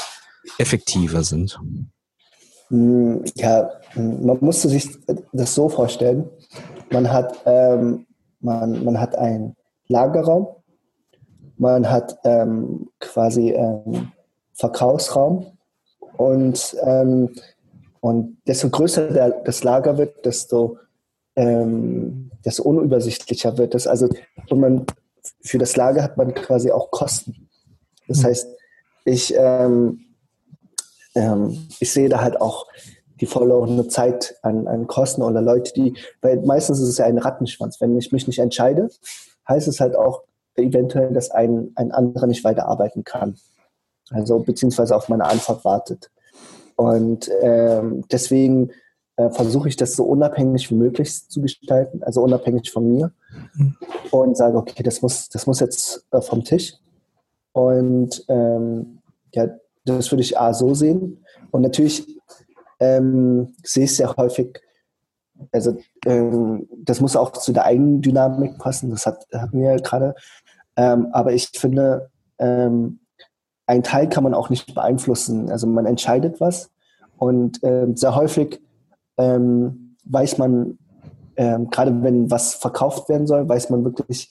effektiver 0.59 1.23
sind? 1.23 1.59
Hm, 2.67 3.23
ja, 3.35 3.71
man 3.95 4.37
musste 4.41 4.69
sich 4.69 4.89
das 5.33 5.55
so 5.55 5.69
vorstellen. 5.69 6.29
Man 6.91 7.11
hat, 7.11 7.39
ähm, 7.45 8.05
man, 8.39 8.83
man 8.83 8.99
hat 8.99 9.15
einen 9.15 9.55
Lagerraum, 9.87 10.58
man 11.59 11.89
hat 11.89 12.17
ähm, 12.23 12.89
quasi 12.99 13.51
ähm, 13.51 14.11
Verkaufsraum 14.53 15.57
und, 16.17 16.75
ähm, 16.83 17.35
und 17.99 18.37
desto 18.47 18.69
größer 18.69 19.09
der, 19.09 19.29
das 19.43 19.63
Lager 19.63 19.97
wird, 19.97 20.25
desto, 20.25 20.77
ähm, 21.35 22.31
desto 22.45 22.63
unübersichtlicher 22.63 23.57
wird 23.57 23.75
es. 23.75 23.87
Also 23.87 24.07
und 24.49 24.59
man, 24.59 24.85
für 25.41 25.57
das 25.57 25.75
Lager 25.75 26.01
hat 26.01 26.17
man 26.17 26.33
quasi 26.33 26.71
auch 26.71 26.91
Kosten. 26.91 27.49
Das 28.07 28.19
hm. 28.19 28.25
heißt, 28.25 28.47
ich, 29.03 29.33
ähm, 29.37 30.05
ähm, 31.13 31.67
ich 31.79 31.91
sehe 31.91 32.07
da 32.07 32.21
halt 32.21 32.39
auch 32.39 32.67
die 33.19 33.25
verlorene 33.25 33.89
Zeit 33.89 34.35
an, 34.43 34.65
an 34.67 34.87
Kosten 34.87 35.23
oder 35.23 35.41
Leute, 35.41 35.73
die, 35.73 35.97
weil 36.21 36.37
meistens 36.37 36.79
ist 36.79 36.87
es 36.87 36.97
ja 36.99 37.05
ein 37.05 37.17
Rattenschwanz. 37.17 37.81
Wenn 37.81 37.97
ich 37.97 38.13
mich 38.13 38.27
nicht 38.27 38.39
entscheide, 38.39 38.89
heißt 39.47 39.67
es 39.67 39.81
halt 39.81 39.97
auch 39.97 40.23
eventuell, 40.59 41.13
dass 41.13 41.31
ein, 41.31 41.71
ein 41.75 41.91
anderer 41.91 42.27
nicht 42.27 42.43
weiterarbeiten 42.43 43.03
kann. 43.03 43.37
Also 44.11 44.39
beziehungsweise 44.39 44.95
auf 44.95 45.09
meine 45.09 45.25
Antwort 45.25 45.63
wartet. 45.65 46.09
Und 46.75 47.29
ähm, 47.41 48.05
deswegen 48.11 48.71
äh, 49.17 49.29
versuche 49.29 49.67
ich 49.67 49.75
das 49.75 49.95
so 49.95 50.05
unabhängig 50.05 50.71
wie 50.71 50.75
möglich 50.75 51.27
zu 51.27 51.41
gestalten, 51.41 52.03
also 52.03 52.23
unabhängig 52.23 52.71
von 52.71 52.87
mir. 52.87 53.11
Mhm. 53.55 53.75
Und 54.11 54.37
sage, 54.37 54.57
okay, 54.57 54.81
das 54.81 55.01
muss, 55.01 55.29
das 55.29 55.45
muss 55.45 55.59
jetzt 55.59 56.05
äh, 56.11 56.21
vom 56.21 56.43
Tisch. 56.43 56.75
Und 57.51 58.23
ähm, 58.29 58.99
ja, 59.33 59.49
das 59.85 60.11
würde 60.11 60.21
ich 60.21 60.39
A 60.39 60.53
so 60.53 60.73
sehen. 60.73 61.23
Und 61.51 61.61
natürlich 61.61 62.07
ähm, 62.79 63.53
sehe 63.63 63.85
ich 63.85 63.95
sehr 63.95 64.15
häufig, 64.15 64.61
also 65.51 65.77
ähm, 66.05 66.67
das 66.77 67.01
muss 67.01 67.15
auch 67.15 67.31
zu 67.33 67.51
der 67.51 67.65
eigenen 67.65 68.01
Dynamik 68.01 68.57
passen, 68.57 68.89
das 68.89 69.05
hat, 69.05 69.25
wir 69.51 69.71
ja 69.71 69.77
gerade. 69.77 70.15
Ähm, 70.79 71.09
aber 71.11 71.33
ich 71.33 71.49
finde, 71.49 72.09
ähm, 72.37 73.01
ein 73.67 73.83
Teil 73.83 74.07
kann 74.07 74.23
man 74.23 74.33
auch 74.33 74.49
nicht 74.49 74.73
beeinflussen. 74.73 75.51
Also 75.51 75.67
man 75.67 75.85
entscheidet 75.85 76.39
was 76.39 76.71
und 77.17 77.59
ähm, 77.63 77.97
sehr 77.97 78.15
häufig 78.15 78.61
ähm, 79.17 79.97
weiß 80.05 80.37
man, 80.37 80.77
gerade 81.35 82.03
wenn 82.03 82.29
was 82.29 82.55
verkauft 82.55 83.07
werden 83.07 83.25
soll, 83.25 83.47
weiß 83.47 83.69
man 83.69 83.85
wirklich, 83.85 84.29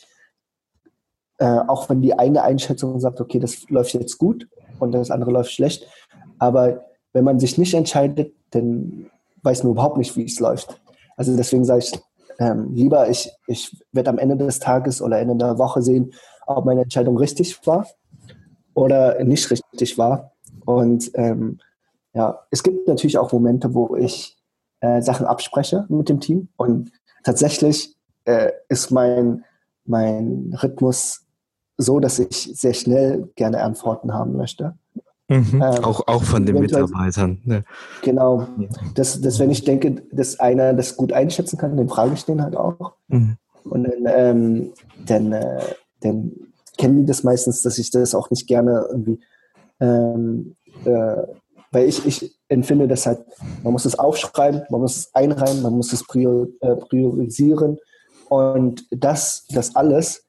äh, 1.38 1.60
auch 1.66 1.88
wenn 1.88 2.02
die 2.02 2.12
eine 2.12 2.42
Einschätzung 2.42 3.00
sagt, 3.00 3.22
okay, 3.22 3.38
das 3.38 3.66
läuft 3.70 3.94
jetzt 3.94 4.18
gut 4.18 4.46
und 4.78 4.92
das 4.92 5.10
andere 5.10 5.30
läuft 5.30 5.52
schlecht, 5.52 5.86
aber 6.38 6.84
wenn 7.14 7.24
man 7.24 7.40
sich 7.40 7.56
nicht 7.56 7.72
entscheidet, 7.72 8.34
dann 8.50 9.10
weiß 9.42 9.62
man 9.62 9.72
überhaupt 9.72 9.96
nicht, 9.96 10.16
wie 10.16 10.24
es 10.24 10.38
läuft. 10.38 10.78
Also 11.16 11.34
deswegen 11.34 11.64
sage 11.64 11.78
ich 11.78 11.98
ähm, 12.38 12.74
lieber, 12.74 13.08
ich, 13.08 13.30
ich 13.46 13.82
werde 13.92 14.10
am 14.10 14.18
Ende 14.18 14.36
des 14.36 14.58
Tages 14.58 15.00
oder 15.00 15.18
Ende 15.18 15.36
der 15.36 15.58
Woche 15.58 15.80
sehen, 15.80 16.12
ob 16.56 16.64
meine 16.64 16.82
Entscheidung 16.82 17.16
richtig 17.16 17.66
war 17.66 17.86
oder 18.74 19.22
nicht 19.24 19.50
richtig 19.50 19.98
war. 19.98 20.32
Und 20.64 21.10
ähm, 21.14 21.58
ja, 22.14 22.40
es 22.50 22.62
gibt 22.62 22.88
natürlich 22.88 23.18
auch 23.18 23.32
Momente, 23.32 23.74
wo 23.74 23.96
ich 23.96 24.36
äh, 24.80 25.02
Sachen 25.02 25.26
abspreche 25.26 25.86
mit 25.88 26.08
dem 26.08 26.20
Team. 26.20 26.48
Und 26.56 26.92
tatsächlich 27.24 27.96
äh, 28.24 28.50
ist 28.68 28.90
mein, 28.90 29.44
mein 29.84 30.56
Rhythmus 30.62 31.26
so, 31.76 32.00
dass 32.00 32.18
ich 32.18 32.50
sehr 32.54 32.74
schnell 32.74 33.28
gerne 33.36 33.62
Antworten 33.62 34.12
haben 34.12 34.36
möchte. 34.36 34.74
Mhm, 35.28 35.62
ähm, 35.62 35.84
auch, 35.84 36.06
auch 36.06 36.22
von 36.22 36.46
den 36.46 36.58
Mitarbeitern. 36.58 37.40
Ne? 37.44 37.64
Genau. 38.02 38.48
Dass, 38.94 39.20
dass, 39.20 39.38
wenn 39.38 39.50
ich 39.50 39.64
denke, 39.64 40.02
dass 40.10 40.40
einer 40.40 40.72
das 40.72 40.96
gut 40.96 41.12
einschätzen 41.12 41.58
kann, 41.58 41.76
dann 41.76 41.88
frage 41.88 42.14
ich 42.14 42.24
den 42.24 42.42
halt 42.42 42.56
auch. 42.56 42.94
Mhm. 43.08 43.36
Und 43.64 43.84
dann, 43.84 44.06
ähm, 44.06 44.72
dann, 45.04 45.32
äh, 45.32 45.60
dann 46.00 46.32
kennen 46.76 47.00
die 47.00 47.06
das 47.06 47.24
meistens, 47.24 47.62
dass 47.62 47.78
ich 47.78 47.90
das 47.90 48.14
auch 48.14 48.30
nicht 48.30 48.46
gerne 48.46 48.86
irgendwie, 48.90 49.20
ähm, 49.80 50.56
äh, 50.84 51.22
weil 51.70 51.88
ich, 51.88 52.06
ich 52.06 52.38
empfinde 52.48 52.88
das 52.88 53.06
halt, 53.06 53.20
man 53.62 53.72
muss 53.72 53.84
es 53.84 53.98
aufschreiben, 53.98 54.62
man 54.70 54.80
muss 54.80 54.96
es 54.96 55.14
einreihen, 55.14 55.62
man 55.62 55.74
muss 55.74 55.92
es 55.92 56.06
prior, 56.06 56.46
äh, 56.60 56.76
priorisieren. 56.76 57.78
Und 58.28 58.86
das, 58.90 59.46
das 59.50 59.74
alles 59.74 60.28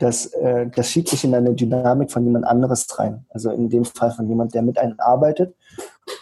das, 0.00 0.26
äh, 0.26 0.66
das 0.74 0.88
schiebt 0.88 1.08
sich 1.08 1.24
in 1.24 1.34
eine 1.34 1.54
Dynamik 1.54 2.10
von 2.10 2.24
jemand 2.24 2.46
anderes 2.46 2.86
rein. 2.98 3.26
Also 3.28 3.50
in 3.50 3.68
dem 3.68 3.84
Fall 3.84 4.10
von 4.10 4.28
jemand, 4.28 4.54
der 4.54 4.62
mit 4.62 4.78
einem 4.78 4.98
arbeitet. 4.98 5.54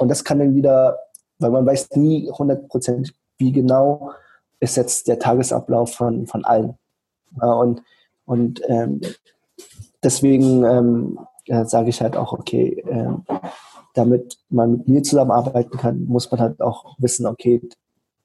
Und 0.01 0.09
das 0.09 0.25
kann 0.25 0.41
dann 0.41 0.55
wieder, 0.55 0.99
weil 1.39 1.51
man 1.51 1.65
weiß 1.65 1.91
nie 1.93 2.29
100 2.29 2.69
wie 3.39 3.53
genau 3.53 4.11
ist 4.61 4.77
jetzt 4.77 5.07
der 5.07 5.21
Tagesablauf 5.21 5.95
von, 5.95 6.27
von 6.27 6.45
allen. 6.45 6.77
Und 7.41 7.83
und 8.29 8.61
ähm, 8.69 9.01
deswegen 10.03 10.65
ähm, 10.65 11.19
äh, 11.47 11.65
sage 11.65 11.89
ich 11.89 12.03
halt 12.03 12.15
auch, 12.15 12.35
okay, 12.35 12.85
äh, 12.87 13.35
damit 13.95 14.39
man 14.51 14.73
mit 14.73 14.89
mir 14.89 15.03
zusammenarbeiten 15.03 15.79
kann, 15.79 16.05
muss 16.05 16.31
man 16.31 16.41
halt 16.41 16.61
auch 16.61 16.95
wissen, 16.99 17.27
okay, 17.27 17.63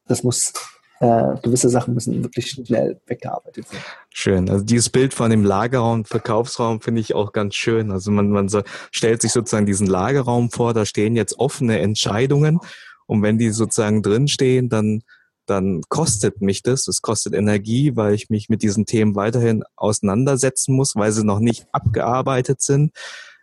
das 0.05 0.23
muss 0.23 0.51
äh, 0.99 1.35
gewisse 1.41 1.69
Sachen 1.69 1.93
müssen 1.93 2.21
wirklich 2.21 2.49
schnell 2.49 2.99
weggearbeitet 3.07 3.71
werden. 3.71 3.83
Schön. 4.09 4.49
Also 4.49 4.65
dieses 4.65 4.89
Bild 4.89 5.13
von 5.13 5.29
dem 5.31 5.45
Lagerraum, 5.45 6.03
Verkaufsraum 6.03 6.81
finde 6.81 6.99
ich 6.99 7.15
auch 7.15 7.31
ganz 7.31 7.55
schön. 7.55 7.89
Also 7.91 8.11
man, 8.11 8.29
man 8.29 8.49
so, 8.49 8.61
stellt 8.91 9.21
sich 9.21 9.31
sozusagen 9.31 9.65
diesen 9.65 9.87
Lagerraum 9.87 10.51
vor, 10.51 10.73
da 10.73 10.85
stehen 10.85 11.15
jetzt 11.15 11.39
offene 11.39 11.79
Entscheidungen. 11.79 12.59
Und 13.05 13.21
wenn 13.21 13.37
die 13.37 13.51
sozusagen 13.51 14.01
drinstehen, 14.01 14.67
dann 14.67 15.03
dann 15.45 15.81
kostet 15.89 16.41
mich 16.41 16.63
das, 16.63 16.87
es 16.87 17.01
kostet 17.01 17.33
Energie, 17.33 17.95
weil 17.95 18.13
ich 18.13 18.29
mich 18.29 18.49
mit 18.49 18.61
diesen 18.61 18.85
Themen 18.85 19.15
weiterhin 19.15 19.63
auseinandersetzen 19.75 20.75
muss, 20.75 20.95
weil 20.95 21.11
sie 21.11 21.25
noch 21.25 21.39
nicht 21.39 21.65
abgearbeitet 21.71 22.61
sind. 22.61 22.91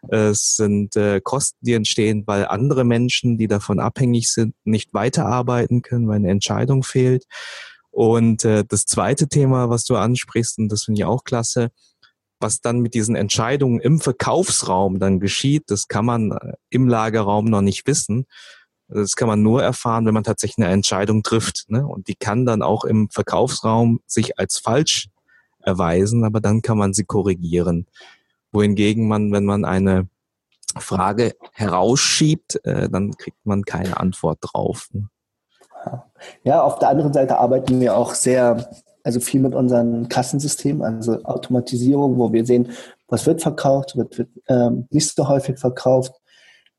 Es 0.08 0.56
sind 0.56 0.96
äh, 0.96 1.20
Kosten, 1.22 1.58
die 1.60 1.74
entstehen, 1.74 2.24
weil 2.26 2.46
andere 2.46 2.84
Menschen, 2.84 3.36
die 3.36 3.48
davon 3.48 3.80
abhängig 3.80 4.32
sind, 4.32 4.54
nicht 4.64 4.94
weiterarbeiten 4.94 5.82
können, 5.82 6.08
weil 6.08 6.16
eine 6.16 6.30
Entscheidung 6.30 6.82
fehlt. 6.82 7.26
Und 7.90 8.44
äh, 8.44 8.64
das 8.66 8.86
zweite 8.86 9.28
Thema, 9.28 9.68
was 9.68 9.84
du 9.84 9.96
ansprichst, 9.96 10.58
und 10.58 10.70
das 10.70 10.84
finde 10.84 11.00
ich 11.00 11.04
auch 11.04 11.24
klasse, 11.24 11.70
was 12.38 12.60
dann 12.60 12.80
mit 12.80 12.94
diesen 12.94 13.14
Entscheidungen 13.14 13.80
im 13.80 14.00
Verkaufsraum 14.00 14.98
dann 14.98 15.20
geschieht, 15.20 15.64
das 15.66 15.88
kann 15.88 16.06
man 16.06 16.32
äh, 16.32 16.54
im 16.70 16.88
Lagerraum 16.88 17.44
noch 17.44 17.60
nicht 17.60 17.86
wissen. 17.86 18.24
Das 18.92 19.16
kann 19.16 19.28
man 19.28 19.42
nur 19.42 19.62
erfahren, 19.62 20.06
wenn 20.06 20.14
man 20.14 20.24
tatsächlich 20.24 20.64
eine 20.64 20.74
Entscheidung 20.74 21.22
trifft. 21.22 21.66
Ne? 21.68 21.86
Und 21.86 22.08
die 22.08 22.16
kann 22.16 22.44
dann 22.44 22.62
auch 22.62 22.84
im 22.84 23.08
Verkaufsraum 23.10 24.00
sich 24.06 24.38
als 24.38 24.58
falsch 24.58 25.08
erweisen, 25.62 26.24
aber 26.24 26.40
dann 26.40 26.62
kann 26.62 26.78
man 26.78 26.94
sie 26.94 27.04
korrigieren 27.04 27.86
wohingegen 28.52 29.08
man, 29.08 29.32
wenn 29.32 29.44
man 29.44 29.64
eine 29.64 30.08
Frage 30.78 31.34
herausschiebt, 31.52 32.64
äh, 32.64 32.88
dann 32.88 33.16
kriegt 33.16 33.44
man 33.44 33.64
keine 33.64 33.98
Antwort 33.98 34.38
drauf. 34.40 34.88
Ne? 34.92 35.08
Ja, 36.44 36.62
auf 36.62 36.78
der 36.78 36.90
anderen 36.90 37.12
Seite 37.12 37.38
arbeiten 37.38 37.80
wir 37.80 37.96
auch 37.96 38.14
sehr, 38.14 38.70
also 39.02 39.18
viel 39.18 39.40
mit 39.40 39.54
unseren 39.54 40.08
Kassensystemen, 40.08 40.82
also 40.82 41.22
Automatisierung, 41.24 42.18
wo 42.18 42.32
wir 42.32 42.44
sehen, 42.44 42.70
was 43.08 43.26
wird 43.26 43.42
verkauft, 43.42 43.96
wird, 43.96 44.18
wird 44.18 44.28
ähm, 44.48 44.86
nicht 44.90 45.14
so 45.16 45.26
häufig 45.26 45.58
verkauft. 45.58 46.19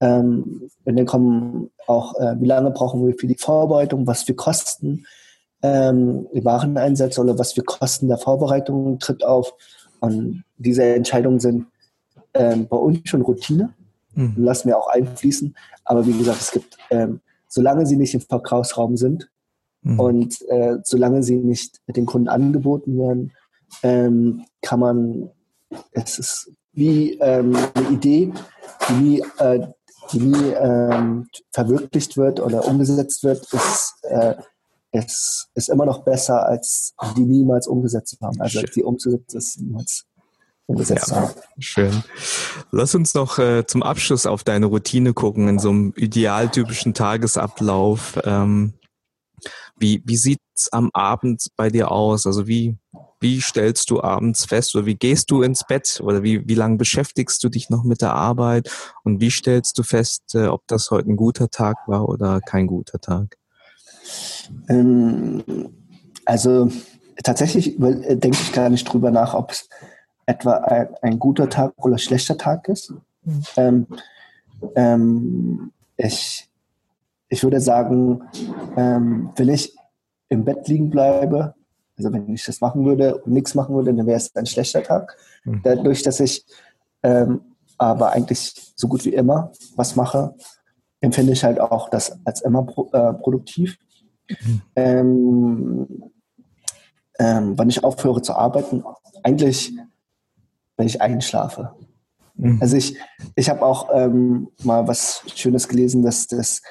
Ähm, 0.01 0.69
und 0.83 0.95
dann 0.97 1.05
kommen 1.05 1.69
auch, 1.87 2.19
äh, 2.19 2.35
wie 2.39 2.47
lange 2.47 2.71
brauchen 2.71 3.05
wir 3.05 3.13
für 3.17 3.27
die 3.27 3.37
Vorbereitung, 3.37 4.07
was 4.07 4.23
für 4.23 4.33
Kosten 4.33 5.05
ähm, 5.61 6.27
die 6.33 6.43
Wareneinsätze 6.43 7.21
oder 7.21 7.37
was 7.37 7.53
für 7.53 7.61
Kosten 7.61 8.07
der 8.07 8.17
Vorbereitung 8.17 8.99
tritt 8.99 9.23
auf. 9.23 9.53
Und 9.99 10.43
diese 10.57 10.83
Entscheidungen 10.83 11.39
sind 11.39 11.67
ähm, 12.33 12.67
bei 12.67 12.77
uns 12.77 13.01
schon 13.05 13.21
Routine, 13.21 13.73
mhm. 14.15 14.33
lassen 14.37 14.69
wir 14.69 14.77
auch 14.77 14.87
einfließen. 14.87 15.55
Aber 15.85 16.05
wie 16.07 16.17
gesagt, 16.17 16.41
es 16.41 16.51
gibt, 16.51 16.77
ähm, 16.89 17.21
solange 17.47 17.85
sie 17.85 17.97
nicht 17.97 18.15
im 18.15 18.21
Verkaufsraum 18.21 18.97
sind 18.97 19.29
mhm. 19.83 19.99
und 19.99 20.41
äh, 20.49 20.77
solange 20.83 21.21
sie 21.21 21.37
nicht 21.37 21.79
mit 21.85 21.97
den 21.97 22.07
Kunden 22.07 22.27
angeboten 22.27 22.97
werden, 22.97 23.31
ähm, 23.83 24.45
kann 24.61 24.79
man, 24.79 25.29
es 25.91 26.17
ist 26.17 26.51
wie 26.73 27.19
ähm, 27.19 27.55
eine 27.73 27.89
Idee, 27.89 28.33
die 28.89 28.93
nie, 28.93 29.23
äh, 29.37 29.67
die 30.11 30.19
nie 30.19 30.49
ähm, 30.51 31.27
verwirklicht 31.51 32.17
wird 32.17 32.39
oder 32.39 32.65
umgesetzt 32.65 33.23
wird, 33.23 33.41
ist, 33.53 33.95
äh, 34.03 34.35
es 34.91 35.47
ist 35.55 35.69
immer 35.69 35.85
noch 35.85 36.03
besser, 36.03 36.45
als 36.45 36.93
die 37.15 37.21
niemals 37.23 37.67
umgesetzt 37.67 38.17
haben. 38.21 38.39
Also 38.41 38.59
als 38.59 38.71
die 38.71 38.83
umzusetzen 38.83 39.37
ist 39.37 39.59
niemals 39.59 40.05
umgesetzt 40.65 41.09
ja, 41.09 41.15
haben. 41.17 41.33
Schön. 41.59 42.03
Lass 42.71 42.95
uns 42.95 43.13
noch 43.13 43.39
äh, 43.39 43.65
zum 43.65 43.83
Abschluss 43.83 44.25
auf 44.25 44.43
deine 44.43 44.65
Routine 44.65 45.13
gucken, 45.13 45.47
in 45.47 45.59
so 45.59 45.69
einem 45.69 45.93
idealtypischen 45.95 46.93
Tagesablauf. 46.93 48.19
Ähm, 48.23 48.73
wie 49.77 50.03
wie 50.05 50.17
sieht's 50.17 50.71
am 50.71 50.89
Abend 50.93 51.47
bei 51.55 51.69
dir 51.69 51.91
aus? 51.91 52.25
Also 52.25 52.47
wie, 52.47 52.77
wie 53.21 53.39
stellst 53.39 53.89
du 53.89 54.01
abends 54.01 54.45
fest 54.45 54.75
oder 54.75 54.85
wie 54.85 54.95
gehst 54.95 55.31
du 55.31 55.43
ins 55.43 55.63
Bett 55.65 56.01
oder 56.03 56.23
wie, 56.23 56.47
wie 56.47 56.55
lange 56.55 56.77
beschäftigst 56.77 57.43
du 57.43 57.49
dich 57.49 57.69
noch 57.69 57.83
mit 57.83 58.01
der 58.01 58.13
Arbeit 58.13 58.69
und 59.03 59.21
wie 59.21 59.31
stellst 59.31 59.77
du 59.77 59.83
fest, 59.83 60.35
äh, 60.35 60.47
ob 60.47 60.67
das 60.67 60.91
heute 60.91 61.09
ein 61.09 61.15
guter 61.15 61.49
Tag 61.49 61.77
war 61.87 62.09
oder 62.09 62.41
kein 62.41 62.67
guter 62.67 62.99
Tag? 62.99 63.37
Ähm, 64.67 65.43
also 66.25 66.69
tatsächlich 67.23 67.79
äh, 67.79 68.15
denke 68.15 68.39
ich 68.41 68.51
gar 68.51 68.69
nicht 68.69 68.85
drüber 68.85 69.11
nach, 69.11 69.35
ob 69.35 69.51
es 69.51 69.69
etwa 70.25 70.53
ein, 70.53 70.87
ein 71.01 71.19
guter 71.19 71.49
Tag 71.49 71.73
oder 71.77 71.97
schlechter 71.97 72.37
Tag 72.37 72.67
ist. 72.69 72.93
Mhm. 73.23 73.43
Ähm, 73.57 73.87
ähm, 74.75 75.71
ich, 75.97 76.49
ich 77.29 77.43
würde 77.43 77.61
sagen, 77.61 78.23
ähm, 78.75 79.29
wenn 79.35 79.49
ich 79.49 79.75
im 80.29 80.43
Bett 80.43 80.67
liegen 80.67 80.89
bleibe, 80.89 81.53
also 82.05 82.13
wenn 82.13 82.33
ich 82.33 82.45
das 82.45 82.61
machen 82.61 82.85
würde 82.85 83.17
und 83.17 83.31
nichts 83.31 83.53
machen 83.53 83.75
würde, 83.75 83.93
dann 83.93 84.07
wäre 84.07 84.17
es 84.17 84.35
ein 84.35 84.45
schlechter 84.45 84.81
Tag. 84.81 85.15
Mhm. 85.43 85.61
Dadurch, 85.63 86.01
dass 86.01 86.19
ich 86.19 86.45
ähm, 87.03 87.41
aber 87.77 88.11
eigentlich 88.11 88.73
so 88.75 88.87
gut 88.87 89.05
wie 89.05 89.13
immer 89.13 89.51
was 89.75 89.95
mache, 89.95 90.35
empfinde 90.99 91.33
ich 91.33 91.43
halt 91.43 91.59
auch 91.59 91.89
das 91.89 92.19
als 92.25 92.41
immer 92.41 92.63
pro, 92.63 92.89
äh, 92.91 93.13
produktiv. 93.13 93.77
Mhm. 94.29 94.61
Ähm, 94.75 95.87
ähm, 97.19 97.57
wann 97.57 97.69
ich 97.69 97.83
aufhöre 97.83 98.21
zu 98.21 98.33
arbeiten, 98.33 98.83
eigentlich, 99.23 99.73
wenn 100.77 100.87
ich 100.87 101.01
einschlafe. 101.01 101.73
Mhm. 102.35 102.59
Also 102.61 102.77
ich, 102.77 102.97
ich 103.35 103.49
habe 103.49 103.63
auch 103.63 103.89
ähm, 103.93 104.49
mal 104.63 104.87
was 104.87 105.23
Schönes 105.35 105.67
gelesen, 105.67 106.03
dass, 106.03 106.27
dass, 106.27 106.61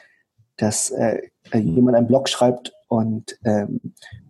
dass 0.57 0.91
äh, 0.91 1.23
jemand 1.53 1.97
einen 1.97 2.07
Blog 2.07 2.29
schreibt 2.29 2.73
und 2.91 3.39
ähm, 3.45 3.81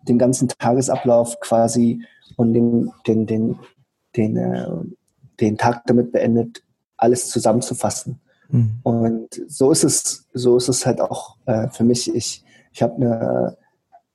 den 0.06 0.18
ganzen 0.18 0.48
Tagesablauf 0.48 1.40
quasi 1.40 2.04
und 2.36 2.52
den, 2.52 2.92
den, 3.06 3.26
den, 3.26 3.58
den, 4.16 4.36
äh, 4.36 4.68
den 5.40 5.56
Tag 5.56 5.86
damit 5.86 6.12
beendet, 6.12 6.62
alles 6.98 7.30
zusammenzufassen. 7.30 8.20
Mhm. 8.50 8.80
Und 8.82 9.28
so 9.48 9.70
ist 9.70 9.82
es, 9.82 10.26
so 10.34 10.58
ist 10.58 10.68
es 10.68 10.84
halt 10.84 11.00
auch 11.00 11.36
äh, 11.46 11.68
für 11.68 11.84
mich. 11.84 12.14
Ich, 12.14 12.44
ich 12.72 12.82
habe 12.82 12.96
eine, 12.96 13.56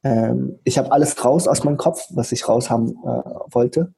ähm, 0.04 0.60
ich 0.64 0.78
habe 0.78 0.92
alles 0.92 1.26
raus 1.26 1.48
aus 1.48 1.64
meinem 1.64 1.78
Kopf, 1.78 2.06
was 2.12 2.32
ich 2.32 2.48
raushaben 2.48 2.92
äh, 3.04 3.30
wollte. 3.50 3.94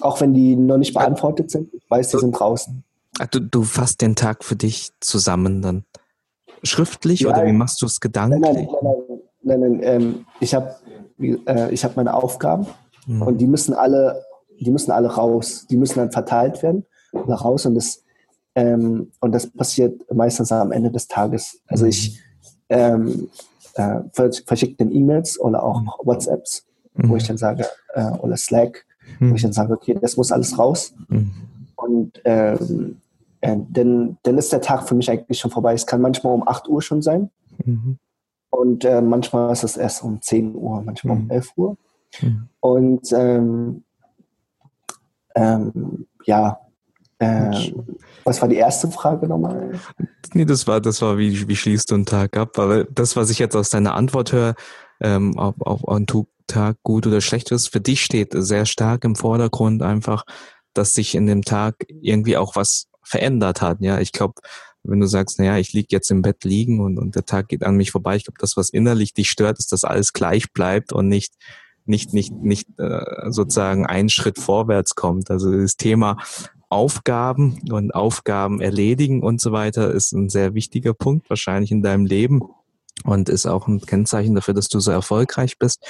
Auch 0.00 0.20
wenn 0.20 0.34
die 0.34 0.56
noch 0.56 0.78
nicht 0.78 0.94
beantwortet 0.94 1.52
sind, 1.52 1.72
ich 1.72 1.88
weiß, 1.88 2.10
die 2.10 2.18
sind 2.18 2.32
draußen. 2.32 2.82
Ach, 3.20 3.26
du, 3.28 3.40
du 3.40 3.62
fasst 3.62 4.00
den 4.00 4.16
Tag 4.16 4.42
für 4.42 4.56
dich 4.56 4.90
zusammen 4.98 5.62
dann. 5.62 5.84
Schriftlich 6.64 7.20
ja, 7.20 7.30
oder 7.30 7.46
wie 7.46 7.52
machst 7.52 7.80
du 7.80 7.86
es 7.86 8.00
gedanklich? 8.00 8.40
Nein, 8.40 8.54
nein, 8.54 8.68
nein, 8.82 9.17
nein, 9.42 9.60
nein 9.60 9.80
ähm, 9.82 10.26
ich 10.40 10.54
habe 10.54 10.74
äh, 11.18 11.76
hab 11.76 11.96
meine 11.96 12.14
Aufgaben 12.14 12.66
hm. 13.06 13.22
und 13.22 13.38
die 13.38 13.46
müssen 13.46 13.74
alle, 13.74 14.24
die 14.60 14.70
müssen 14.70 14.90
alle 14.90 15.08
raus. 15.08 15.66
Die 15.68 15.76
müssen 15.76 15.98
dann 15.98 16.12
verteilt 16.12 16.62
werden, 16.62 16.84
raus 17.14 17.66
und 17.66 17.74
das, 17.74 18.02
ähm, 18.54 19.10
und 19.20 19.32
das 19.32 19.50
passiert 19.50 20.00
meistens 20.14 20.52
am 20.52 20.72
Ende 20.72 20.90
des 20.90 21.08
Tages. 21.08 21.60
Also 21.66 21.84
hm. 21.84 21.90
ich 21.90 22.20
ähm, 22.68 23.28
äh, 23.74 24.00
verschicke 24.12 24.76
dann 24.76 24.92
E-Mails 24.92 25.40
oder 25.40 25.62
auch 25.62 25.80
hm. 25.80 25.88
WhatsApps, 26.04 26.66
wo 26.94 27.16
ich 27.16 27.26
dann 27.26 27.38
sage, 27.38 27.64
äh, 27.94 28.10
oder 28.18 28.36
Slack, 28.36 28.84
wo 29.20 29.34
ich 29.34 29.42
dann 29.42 29.52
sage, 29.52 29.72
okay, 29.72 29.96
das 30.00 30.16
muss 30.16 30.32
alles 30.32 30.58
raus. 30.58 30.92
Und 31.76 32.20
ähm, 32.24 33.00
äh, 33.40 33.56
denn, 33.56 34.18
dann 34.22 34.38
ist 34.38 34.52
der 34.52 34.60
Tag 34.60 34.88
für 34.88 34.94
mich 34.94 35.10
eigentlich 35.10 35.38
schon 35.38 35.50
vorbei. 35.50 35.72
Es 35.74 35.86
kann 35.86 36.00
manchmal 36.00 36.34
um 36.34 36.46
8 36.46 36.68
Uhr 36.68 36.82
schon 36.82 37.02
sein. 37.02 37.30
Mhm. 37.64 37.98
Und 38.50 38.84
äh, 38.84 39.00
manchmal 39.00 39.52
ist 39.52 39.64
es 39.64 39.76
erst 39.76 40.02
um 40.02 40.20
10 40.20 40.54
Uhr, 40.54 40.82
manchmal 40.82 41.16
mhm. 41.16 41.22
um 41.24 41.30
11 41.30 41.52
Uhr. 41.56 41.76
Mhm. 42.20 42.48
Und 42.60 43.12
ähm, 43.12 43.84
ähm, 45.34 46.06
ja, 46.24 46.60
äh, 47.18 47.72
was 48.24 48.40
war 48.40 48.48
die 48.48 48.56
erste 48.56 48.90
Frage 48.90 49.26
nochmal? 49.26 49.72
Nee, 50.34 50.44
das 50.44 50.66
war, 50.66 50.80
das 50.80 51.02
war, 51.02 51.18
wie, 51.18 51.48
wie 51.48 51.56
schließt 51.56 51.90
du 51.90 51.96
einen 51.96 52.06
Tag 52.06 52.36
ab? 52.36 52.58
Aber 52.58 52.84
das, 52.84 53.16
was 53.16 53.30
ich 53.30 53.38
jetzt 53.38 53.56
aus 53.56 53.70
deiner 53.70 53.94
Antwort 53.94 54.32
höre, 54.32 54.54
ähm, 55.00 55.34
ob, 55.36 55.56
ob 55.60 55.88
ein 55.88 56.06
Tag 56.46 56.76
gut 56.82 57.06
oder 57.06 57.20
schlecht 57.20 57.50
ist, 57.50 57.68
für 57.68 57.80
dich 57.80 58.02
steht 58.02 58.32
sehr 58.32 58.66
stark 58.66 59.04
im 59.04 59.16
Vordergrund 59.16 59.82
einfach, 59.82 60.24
dass 60.74 60.94
sich 60.94 61.14
in 61.14 61.26
dem 61.26 61.42
Tag 61.42 61.76
irgendwie 61.88 62.36
auch 62.36 62.56
was 62.56 62.88
verändert 63.02 63.62
hat. 63.62 63.78
Ja, 63.80 63.98
ich 63.98 64.12
glaube, 64.12 64.34
wenn 64.84 65.00
du 65.00 65.06
sagst, 65.06 65.38
naja, 65.38 65.58
ich 65.58 65.72
lieg 65.72 65.92
jetzt 65.92 66.10
im 66.10 66.22
Bett 66.22 66.44
liegen 66.44 66.80
und, 66.80 66.98
und 66.98 67.14
der 67.14 67.24
Tag 67.24 67.48
geht 67.48 67.62
an 67.62 67.76
mich 67.76 67.90
vorbei, 67.90 68.16
ich 68.16 68.24
glaube, 68.24 68.38
das, 68.40 68.56
was 68.56 68.70
innerlich 68.70 69.14
dich 69.14 69.28
stört, 69.28 69.58
ist, 69.58 69.72
dass 69.72 69.84
alles 69.84 70.12
gleich 70.12 70.52
bleibt 70.52 70.92
und 70.92 71.08
nicht 71.08 71.34
nicht 71.84 72.12
nicht 72.12 72.32
nicht 72.32 72.68
äh, 72.78 73.30
sozusagen 73.30 73.86
einen 73.86 74.10
Schritt 74.10 74.38
vorwärts 74.38 74.94
kommt. 74.94 75.30
Also 75.30 75.50
das 75.50 75.76
Thema 75.76 76.18
Aufgaben 76.68 77.60
und 77.70 77.94
Aufgaben 77.94 78.60
erledigen 78.60 79.22
und 79.22 79.40
so 79.40 79.52
weiter 79.52 79.90
ist 79.90 80.12
ein 80.12 80.28
sehr 80.28 80.52
wichtiger 80.54 80.92
Punkt 80.92 81.30
wahrscheinlich 81.30 81.70
in 81.70 81.82
deinem 81.82 82.04
Leben 82.04 82.42
und 83.04 83.28
ist 83.28 83.46
auch 83.46 83.68
ein 83.68 83.80
Kennzeichen 83.80 84.34
dafür, 84.34 84.54
dass 84.54 84.68
du 84.68 84.80
so 84.80 84.90
erfolgreich 84.90 85.58
bist. 85.58 85.86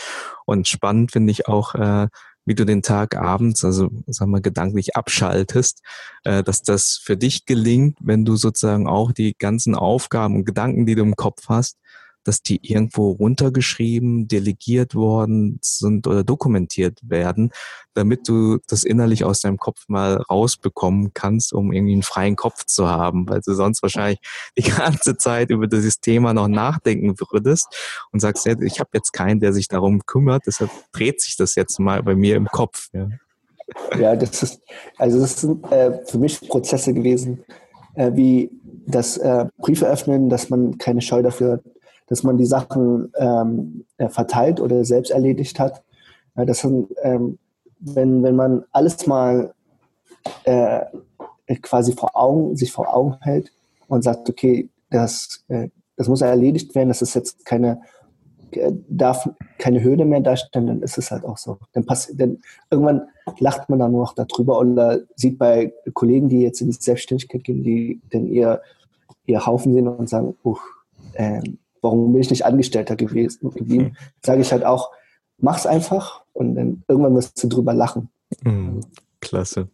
Und 0.47 0.69
spannend 0.69 1.13
finde 1.13 1.33
ich 1.33 1.49
auch, 1.49 1.75
äh, 1.75 2.09
wie 2.49 2.55
du 2.55 2.65
den 2.65 2.81
Tag 2.81 3.15
abends, 3.15 3.63
also 3.63 3.91
sagen 4.07 4.31
wir 4.31 4.41
gedanklich 4.41 4.97
abschaltest, 4.97 5.83
äh, 6.25 6.43
dass 6.43 6.63
das 6.63 6.99
für 7.03 7.17
dich 7.17 7.45
gelingt, 7.45 7.99
wenn 8.01 8.25
du 8.25 8.37
sozusagen 8.37 8.89
auch 8.89 9.13
die 9.13 9.35
ganzen 9.39 9.75
Aufgaben 9.75 10.35
und 10.35 10.47
Gedanken, 10.47 10.87
die 10.87 10.95
du 10.95 11.03
im 11.03 11.15
Kopf 11.15 11.49
hast, 11.49 11.77
dass 12.25 12.43
die 12.43 12.61
irgendwo 12.63 13.13
runtergeschrieben, 13.13 14.29
delegiert 14.29 14.95
worden 14.95 15.59
sind 15.63 16.07
oder 16.07 16.25
dokumentiert 16.25 16.99
werden, 17.03 17.51
damit 17.95 18.29
du 18.29 18.59
das 18.69 18.85
innerlich 18.85 19.25
aus 19.25 19.41
deinem 19.41 19.59
Kopf 19.59 19.85
mal 19.89 20.17
rausbekommen 20.17 21.13
kannst, 21.15 21.53
um 21.53 21.73
irgendwie 21.73 21.95
einen 21.95 22.03
freien 22.03 22.37
Kopf 22.37 22.65
zu 22.65 22.89
haben, 22.89 23.29
weil 23.29 23.41
du 23.41 23.55
sonst 23.55 23.83
wahrscheinlich 23.83 24.21
die 24.59 24.63
ganze 24.63 25.17
Zeit 25.17 25.51
über 25.51 25.67
dieses 25.67 26.01
Thema 26.01 26.35
noch 26.35 26.49
nachdenken 26.49 27.15
würdest 27.19 27.67
und 28.13 28.21
sagst, 28.21 28.47
ich 28.47 28.81
habe 28.81 28.91
jetzt 28.93 29.13
keinen, 29.13 29.41
der 29.41 29.53
sich 29.53 29.69
darum 29.69 30.05
kümmert, 30.07 30.43
deshalb 30.47 30.71
dreht 30.93 31.21
sich 31.21 31.37
das 31.37 31.55
jetzt 31.55 31.79
mal 31.81 32.03
bei 32.03 32.15
mir 32.15 32.37
im 32.37 32.47
Kopf. 32.47 32.89
Ja, 32.93 33.09
ja 33.99 34.17
das 34.17 34.43
ist, 34.43 34.61
also 34.97 35.21
das 35.21 35.41
sind 35.41 35.65
äh, 35.73 36.05
für 36.07 36.19
mich 36.19 36.41
Prozesse 36.49 36.93
gewesen, 36.93 37.45
äh, 37.95 38.13
wie 38.15 38.51
das 38.87 39.17
äh, 39.19 39.47
Briefe 39.59 39.87
öffnen, 39.87 40.29
dass 40.29 40.51
man 40.51 40.79
keine 40.79 41.01
Scheu 41.01 41.23
dafür 41.23 41.53
hat, 41.53 41.63
dass 42.09 42.23
man 42.23 42.39
die 42.39 42.47
Sachen 42.47 43.13
ähm, 43.17 43.85
äh, 43.99 44.09
verteilt 44.09 44.61
oder 44.61 44.85
selbst 44.85 45.11
erledigt 45.11 45.59
hat. 45.61 45.83
Ja, 46.37 46.45
das 46.45 46.65
ähm, 46.65 47.39
wenn, 47.81 48.23
wenn 48.23 48.37
man 48.37 48.65
alles 48.73 49.07
mal 49.07 49.55
äh, 50.45 50.81
quasi 51.63 51.93
vor 51.93 52.11
Augen, 52.15 52.57
sich 52.57 52.73
vor 52.73 52.95
Augen 52.95 53.17
hält 53.21 53.53
und 53.89 54.03
sagt, 54.03 54.29
okay, 54.29 54.69
das, 54.91 55.45
äh, 55.49 55.69
das 55.97 56.09
muss 56.09 56.21
erledigt 56.21 56.75
werden, 56.75 56.89
das 56.89 57.03
ist 57.03 57.15
jetzt 57.15 57.45
keine, 57.45 57.81
äh, 58.53 58.73
darf 58.89 59.29
keine 59.59 59.83
Hürde 59.83 60.05
mehr 60.05 60.21
darstellen, 60.21 60.67
dann 60.67 60.83
ist 60.83 60.99
es 60.99 61.11
halt 61.11 61.25
auch 61.25 61.39
so. 61.39 61.59
Dann, 61.73 61.87
dann 62.15 62.39
irgendwann 62.71 63.03
lacht 63.39 63.69
man 63.69 63.79
dann 63.79 63.93
nur 63.93 64.03
noch 64.03 64.15
darüber 64.15 64.59
oder 64.59 65.01
sieht 65.15 65.39
bei 65.39 65.73
Kollegen, 65.95 66.29
die 66.29 66.43
jetzt 66.43 66.61
in 66.61 66.69
die 66.69 66.77
Selbstständigkeit 66.79 67.45
gehen, 67.45 67.63
die 67.63 68.01
dann 68.11 68.27
ihr, 68.27 68.61
ihr 69.27 69.47
Haufen 69.47 69.73
sehen 69.73 69.89
und 69.89 70.09
sagen, 70.09 70.37
uff, 70.43 70.61
ähm, 71.15 71.59
warum 71.83 72.13
bin 72.13 72.21
ich 72.21 72.31
nicht 72.31 72.45
Angestellter 72.45 72.97
gewesen, 72.97 73.53
mhm. 73.55 73.97
sage 74.25 74.41
ich 74.41 74.53
halt 74.53 74.65
auch, 74.65 74.91
mach's 75.39 75.67
einfach 75.67 76.23
und 76.33 76.55
dann 76.55 76.83
irgendwann 76.89 77.15
wirst 77.15 77.43
du 77.43 77.49
drüber 77.49 77.75
lachen. 77.75 78.09
Mhm. 78.43 78.81
Klasse. 79.21 79.69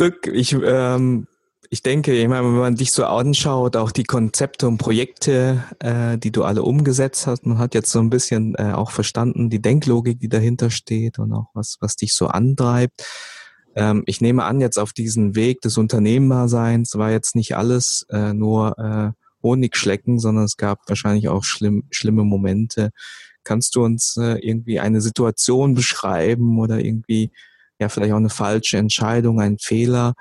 Dirk, 0.00 0.26
ich, 0.26 0.52
ähm, 0.52 1.26
ich 1.70 1.82
denke, 1.82 2.12
ich 2.12 2.28
meine, 2.28 2.44
wenn 2.44 2.58
man 2.58 2.76
dich 2.76 2.92
so 2.92 3.04
anschaut, 3.04 3.76
auch 3.76 3.92
die 3.92 4.04
Konzepte 4.04 4.68
und 4.68 4.78
Projekte, 4.78 5.64
äh, 5.78 6.18
die 6.18 6.30
du 6.30 6.44
alle 6.44 6.62
umgesetzt 6.62 7.26
hast, 7.26 7.46
man 7.46 7.58
hat 7.58 7.74
jetzt 7.74 7.90
so 7.90 7.98
ein 7.98 8.10
bisschen 8.10 8.54
äh, 8.56 8.72
auch 8.72 8.90
verstanden, 8.90 9.50
die 9.50 9.62
Denklogik, 9.62 10.20
die 10.20 10.28
dahinter 10.28 10.70
steht 10.70 11.18
und 11.18 11.32
auch 11.32 11.46
was, 11.54 11.76
was 11.80 11.96
dich 11.96 12.14
so 12.14 12.26
antreibt. 12.26 13.04
Ähm, 13.74 14.02
ich 14.06 14.20
nehme 14.20 14.44
an, 14.44 14.60
jetzt 14.60 14.78
auf 14.78 14.92
diesen 14.92 15.34
Weg 15.34 15.60
des 15.62 15.78
Unternehmerseins 15.78 16.96
war 16.96 17.10
jetzt 17.10 17.34
nicht 17.34 17.56
alles 17.56 18.06
äh, 18.10 18.34
nur 18.34 19.14
Honig 19.42 19.76
schlecken, 19.76 20.18
sondern 20.18 20.44
es 20.44 20.56
gab 20.56 20.88
wahrscheinlich 20.88 21.28
auch 21.28 21.44
schlimm, 21.44 21.84
schlimme 21.90 22.24
Momente. 22.24 22.90
Kannst 23.44 23.74
du 23.74 23.84
uns 23.84 24.16
äh, 24.16 24.38
irgendwie 24.38 24.80
eine 24.80 25.00
Situation 25.00 25.74
beschreiben 25.74 26.58
oder 26.58 26.78
irgendwie 26.78 27.32
ja 27.78 27.88
vielleicht 27.88 28.12
auch 28.12 28.18
eine 28.18 28.30
falsche 28.30 28.78
Entscheidung, 28.78 29.40
ein 29.40 29.58
Fehler, 29.58 30.14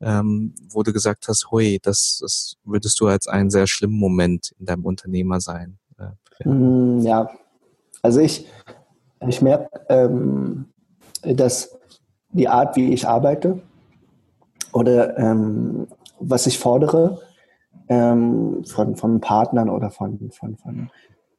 ähm, 0.00 0.54
wo 0.70 0.82
du 0.82 0.92
gesagt 0.92 1.28
hast, 1.28 1.50
hui, 1.50 1.78
das, 1.82 2.18
das 2.20 2.56
würdest 2.64 3.00
du 3.00 3.06
als 3.06 3.26
einen 3.26 3.50
sehr 3.50 3.66
schlimmen 3.66 3.98
Moment 3.98 4.52
in 4.58 4.66
deinem 4.66 4.84
Unternehmer 4.84 5.40
sein? 5.40 5.78
Äh, 5.98 6.48
mm, 6.48 7.00
ja, 7.00 7.30
also 8.02 8.20
ich, 8.20 8.46
ich 9.26 9.40
merke, 9.40 9.80
ähm, 9.88 10.66
dass 11.22 11.78
die 12.32 12.48
Art, 12.48 12.76
wie 12.76 12.92
ich 12.92 13.08
arbeite 13.08 13.60
oder 14.72 15.16
ähm, 15.16 15.86
was 16.18 16.46
ich 16.46 16.58
fordere, 16.58 17.20
ähm, 17.88 18.64
von, 18.64 18.96
von 18.96 19.20
Partnern 19.20 19.68
oder 19.68 19.90
von, 19.90 20.30
von, 20.30 20.56
von, 20.56 20.90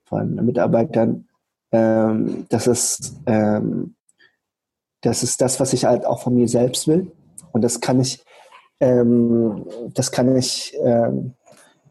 von 0.03 0.35
Mitarbeitern, 0.35 1.27
ähm, 1.71 2.45
dass 2.49 2.67
es 2.67 3.19
ähm, 3.25 3.95
das 5.05 5.21
ist 5.21 5.39
das, 5.39 5.59
was 5.59 5.73
ich 5.73 5.85
halt 5.85 6.05
auch 6.05 6.21
von 6.21 6.33
mir 6.33 6.47
selbst 6.47 6.87
will. 6.87 7.11
Und 7.51 7.63
das 7.63 7.79
kann 7.79 7.99
ich, 7.99 8.23
ähm, 8.79 9.65
das 9.93 10.11
kann 10.11 10.35
ich 10.35 10.75
ähm, 10.83 11.33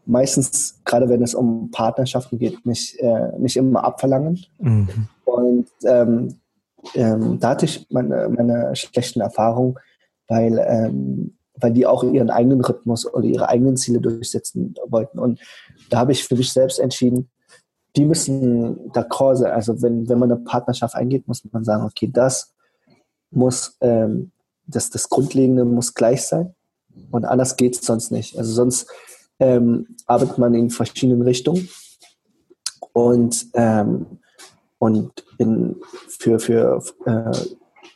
meistens, 0.05 0.81
gerade 0.83 1.07
wenn 1.07 1.23
es 1.23 1.33
um 1.33 1.71
Partnerschaften 1.71 2.37
geht, 2.37 2.65
nicht, 2.65 2.99
äh, 2.99 3.31
nicht 3.39 3.55
immer 3.55 3.83
abverlangen. 3.85 4.45
Mhm. 4.59 5.07
Und 5.23 5.67
ähm, 5.85 6.39
da 6.93 7.49
hatte 7.49 7.65
ich 7.65 7.87
meine, 7.89 8.29
meine 8.29 8.75
schlechten 8.75 9.21
Erfahrungen, 9.21 9.75
weil, 10.27 10.59
weil 11.57 11.71
die 11.71 11.85
auch 11.85 12.03
ihren 12.03 12.29
eigenen 12.29 12.61
Rhythmus 12.61 13.11
oder 13.11 13.25
ihre 13.25 13.49
eigenen 13.49 13.77
Ziele 13.77 13.99
durchsetzen 13.99 14.75
wollten. 14.87 15.19
Und 15.19 15.39
da 15.89 15.99
habe 15.99 16.11
ich 16.11 16.23
für 16.23 16.35
mich 16.35 16.51
selbst 16.51 16.79
entschieden, 16.79 17.29
die 17.95 18.05
müssen 18.05 18.91
d'accord 18.91 19.37
sein. 19.37 19.51
Also 19.51 19.81
wenn, 19.81 20.09
wenn 20.09 20.19
man 20.19 20.31
eine 20.31 20.41
Partnerschaft 20.41 20.95
eingeht, 20.95 21.27
muss 21.27 21.43
man 21.51 21.63
sagen, 21.63 21.85
okay, 21.85 22.09
das 22.11 22.53
muss, 23.31 23.77
ähm, 23.81 24.31
das, 24.67 24.89
das 24.89 25.09
Grundlegende 25.09 25.65
muss 25.65 25.93
gleich 25.93 26.23
sein 26.23 26.55
und 27.11 27.25
anders 27.25 27.55
geht 27.57 27.75
es 27.75 27.85
sonst 27.85 28.11
nicht. 28.11 28.37
Also 28.37 28.51
sonst 28.51 28.87
ähm, 29.39 29.95
arbeitet 30.05 30.37
man 30.37 30.53
in 30.53 30.69
verschiedenen 30.69 31.21
Richtungen 31.21 31.69
und, 32.93 33.47
ähm, 33.53 34.19
und 34.79 35.11
in, 35.37 35.77
für, 36.07 36.39
für 36.39 36.83
äh, 37.05 37.31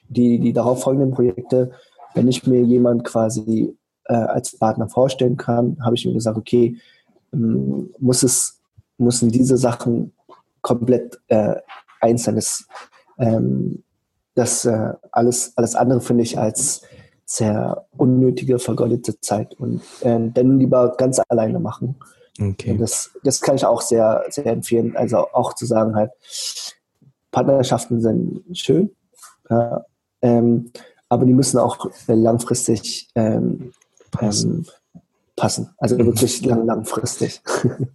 die, 0.09 0.39
die 0.39 0.53
darauf 0.53 0.81
folgenden 0.81 1.11
Projekte, 1.11 1.71
wenn 2.19 2.27
ich 2.27 2.45
mir 2.45 2.61
jemand 2.61 3.05
quasi 3.05 3.77
äh, 4.03 4.13
als 4.13 4.57
Partner 4.57 4.89
vorstellen 4.89 5.37
kann, 5.37 5.77
habe 5.81 5.95
ich 5.95 6.05
mir 6.05 6.13
gesagt, 6.13 6.37
okay, 6.37 6.77
ähm, 7.31 7.93
muss 7.97 8.23
es, 8.23 8.59
müssen 8.97 9.31
diese 9.31 9.57
Sachen 9.57 10.11
komplett 10.61 11.19
äh. 11.27 11.55
Das, 12.01 12.65
ähm, 13.17 13.83
das 14.33 14.65
äh, 14.65 14.93
alles, 15.11 15.53
alles 15.55 15.75
andere 15.75 16.01
finde 16.01 16.23
ich 16.23 16.37
als 16.37 16.81
sehr 17.25 17.85
unnötige, 17.97 18.57
vergeudete 18.57 19.19
Zeit 19.19 19.53
und 19.59 19.81
äh, 20.01 20.19
dann 20.33 20.59
lieber 20.59 20.95
ganz 20.97 21.21
alleine 21.27 21.59
machen. 21.59 21.95
Okay. 22.41 22.71
Und 22.71 22.79
das, 22.79 23.11
das 23.23 23.41
kann 23.41 23.55
ich 23.55 23.65
auch 23.65 23.81
sehr, 23.81 24.23
sehr 24.29 24.45
empfehlen. 24.45 24.95
Also 24.95 25.17
auch 25.17 25.53
zu 25.53 25.65
sagen 25.65 25.95
halt, 25.95 26.11
Partnerschaften 27.31 28.01
sind 28.01 28.43
schön, 28.57 28.91
ja, 29.49 29.85
ähm, 30.21 30.71
aber 31.09 31.25
die 31.25 31.33
müssen 31.33 31.57
auch 31.57 31.89
langfristig 32.07 33.09
ähm, 33.15 33.73
passen. 34.11 34.65
Ähm, 34.93 35.01
passen. 35.35 35.69
Also 35.77 35.95
mhm. 35.95 36.05
wirklich 36.05 36.45
lang, 36.45 36.65
langfristig. 36.65 37.41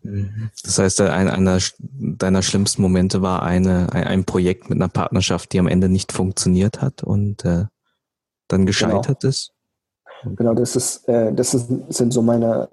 Mhm. 0.07 0.51
Das 0.63 0.79
heißt, 0.79 1.01
ein, 1.01 1.29
einer 1.29 1.59
deiner 1.79 2.43
schlimmsten 2.43 2.83
Momente 2.83 3.23
war 3.23 3.43
eine, 3.43 3.91
ein, 3.93 4.25
Projekt 4.25 4.69
mit 4.69 4.79
einer 4.79 4.89
Partnerschaft, 4.89 5.53
die 5.53 5.59
am 5.59 5.67
Ende 5.67 5.89
nicht 5.89 6.13
funktioniert 6.13 6.83
hat 6.83 7.03
und 7.03 7.43
äh, 7.47 7.65
dann 8.49 8.67
gescheitert 8.67 9.21
genau. 9.21 9.31
ist? 9.31 9.53
Genau, 10.37 10.55
das 10.55 10.77
ist, 10.77 11.09
äh, 11.09 11.33
das 11.33 11.55
ist, 11.55 11.71
sind 11.89 12.13
so 12.13 12.21
meine, 12.21 12.69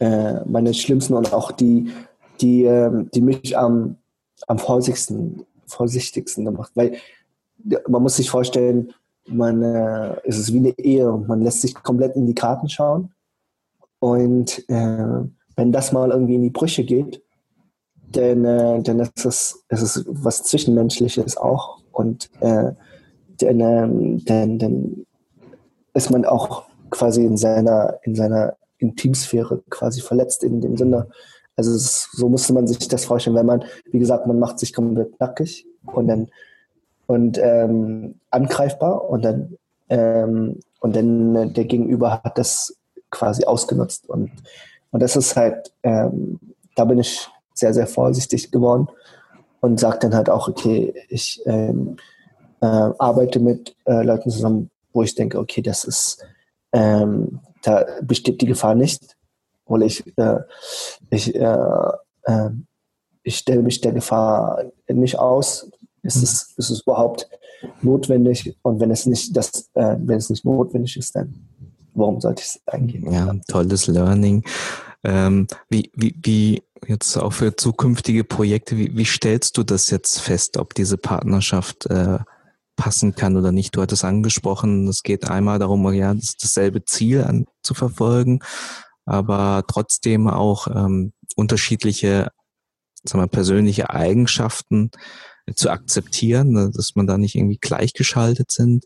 äh, 0.00 0.44
meine 0.46 0.72
schlimmsten 0.72 1.12
und 1.12 1.34
auch 1.34 1.52
die, 1.52 1.92
die, 2.40 2.64
äh, 2.64 3.04
die 3.14 3.20
mich 3.20 3.56
am, 3.56 3.96
am 4.46 4.58
vorsichtigsten, 4.58 5.44
vorsichtigsten 5.66 6.46
gemacht. 6.46 6.72
Weil 6.74 6.96
man 7.86 8.02
muss 8.02 8.16
sich 8.16 8.30
vorstellen, 8.30 8.94
man, 9.28 9.62
äh, 9.62 10.16
es 10.24 10.38
ist 10.38 10.52
wie 10.52 10.58
eine 10.58 10.78
Ehe 10.78 11.10
man 11.26 11.42
lässt 11.42 11.62
sich 11.62 11.74
komplett 11.74 12.16
in 12.16 12.26
die 12.26 12.34
Karten 12.34 12.68
schauen. 12.68 13.12
Und 13.98 14.68
äh, 14.68 15.24
wenn 15.56 15.72
das 15.72 15.92
mal 15.92 16.10
irgendwie 16.10 16.34
in 16.34 16.42
die 16.42 16.50
Brüche 16.50 16.84
geht, 16.84 17.22
dann, 18.12 18.44
äh, 18.44 18.82
dann 18.82 19.00
ist 19.00 19.24
es, 19.24 19.64
es 19.68 19.82
ist 19.82 20.04
was 20.08 20.42
Zwischenmenschliches 20.44 21.36
auch. 21.36 21.82
Und 21.92 22.30
äh, 22.40 22.72
dann, 23.38 23.60
ähm, 23.60 24.24
dann, 24.24 24.58
dann 24.58 25.06
ist 25.94 26.10
man 26.10 26.24
auch 26.24 26.64
quasi 26.90 27.24
in 27.24 27.36
seiner, 27.36 27.98
in 28.02 28.14
seiner 28.14 28.56
Intimsphäre 28.78 29.62
quasi 29.70 30.00
verletzt 30.00 30.44
in 30.44 30.60
dem 30.60 30.76
Sinne. 30.76 31.08
Also 31.56 31.74
ist, 31.74 32.10
so 32.12 32.28
musste 32.28 32.52
man 32.52 32.66
sich 32.66 32.86
das 32.88 33.06
vorstellen, 33.06 33.36
wenn 33.36 33.46
man, 33.46 33.64
wie 33.90 33.98
gesagt, 33.98 34.26
man 34.26 34.38
macht 34.38 34.58
sich 34.58 34.74
komplett 34.74 35.18
nackig 35.18 35.66
und 35.86 36.06
dann 36.08 36.28
und 37.06 37.38
ähm, 37.38 38.20
angreifbar 38.30 39.08
und 39.08 39.24
dann 39.24 39.56
ähm, 39.88 40.60
und 40.80 40.96
dann 40.96 41.54
der 41.54 41.64
Gegenüber 41.64 42.22
hat 42.22 42.38
das 42.38 42.76
quasi 43.10 43.44
ausgenutzt 43.44 44.08
und 44.08 44.30
und 44.90 45.02
das 45.02 45.16
ist 45.16 45.36
halt 45.36 45.72
ähm, 45.82 46.40
da 46.74 46.84
bin 46.84 46.98
ich 46.98 47.28
sehr 47.54 47.72
sehr 47.72 47.86
vorsichtig 47.86 48.50
geworden 48.50 48.88
und 49.60 49.80
sage 49.80 49.98
dann 50.00 50.14
halt 50.14 50.28
auch 50.30 50.48
okay 50.48 50.94
ich 51.08 51.40
ähm, 51.46 51.96
äh, 52.60 52.90
arbeite 52.98 53.40
mit 53.40 53.76
äh, 53.84 54.02
Leuten 54.02 54.30
zusammen, 54.30 54.70
wo 54.92 55.02
ich 55.02 55.14
denke, 55.14 55.38
okay, 55.38 55.62
das 55.62 55.84
ist, 55.84 56.24
ähm, 56.72 57.40
da 57.62 57.84
besteht 58.02 58.40
die 58.40 58.46
Gefahr 58.46 58.74
nicht, 58.74 59.16
weil 59.66 59.82
ich, 59.82 60.04
äh, 60.16 60.40
ich, 61.10 61.34
äh, 61.34 61.90
äh, 62.24 62.50
ich 63.22 63.38
stelle 63.38 63.62
mich 63.62 63.80
der 63.80 63.92
Gefahr 63.92 64.64
nicht 64.88 65.18
aus. 65.18 65.70
Ist 66.06 66.22
es, 66.22 66.54
ist 66.56 66.70
es 66.70 66.80
überhaupt 66.82 67.28
notwendig? 67.82 68.56
Und 68.62 68.80
wenn 68.80 68.90
es 68.90 69.06
nicht, 69.06 69.36
das, 69.36 69.68
äh, 69.74 69.96
wenn 69.98 70.18
es 70.18 70.30
nicht 70.30 70.44
notwendig 70.44 70.96
ist, 70.96 71.14
dann 71.16 71.34
warum 71.94 72.20
sollte 72.20 72.42
ich 72.42 72.48
es 72.48 72.60
eingehen? 72.66 73.10
Ja, 73.10 73.34
tolles 73.48 73.86
Learning. 73.86 74.44
Ähm, 75.02 75.46
wie, 75.68 75.90
wie, 75.94 76.14
wie 76.22 76.62
jetzt 76.86 77.16
auch 77.16 77.32
für 77.32 77.56
zukünftige 77.56 78.24
Projekte, 78.24 78.76
wie, 78.76 78.96
wie 78.96 79.04
stellst 79.04 79.56
du 79.56 79.62
das 79.62 79.90
jetzt 79.90 80.20
fest, 80.20 80.56
ob 80.58 80.74
diese 80.74 80.98
Partnerschaft 80.98 81.86
äh, 81.86 82.18
passen 82.76 83.14
kann 83.14 83.36
oder 83.36 83.52
nicht. 83.52 83.74
Du 83.74 83.82
hattest 83.82 84.04
angesprochen, 84.04 84.86
es 84.88 85.02
geht 85.02 85.28
einmal 85.30 85.58
darum, 85.58 85.90
ja, 85.92 86.12
das, 86.12 86.36
dasselbe 86.36 86.84
Ziel 86.84 87.24
an, 87.24 87.46
zu 87.62 87.72
verfolgen, 87.72 88.40
aber 89.06 89.64
trotzdem 89.66 90.28
auch 90.28 90.68
ähm, 90.68 91.12
unterschiedliche 91.36 92.30
sagen 93.08 93.22
wir, 93.22 93.28
persönliche 93.28 93.90
Eigenschaften 93.90 94.90
zu 95.54 95.70
akzeptieren, 95.70 96.52
ne, 96.52 96.70
dass 96.74 96.96
man 96.96 97.06
da 97.06 97.18
nicht 97.18 97.34
irgendwie 97.34 97.58
gleichgeschaltet 97.58 98.50
sind. 98.50 98.84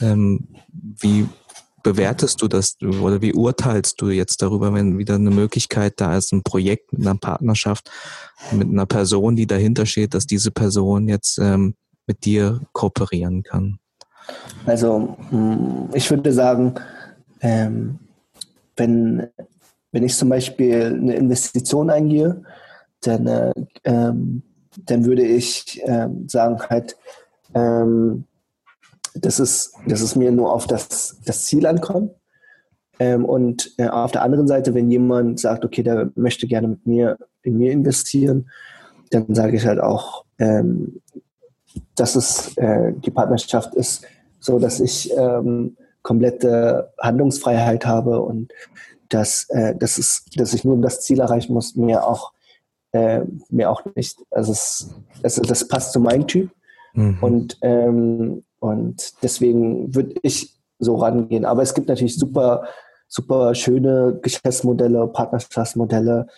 Ähm, 0.00 0.48
wie 0.72 1.26
bewertest 1.82 2.42
du 2.42 2.48
das 2.48 2.76
oder 2.82 3.22
wie 3.22 3.34
urteilst 3.34 4.00
du 4.00 4.08
jetzt 4.08 4.42
darüber, 4.42 4.72
wenn 4.74 4.98
wieder 4.98 5.14
eine 5.14 5.30
Möglichkeit 5.30 6.00
da 6.00 6.16
ist, 6.16 6.32
ein 6.32 6.42
Projekt 6.42 6.92
mit 6.92 7.02
einer 7.02 7.16
Partnerschaft, 7.16 7.90
mit 8.52 8.68
einer 8.68 8.86
Person, 8.86 9.36
die 9.36 9.46
dahinter 9.46 9.86
steht, 9.86 10.14
dass 10.14 10.26
diese 10.26 10.50
Person 10.50 11.08
jetzt 11.08 11.38
ähm, 11.38 11.74
mit 12.06 12.24
dir 12.24 12.60
kooperieren 12.72 13.42
kann? 13.42 13.78
Also 14.66 15.16
mm, 15.30 15.90
ich 15.94 16.10
würde 16.10 16.32
sagen, 16.32 16.74
ähm, 17.40 17.98
wenn, 18.76 19.28
wenn 19.92 20.02
ich 20.02 20.16
zum 20.16 20.30
Beispiel 20.30 20.98
eine 21.00 21.14
Investition 21.14 21.90
eingehe, 21.90 22.42
dann, 23.02 23.26
äh, 23.26 23.52
ähm, 23.84 24.42
dann 24.76 25.04
würde 25.04 25.22
ich 25.22 25.80
ähm, 25.84 26.28
sagen 26.28 26.60
halt, 26.68 26.96
ähm, 27.54 28.24
dass, 29.14 29.38
es, 29.38 29.72
dass 29.86 30.00
es 30.00 30.16
mir 30.16 30.32
nur 30.32 30.52
auf 30.52 30.66
das, 30.66 31.18
das 31.24 31.44
Ziel 31.46 31.66
ankommt. 31.66 32.12
Ähm, 32.98 33.24
und 33.24 33.72
äh, 33.78 33.88
auf 33.88 34.12
der 34.12 34.22
anderen 34.22 34.46
Seite, 34.46 34.74
wenn 34.74 34.90
jemand 34.90 35.40
sagt, 35.40 35.64
okay, 35.64 35.82
der 35.82 36.10
möchte 36.14 36.46
gerne 36.46 36.68
mit 36.68 36.86
mir 36.86 37.18
in 37.42 37.58
mir 37.58 37.72
investieren, 37.72 38.50
dann 39.10 39.34
sage 39.34 39.56
ich 39.56 39.66
halt 39.66 39.80
auch, 39.80 40.24
ähm, 40.38 41.00
dass 41.96 42.16
es 42.16 42.56
äh, 42.56 42.92
die 42.94 43.10
Partnerschaft 43.10 43.74
ist, 43.74 44.04
so 44.40 44.58
dass 44.58 44.80
ich 44.80 45.12
ähm, 45.16 45.76
komplette 46.02 46.92
Handlungsfreiheit 46.98 47.86
habe 47.86 48.20
und 48.20 48.52
dass, 49.08 49.48
äh, 49.50 49.74
dass, 49.74 49.98
es, 49.98 50.24
dass 50.36 50.54
ich 50.54 50.64
nur 50.64 50.76
das 50.80 51.00
Ziel 51.00 51.20
erreichen 51.20 51.54
muss, 51.54 51.76
mir 51.76 52.06
auch, 52.06 52.32
äh, 52.94 53.24
mir 53.50 53.70
auch 53.70 53.82
nicht. 53.96 54.18
Also 54.30 54.52
es, 54.52 54.94
also 55.22 55.42
das 55.42 55.66
passt 55.66 55.92
zu 55.92 56.00
meinem 56.00 56.26
Typ. 56.26 56.50
Mhm. 56.94 57.18
Und, 57.20 57.58
ähm, 57.62 58.44
und 58.60 59.12
deswegen 59.22 59.94
würde 59.94 60.14
ich 60.22 60.54
so 60.78 60.94
rangehen. 60.96 61.44
Aber 61.44 61.62
es 61.62 61.74
gibt 61.74 61.88
natürlich 61.88 62.16
super, 62.16 62.64
super 63.08 63.54
schöne 63.54 64.18
Geschäftsmodelle, 64.22 65.08
Partnerschaftsmodelle. 65.08 66.28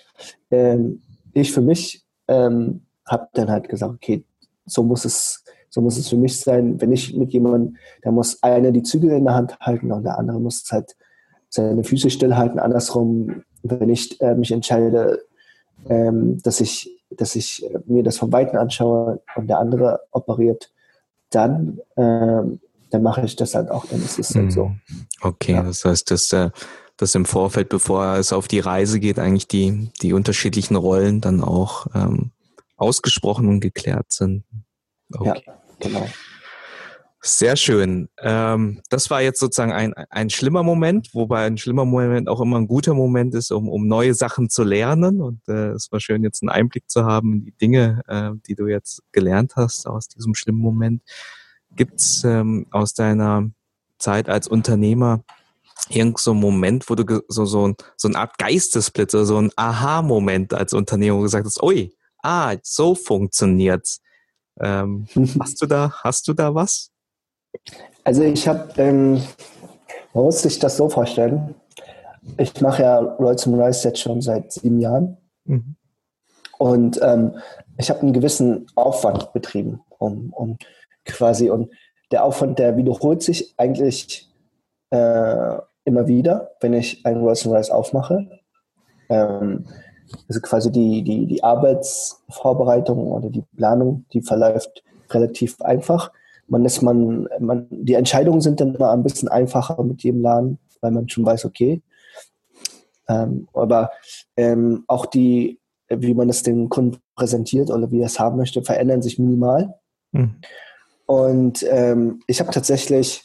Ähm, 0.50 1.02
ich 1.34 1.52
für 1.52 1.60
mich 1.60 2.04
ähm, 2.26 2.86
habe 3.06 3.28
dann 3.34 3.50
halt 3.50 3.68
gesagt, 3.68 3.92
okay, 3.92 4.24
so 4.64 4.82
muss 4.82 5.04
es, 5.04 5.44
so 5.68 5.82
muss 5.82 5.98
es 5.98 6.08
für 6.08 6.16
mich 6.16 6.40
sein. 6.40 6.80
Wenn 6.80 6.90
ich 6.90 7.14
mit 7.14 7.34
jemandem, 7.34 7.76
da 8.02 8.10
muss 8.10 8.42
einer 8.42 8.72
die 8.72 8.82
Zügel 8.82 9.10
in 9.10 9.24
der 9.24 9.34
Hand 9.34 9.60
halten 9.60 9.92
und 9.92 10.04
der 10.04 10.18
andere 10.18 10.40
muss 10.40 10.64
halt 10.72 10.96
seine 11.50 11.84
Füße 11.84 12.08
stillhalten. 12.08 12.58
Andersrum, 12.58 13.42
wenn 13.62 13.90
ich 13.90 14.18
äh, 14.22 14.34
mich 14.34 14.52
entscheide, 14.52 15.25
ähm, 15.88 16.40
dass 16.42 16.60
ich, 16.60 16.90
dass 17.10 17.36
ich 17.36 17.64
mir 17.86 18.02
das 18.02 18.18
von 18.18 18.32
Weitem 18.32 18.58
anschaue 18.58 19.22
und 19.36 19.46
der 19.48 19.58
andere 19.58 20.00
operiert, 20.10 20.72
dann, 21.30 21.80
ähm, 21.96 22.60
dann 22.90 23.02
mache 23.02 23.22
ich 23.24 23.36
das 23.36 23.54
halt 23.54 23.70
auch, 23.70 23.86
dann 23.86 24.02
ist 24.02 24.18
es 24.18 24.34
halt 24.34 24.52
so. 24.52 24.72
Okay, 25.20 25.52
ja. 25.52 25.62
das 25.62 25.84
heißt, 25.84 26.10
dass, 26.10 26.32
äh, 26.32 26.50
dass 26.96 27.14
im 27.14 27.24
Vorfeld, 27.24 27.68
bevor 27.68 28.16
es 28.16 28.32
auf 28.32 28.48
die 28.48 28.60
Reise 28.60 29.00
geht, 29.00 29.18
eigentlich 29.18 29.48
die, 29.48 29.90
die 30.02 30.12
unterschiedlichen 30.12 30.76
Rollen 30.76 31.20
dann 31.20 31.42
auch 31.42 31.86
ähm, 31.94 32.30
ausgesprochen 32.76 33.48
und 33.48 33.60
geklärt 33.60 34.12
sind. 34.12 34.44
Okay. 35.12 35.42
Ja, 35.46 35.54
genau. 35.80 36.06
Sehr 37.26 37.56
schön. 37.56 38.08
Ähm, 38.20 38.80
das 38.88 39.10
war 39.10 39.20
jetzt 39.20 39.40
sozusagen 39.40 39.72
ein, 39.72 39.94
ein 40.10 40.30
schlimmer 40.30 40.62
Moment, 40.62 41.08
wobei 41.12 41.44
ein 41.44 41.58
schlimmer 41.58 41.84
Moment 41.84 42.28
auch 42.28 42.40
immer 42.40 42.56
ein 42.56 42.68
guter 42.68 42.94
Moment 42.94 43.34
ist, 43.34 43.50
um, 43.50 43.68
um 43.68 43.88
neue 43.88 44.14
Sachen 44.14 44.48
zu 44.48 44.62
lernen. 44.62 45.20
Und 45.20 45.40
äh, 45.48 45.70
es 45.70 45.90
war 45.90 45.98
schön, 45.98 46.22
jetzt 46.22 46.44
einen 46.44 46.50
Einblick 46.50 46.88
zu 46.88 47.04
haben 47.04 47.32
in 47.32 47.44
die 47.46 47.56
Dinge, 47.56 48.02
äh, 48.06 48.30
die 48.46 48.54
du 48.54 48.68
jetzt 48.68 49.02
gelernt 49.10 49.56
hast 49.56 49.88
aus 49.88 50.06
diesem 50.06 50.36
schlimmen 50.36 50.60
Moment. 50.60 51.02
Gibt's 51.72 52.22
ähm, 52.22 52.68
aus 52.70 52.94
deiner 52.94 53.50
Zeit 53.98 54.28
als 54.28 54.46
Unternehmer 54.46 55.24
irgend 55.88 56.20
so 56.20 56.30
einen 56.30 56.40
Moment, 56.40 56.88
wo 56.88 56.94
du 56.94 57.24
so, 57.26 57.44
so, 57.44 57.74
so 57.96 58.06
eine 58.08 58.18
Art 58.18 58.38
Geistesblitz 58.38 59.14
oder 59.14 59.26
so 59.26 59.38
ein 59.38 59.50
Aha-Moment 59.56 60.54
als 60.54 60.72
Unternehmer 60.74 61.20
gesagt 61.22 61.46
hast, 61.46 61.60
ui, 61.60 61.92
ah, 62.22 62.54
so 62.62 62.94
funktioniert's. 62.94 64.00
Ähm, 64.60 65.08
hast 65.40 65.60
du 65.60 65.66
da, 65.66 65.92
hast 66.04 66.28
du 66.28 66.32
da 66.32 66.54
was? 66.54 66.92
Also 68.04 68.22
ich 68.22 68.46
habe, 68.46 68.68
ähm, 68.76 69.14
man 70.14 70.24
muss 70.24 70.42
sich 70.42 70.58
das 70.58 70.76
so 70.76 70.88
vorstellen, 70.88 71.54
ich 72.38 72.60
mache 72.60 72.82
ja 72.82 72.98
Rolls 72.98 73.46
Royce 73.46 73.84
jetzt 73.84 74.00
schon 74.00 74.20
seit 74.20 74.52
sieben 74.52 74.80
Jahren 74.80 75.16
mhm. 75.44 75.76
und 76.58 77.00
ähm, 77.02 77.36
ich 77.78 77.90
habe 77.90 78.00
einen 78.00 78.12
gewissen 78.12 78.66
Aufwand 78.74 79.32
betrieben, 79.32 79.80
um, 79.98 80.32
um 80.32 80.58
quasi, 81.04 81.50
und 81.50 81.70
der 82.10 82.24
Aufwand, 82.24 82.58
der 82.58 82.76
wiederholt 82.76 83.22
sich 83.22 83.54
eigentlich 83.56 84.28
äh, 84.90 85.56
immer 85.84 86.06
wieder, 86.06 86.52
wenn 86.60 86.72
ich 86.72 87.04
einen 87.04 87.20
Rolls 87.20 87.46
Royce 87.46 87.70
aufmache. 87.70 88.28
Ähm, 89.08 89.66
also 90.28 90.40
quasi 90.40 90.70
die, 90.70 91.02
die, 91.02 91.26
die 91.26 91.42
Arbeitsvorbereitung 91.42 93.10
oder 93.10 93.28
die 93.28 93.44
Planung, 93.56 94.04
die 94.12 94.22
verläuft 94.22 94.84
relativ 95.10 95.60
einfach 95.60 96.12
man 96.48 96.64
ist 96.64 96.82
man, 96.82 97.28
man, 97.40 97.66
die 97.70 97.94
Entscheidungen 97.94 98.40
sind 98.40 98.60
dann 98.60 98.74
immer 98.74 98.90
ein 98.90 99.02
bisschen 99.02 99.28
einfacher 99.28 99.82
mit 99.82 100.02
jedem 100.02 100.22
Laden, 100.22 100.58
weil 100.80 100.90
man 100.92 101.08
schon 101.08 101.26
weiß, 101.26 101.44
okay. 101.44 101.82
Ähm, 103.08 103.48
aber 103.52 103.90
ähm, 104.36 104.84
auch 104.86 105.06
die, 105.06 105.60
wie 105.88 106.14
man 106.14 106.28
es 106.28 106.42
den 106.42 106.68
Kunden 106.68 106.98
präsentiert 107.14 107.70
oder 107.70 107.90
wie 107.90 108.00
er 108.00 108.06
es 108.06 108.18
haben 108.18 108.36
möchte, 108.36 108.62
verändern 108.62 109.02
sich 109.02 109.18
minimal. 109.18 109.74
Mhm. 110.12 110.36
Und 111.06 111.64
ähm, 111.68 112.20
ich 112.26 112.40
habe 112.40 112.50
tatsächlich 112.50 113.24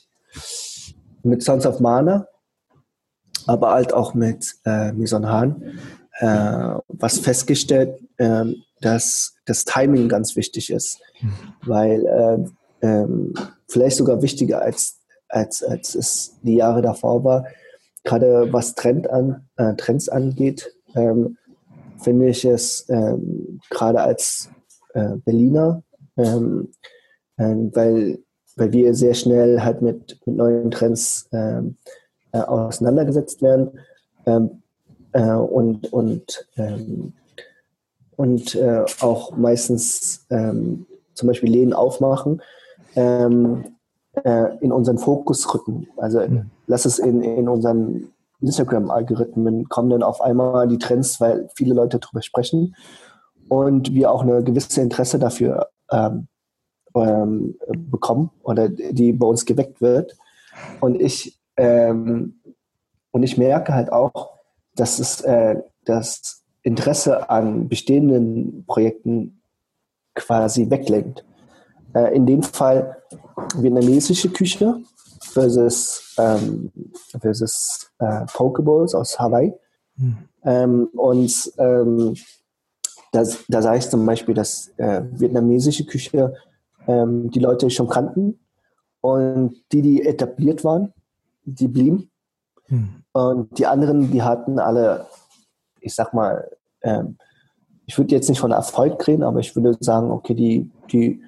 mit 1.24 1.43
Sons 1.43 1.65
of 1.65 1.80
Mana, 1.80 2.28
aber 3.47 3.72
halt 3.72 3.93
auch 3.93 4.13
mit 4.13 4.55
äh, 4.65 4.91
Mison 4.91 5.28
Han, 5.28 5.80
äh, 6.19 6.78
was 6.88 7.19
festgestellt, 7.19 7.99
äh, 8.17 8.45
dass 8.82 9.36
das 9.45 9.65
Timing 9.65 10.09
ganz 10.09 10.36
wichtig 10.36 10.72
ist. 10.72 10.99
Mhm. 11.22 11.34
Weil 11.63 12.05
äh, 12.05 12.49
ähm, 12.82 13.34
vielleicht 13.67 13.97
sogar 13.97 14.21
wichtiger 14.21 14.61
als, 14.61 14.99
als, 15.29 15.63
als 15.63 15.95
es 15.95 16.38
die 16.43 16.55
Jahre 16.55 16.82
davor 16.82 17.23
war. 17.23 17.45
Gerade 18.03 18.51
was 18.51 18.75
Trend 18.75 19.09
an, 19.09 19.47
äh, 19.57 19.75
Trends 19.75 20.09
angeht, 20.09 20.73
ähm, 20.95 21.38
finde 22.01 22.29
ich 22.29 22.43
es 22.45 22.86
ähm, 22.89 23.59
gerade 23.69 24.01
als 24.01 24.49
äh, 24.93 25.17
Berliner, 25.23 25.84
ähm, 26.17 26.69
äh, 27.38 27.55
weil, 27.73 28.19
weil 28.55 28.73
wir 28.73 28.93
sehr 28.93 29.13
schnell 29.13 29.61
halt 29.61 29.82
mit, 29.82 30.19
mit 30.25 30.36
neuen 30.36 30.71
Trends 30.71 31.29
ähm, 31.32 31.77
äh, 32.32 32.39
auseinandergesetzt 32.39 33.41
werden 33.41 33.79
ähm, 34.25 34.63
äh, 35.13 35.34
und, 35.34 35.91
und, 35.93 36.47
und 38.15 38.55
äh, 38.55 38.86
auch 39.01 39.36
meistens 39.36 40.25
zum 40.27 41.27
Beispiel 41.27 41.51
Läden 41.51 41.73
aufmachen, 41.73 42.41
ähm, 42.96 43.76
äh, 44.24 44.58
in 44.60 44.72
unseren 44.72 44.98
Fokus 44.98 45.54
rücken. 45.54 45.88
Also 45.98 46.20
mhm. 46.20 46.52
lass 46.68 46.86
es 46.86 47.00
in, 47.00 47.22
in 47.22 47.48
unseren 47.48 48.12
Instagram-Algorithmen 48.42 49.70
kommen 49.70 49.89
dann 49.89 50.04
auf 50.04 50.22
einmal 50.22 50.68
die 50.68 50.80
Trends, 50.80 51.22
weil 51.22 51.48
viele 51.56 51.76
Leute 51.76 52.00
darüber 52.00 52.22
sprechen 52.22 52.76
und 53.48 53.94
wir 53.94 54.12
auch 54.12 54.24
eine 54.24 54.44
gewisse 54.44 54.82
Interesse 54.82 55.20
dafür 55.20 55.70
ähm, 55.92 56.28
ähm, 56.96 57.56
bekommen 57.74 58.32
oder 58.44 58.70
die 58.70 59.14
bei 59.14 59.28
uns 59.28 59.46
geweckt 59.46 59.82
wird. 59.82 60.18
Und 60.80 61.00
ich, 61.00 61.39
ähm, 61.58 62.42
und 63.12 63.24
ich 63.24 63.38
merke 63.38 63.74
halt 63.74 63.92
auch, 63.92 64.39
dass 64.76 65.00
es 65.00 65.22
äh, 65.22 65.62
das 65.86 66.44
Interesse 66.64 67.30
an 67.30 67.68
bestehenden 67.68 68.66
Projekten 68.66 69.42
quasi 70.16 70.70
weglenkt. 70.70 71.26
Äh, 71.94 72.16
in 72.16 72.26
dem 72.26 72.44
Fall 72.44 72.98
vietnamesische 73.56 74.30
Küche 74.30 74.82
versus, 75.22 76.16
ähm, 76.18 76.72
versus 77.20 77.92
äh, 78.00 78.26
Pokeballs 78.34 78.96
aus 78.96 79.20
Hawaii. 79.20 79.54
Mhm. 79.98 80.18
Ähm, 80.44 80.89
und 80.94 81.52
ähm, 81.58 82.16
das, 83.12 83.39
da 83.48 83.62
sage 83.62 83.80
ich 83.80 83.89
zum 83.89 84.06
Beispiel, 84.06 84.34
dass 84.34 84.72
äh, 84.78 85.02
vietnamesische 85.12 85.86
Küche 85.86 86.34
ähm, 86.88 87.30
die 87.30 87.39
Leute 87.39 87.70
schon 87.70 87.89
kannten 87.89 88.39
und 89.02 89.56
die, 89.72 89.82
die 89.82 90.06
etabliert 90.06 90.64
waren, 90.64 90.94
die 91.44 91.68
blieben. 91.68 92.10
Mhm. 92.68 93.04
Und 93.12 93.58
die 93.58 93.68
anderen, 93.68 94.12
die 94.12 94.24
hatten 94.24 94.60
alle, 94.60 95.08
ich 95.82 95.94
sag 95.94 96.14
mal, 96.14 96.50
ähm, 96.82 97.18
ich 97.86 97.98
würde 97.98 98.16
jetzt 98.16 98.30
nicht 98.30 98.39
von 98.39 98.52
Erfolg 98.52 99.06
reden, 99.06 99.24
aber 99.24 99.39
ich 99.39 99.54
würde 99.56 99.76
sagen, 99.82 100.12
okay, 100.12 100.34
die, 100.34 100.72
die 100.92 101.22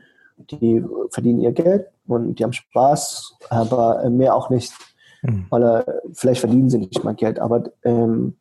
die 0.51 0.83
verdienen 1.09 1.41
ihr 1.41 1.51
Geld 1.51 1.87
und 2.07 2.35
die 2.35 2.43
haben 2.43 2.53
Spaß, 2.53 3.37
aber 3.49 4.09
mehr 4.09 4.35
auch 4.35 4.49
nicht. 4.49 4.73
Mhm. 5.21 5.45
Oder 5.51 5.85
vielleicht 6.13 6.41
verdienen 6.41 6.69
sie 6.69 6.79
nicht 6.79 7.03
mal 7.03 7.15
Geld, 7.15 7.39
aber 7.39 7.63
ähm, 7.83 8.35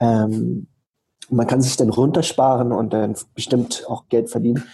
ähm, 0.00 0.66
man 1.30 1.46
kann 1.46 1.62
sich 1.62 1.76
dann 1.76 1.90
runtersparen 1.90 2.72
und 2.72 2.92
dann 2.92 3.14
bestimmt 3.34 3.84
auch 3.88 4.08
Geld 4.08 4.30
verdienen. 4.30 4.64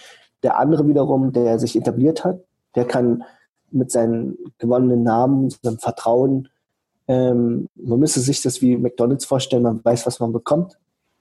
Der 0.43 0.59
andere 0.59 0.87
wiederum, 0.87 1.31
der 1.31 1.59
sich 1.59 1.75
etabliert 1.75 2.23
hat, 2.23 2.39
der 2.75 2.85
kann 2.85 3.23
mit 3.69 3.91
seinen 3.91 4.37
gewonnenen 4.57 5.03
Namen, 5.03 5.49
seinem 5.49 5.77
Vertrauen, 5.77 6.47
ähm, 7.07 7.69
man 7.75 7.99
müsste 7.99 8.19
sich 8.19 8.41
das 8.41 8.61
wie 8.61 8.77
McDonalds 8.77 9.25
vorstellen, 9.25 9.63
man 9.63 9.83
weiß, 9.83 10.05
was 10.05 10.19
man 10.19 10.33
bekommt. 10.33 10.77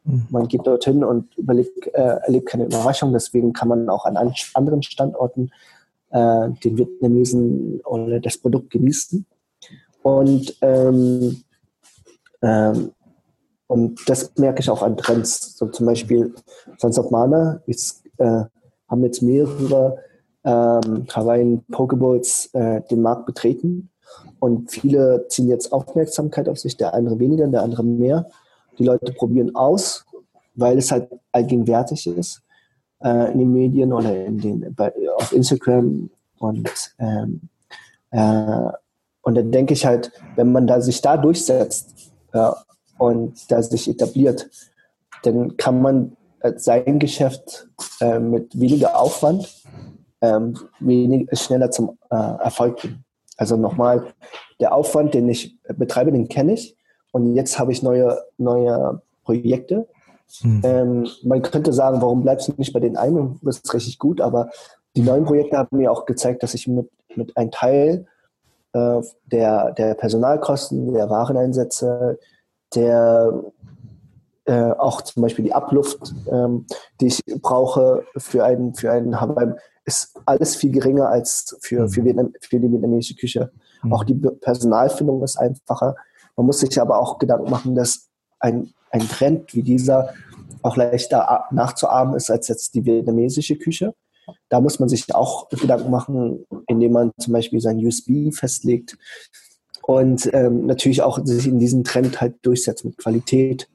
Mhm. 0.07 0.27
Man 0.31 0.49
geht 0.49 0.67
dorthin 0.67 1.05
und 1.05 1.37
überlebt, 1.37 1.87
äh, 1.89 2.19
erlebt 2.25 2.47
keine 2.47 2.65
Überraschung. 2.65 3.13
Deswegen 3.13 3.53
kann 3.53 3.69
man 3.69 3.89
auch 3.89 4.07
an 4.07 4.17
anderen 4.55 4.83
Standorten 4.83 5.51
äh, 6.11 6.51
den 6.65 6.79
Vietnamesen 6.79 7.81
oder 7.85 8.21
das 8.21 8.39
Produkt 8.39 8.71
genießen. 8.71 9.27
Und, 10.03 10.57
ähm, 10.63 11.43
ähm, 12.41 12.93
und 13.67 14.01
das 14.09 14.33
merke 14.37 14.61
ich 14.61 14.71
auch 14.71 14.83
an 14.83 14.97
Trends. 14.97 15.57
So 15.57 15.67
zum 15.67 15.87
Beispiel 15.87 16.33
Sons 16.79 16.99
of 16.99 17.11
Mana 17.11 17.61
ist, 17.67 18.05
äh, 18.19 18.45
haben 18.89 19.03
jetzt 19.03 19.23
mehrere 19.23 19.99
ähm, 20.45 21.07
Hawaiian 21.13 21.65
Pokeballs 21.73 22.51
äh, 22.53 22.83
den 22.83 23.03
Markt 23.03 23.27
betreten. 23.27 23.91
Und 24.39 24.71
viele 24.71 25.27
ziehen 25.29 25.49
jetzt 25.49 25.73
Aufmerksamkeit 25.73 26.49
auf 26.49 26.59
sich, 26.59 26.77
der 26.77 26.95
andere 26.95 27.19
weniger, 27.19 27.49
der 27.49 27.63
andere 27.63 27.83
mehr. 27.83 28.31
Die 28.79 28.85
Leute 28.85 29.13
probieren 29.13 29.55
aus, 29.55 30.05
weil 30.55 30.79
es 30.79 30.91
halt 30.91 31.09
allgegenwärtig 31.33 32.07
ist 32.07 32.43
äh, 33.03 33.33
in 33.33 33.39
den 33.39 33.53
Medien 33.53 33.93
oder 33.93 34.25
in 34.25 34.39
den, 34.39 34.75
bei, 34.75 34.93
auf 35.17 35.33
Instagram 35.33 36.11
und 36.39 36.95
ähm, 36.99 37.41
äh, 38.11 38.71
und 39.23 39.35
dann 39.35 39.51
denke 39.51 39.75
ich 39.75 39.85
halt, 39.85 40.13
wenn 40.37 40.53
man 40.53 40.69
da 40.69 40.81
sich 40.81 41.03
da 41.03 41.17
durchsetzt 41.17 42.13
äh, 42.33 42.51
und 42.97 43.51
da 43.51 43.61
sich 43.61 43.89
etabliert, 43.89 44.49
dann 45.25 45.57
kann 45.57 45.83
man 45.83 46.17
äh, 46.41 46.53
sein 46.57 47.01
Geschäft 47.01 47.69
äh, 48.01 48.21
mit 48.21 48.59
weniger 48.59 48.97
Aufwand 48.97 49.53
ähm, 50.21 50.57
wenig, 50.79 51.29
schneller 51.33 51.73
zum 51.73 51.99
äh, 52.09 52.15
Erfolg 52.15 52.77
bringen. 52.77 53.05
Also 53.37 53.57
nochmal, 53.57 54.15
der 54.61 54.73
Aufwand, 54.73 55.13
den 55.13 55.29
ich 55.29 55.59
betreibe, 55.77 56.13
den 56.13 56.29
kenne 56.29 56.55
ich. 56.55 56.77
Und 57.17 57.35
jetzt 57.35 57.59
habe 57.59 57.73
ich 57.73 57.83
neue, 57.83 58.23
neue 58.37 59.01
Projekte. 59.25 59.89
Mhm. 60.43 60.61
Ähm, 60.63 61.07
man 61.23 61.41
könnte 61.41 61.73
sagen, 61.73 62.03
warum 62.03 62.21
bleibst 62.21 62.47
du 62.47 62.53
nicht 62.59 62.75
bei 62.75 62.81
den 62.81 62.99
einen? 62.99 63.41
Das 63.41 63.57
ist 63.57 63.73
richtig 63.73 63.99
gut, 63.99 64.21
aber 64.21 64.51
die 64.97 65.01
neuen 65.01 65.25
Projekte 65.25 65.57
haben 65.57 65.79
mir 65.79 65.91
auch 65.91 66.05
gezeigt, 66.05 66.43
dass 66.43 66.53
ich 66.53 66.69
mit, 66.69 66.91
mit 67.15 67.35
einem 67.39 67.51
Teil 67.51 68.07
äh, 68.75 69.01
der, 69.33 69.73
der 69.73 69.95
Personalkosten, 69.95 70.93
der 70.93 71.09
Wareneinsätze, 71.09 72.19
der 72.75 73.33
äh, 74.45 74.73
auch 74.73 75.01
zum 75.01 75.23
Beispiel 75.23 75.47
die 75.47 75.55
Abluft, 75.55 76.15
ähm, 76.31 76.67
die 77.01 77.07
ich 77.07 77.23
brauche 77.41 78.05
für 78.19 78.45
einen, 78.45 78.75
für 78.75 78.93
einen 78.93 79.23
Hawaii, 79.23 79.55
ist 79.87 80.21
alles 80.27 80.55
viel 80.55 80.71
geringer 80.71 81.09
als 81.09 81.57
für, 81.63 81.85
mhm. 81.85 81.89
für, 81.89 82.05
Vietnam, 82.05 82.35
für 82.43 82.61
die 82.61 82.71
vietnamesische 82.71 83.15
Küche. 83.15 83.51
Mhm. 83.83 83.93
Auch 83.95 84.05
die 84.05 84.17
Personalfindung 84.17 85.23
ist 85.23 85.39
einfacher. 85.39 85.97
Man 86.37 86.47
muss 86.47 86.61
sich 86.61 86.81
aber 86.81 87.01
auch 87.01 87.19
Gedanken 87.19 87.51
machen, 87.51 87.75
dass 87.75 88.09
ein, 88.41 88.73
ein 88.91 89.09
Trend 89.09 89.55
wie 89.55 89.63
dieser 89.63 90.15
auch 90.63 90.77
leichter 90.77 91.45
nachzuahmen 91.51 92.15
ist 92.15 92.31
als 92.31 92.49
jetzt 92.49 92.75
die 92.75 92.85
vietnamesische 92.85 93.57
Küche. 93.57 93.95
da 94.49 94.61
muss 94.61 94.81
man 94.81 94.89
sich 94.89 95.15
auch 95.15 95.49
Gedanken 95.49 95.91
machen, 95.91 96.45
indem 96.67 96.93
man 96.93 97.13
zum 97.19 97.33
Beispiel 97.33 97.61
sein 97.61 97.85
USB 97.85 98.33
festlegt 98.33 98.99
und 99.87 100.29
ähm, 100.33 100.67
natürlich 100.67 101.03
auch 101.03 101.21
sich 101.25 101.47
in 101.47 101.61
diesem 101.61 101.85
Trend 101.85 102.21
halt 102.21 102.35
durchsetzt 102.43 102.85
mit 102.85 102.99
Qualität, 102.99 103.69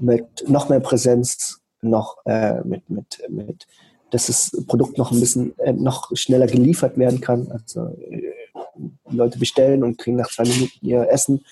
mit 0.00 0.48
noch 0.48 0.68
mehr 0.68 0.80
Präsenz, 0.80 1.60
noch 1.82 2.18
äh, 2.24 2.62
mit, 2.62 2.88
mit, 2.88 3.20
mit, 3.28 3.66
dass 4.10 4.26
das 4.26 4.52
Produkt 4.68 4.96
noch 4.96 5.10
ein 5.10 5.18
bisschen 5.18 5.58
äh, 5.58 5.72
noch 5.72 6.16
schneller 6.16 6.46
geliefert 6.46 6.96
werden 6.96 7.20
kann. 7.20 7.50
Also 7.50 7.88
äh, 8.08 8.32
Leute 9.10 9.38
bestellen 9.38 9.82
und 9.82 9.98
kriegen 9.98 10.16
nach 10.16 10.30
zwei 10.30 10.44
Minuten 10.44 10.78
ihr 10.82 11.08
Essen. 11.10 11.44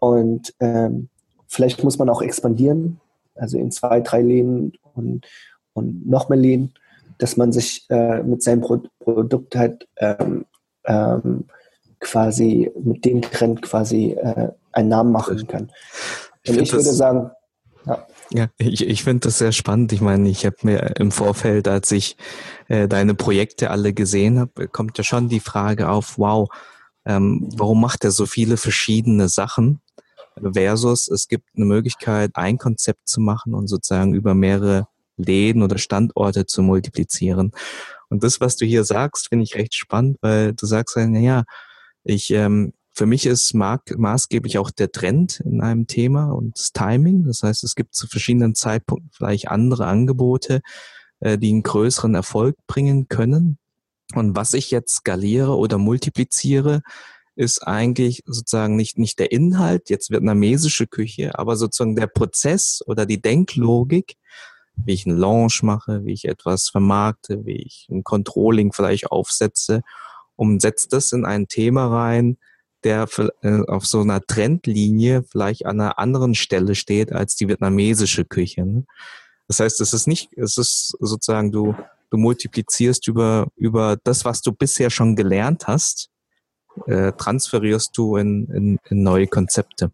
Und 0.00 0.54
ähm, 0.60 1.08
vielleicht 1.46 1.84
muss 1.84 1.98
man 1.98 2.08
auch 2.08 2.22
expandieren, 2.22 3.00
also 3.34 3.58
in 3.58 3.70
zwei, 3.70 4.00
drei 4.00 4.22
Läden 4.22 4.72
und, 4.94 5.26
und 5.72 6.08
noch 6.08 6.28
mehr 6.28 6.38
Läden, 6.38 6.74
dass 7.18 7.36
man 7.36 7.52
sich 7.52 7.86
äh, 7.90 8.22
mit 8.22 8.42
seinem 8.42 8.62
Pro 8.62 8.82
Produkt 8.98 9.56
halt 9.56 9.86
ähm, 9.98 10.46
ähm, 10.84 11.44
quasi 12.00 12.70
mit 12.82 13.04
dem 13.04 13.20
Trend 13.20 13.62
quasi 13.62 14.12
äh, 14.12 14.48
einen 14.72 14.88
Namen 14.88 15.12
machen 15.12 15.46
kann. 15.46 15.70
Und 16.46 16.54
ich, 16.54 16.58
ich 16.58 16.72
würde 16.72 16.92
sagen, 16.92 17.30
ja. 17.86 18.06
Ja, 18.32 18.46
ich, 18.58 18.86
ich 18.86 19.02
finde 19.02 19.26
das 19.26 19.38
sehr 19.38 19.50
spannend. 19.50 19.92
Ich 19.92 20.00
meine, 20.00 20.28
ich 20.28 20.46
habe 20.46 20.56
mir 20.62 20.94
im 20.98 21.10
Vorfeld, 21.10 21.66
als 21.66 21.90
ich 21.90 22.16
äh, 22.68 22.86
deine 22.86 23.14
Projekte 23.14 23.70
alle 23.70 23.92
gesehen 23.92 24.38
habe, 24.38 24.68
kommt 24.68 24.96
ja 24.98 25.04
schon 25.04 25.28
die 25.28 25.40
Frage 25.40 25.88
auf, 25.88 26.16
wow, 26.16 26.48
ähm, 27.04 27.48
warum 27.56 27.80
macht 27.80 28.04
er 28.04 28.12
so 28.12 28.26
viele 28.26 28.56
verschiedene 28.56 29.28
Sachen? 29.28 29.80
Versus 30.52 31.08
es 31.08 31.28
gibt 31.28 31.48
eine 31.56 31.66
Möglichkeit, 31.66 32.32
ein 32.34 32.58
Konzept 32.58 33.08
zu 33.08 33.20
machen 33.20 33.54
und 33.54 33.68
sozusagen 33.68 34.14
über 34.14 34.34
mehrere 34.34 34.86
Läden 35.16 35.62
oder 35.62 35.78
Standorte 35.78 36.46
zu 36.46 36.62
multiplizieren. 36.62 37.52
Und 38.08 38.24
das, 38.24 38.40
was 38.40 38.56
du 38.56 38.64
hier 38.64 38.84
sagst, 38.84 39.28
finde 39.28 39.44
ich 39.44 39.54
recht 39.54 39.74
spannend, 39.74 40.18
weil 40.20 40.54
du 40.54 40.66
sagst, 40.66 40.96
naja, 40.96 41.44
ich 42.04 42.30
ähm, 42.30 42.72
für 42.92 43.06
mich 43.06 43.24
ist 43.24 43.54
mark 43.54 43.96
maßgeblich 43.96 44.58
auch 44.58 44.70
der 44.70 44.92
Trend 44.92 45.40
in 45.40 45.62
einem 45.62 45.86
Thema 45.86 46.32
und 46.32 46.58
das 46.58 46.72
Timing. 46.72 47.24
Das 47.24 47.42
heißt, 47.42 47.64
es 47.64 47.74
gibt 47.74 47.94
zu 47.94 48.06
verschiedenen 48.06 48.54
Zeitpunkten 48.54 49.10
vielleicht 49.12 49.48
andere 49.48 49.86
Angebote, 49.86 50.60
äh, 51.20 51.38
die 51.38 51.50
einen 51.50 51.62
größeren 51.62 52.14
Erfolg 52.14 52.56
bringen 52.66 53.08
können. 53.08 53.58
Und 54.14 54.36
was 54.36 54.54
ich 54.54 54.70
jetzt 54.70 54.96
skaliere 54.96 55.56
oder 55.56 55.78
multipliziere, 55.78 56.82
ist 57.40 57.66
eigentlich 57.66 58.22
sozusagen 58.26 58.76
nicht, 58.76 58.98
nicht 58.98 59.18
der 59.18 59.32
Inhalt, 59.32 59.88
jetzt 59.88 60.10
vietnamesische 60.10 60.86
Küche, 60.86 61.38
aber 61.38 61.56
sozusagen 61.56 61.96
der 61.96 62.06
Prozess 62.06 62.82
oder 62.86 63.06
die 63.06 63.22
Denklogik, 63.22 64.16
wie 64.76 64.92
ich 64.92 65.06
einen 65.06 65.16
Launch 65.16 65.62
mache, 65.62 66.04
wie 66.04 66.12
ich 66.12 66.26
etwas 66.26 66.68
vermarkte, 66.68 67.46
wie 67.46 67.56
ich 67.56 67.88
ein 67.90 68.04
Controlling 68.04 68.74
vielleicht 68.74 69.10
aufsetze, 69.10 69.80
um 70.36 70.60
setzt 70.60 70.92
das 70.92 71.12
in 71.12 71.24
ein 71.24 71.48
Thema 71.48 71.86
rein, 71.86 72.36
der 72.84 73.08
äh, 73.42 73.62
auf 73.68 73.86
so 73.86 74.00
einer 74.00 74.20
Trendlinie 74.20 75.22
vielleicht 75.22 75.64
an 75.64 75.80
einer 75.80 75.98
anderen 75.98 76.34
Stelle 76.34 76.74
steht 76.74 77.10
als 77.10 77.36
die 77.36 77.48
vietnamesische 77.48 78.26
Küche. 78.26 78.66
Ne? 78.66 78.84
Das 79.48 79.60
heißt, 79.60 79.80
es 79.80 79.94
ist 79.94 80.06
nicht, 80.06 80.30
es 80.36 80.58
ist 80.58 80.94
sozusagen, 81.00 81.52
du, 81.52 81.74
du 82.10 82.18
multiplizierst 82.18 83.08
über, 83.08 83.48
über 83.56 83.96
das, 84.04 84.26
was 84.26 84.42
du 84.42 84.52
bisher 84.52 84.90
schon 84.90 85.16
gelernt 85.16 85.66
hast, 85.68 86.10
äh, 86.86 87.12
transferierst 87.12 87.96
du 87.96 88.16
in, 88.16 88.46
in, 88.48 88.78
in 88.88 89.02
neue 89.02 89.26
Konzepte 89.26 89.90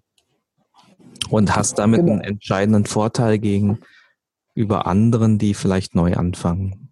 und 1.31 1.57
hast 1.57 1.79
damit 1.79 2.01
genau. 2.01 2.12
einen 2.12 2.20
entscheidenden 2.22 2.87
Vorteil 2.87 3.39
gegenüber 3.39 4.87
anderen, 4.87 5.39
die 5.39 5.55
vielleicht 5.55 5.95
neu 5.95 6.14
anfangen. 6.14 6.91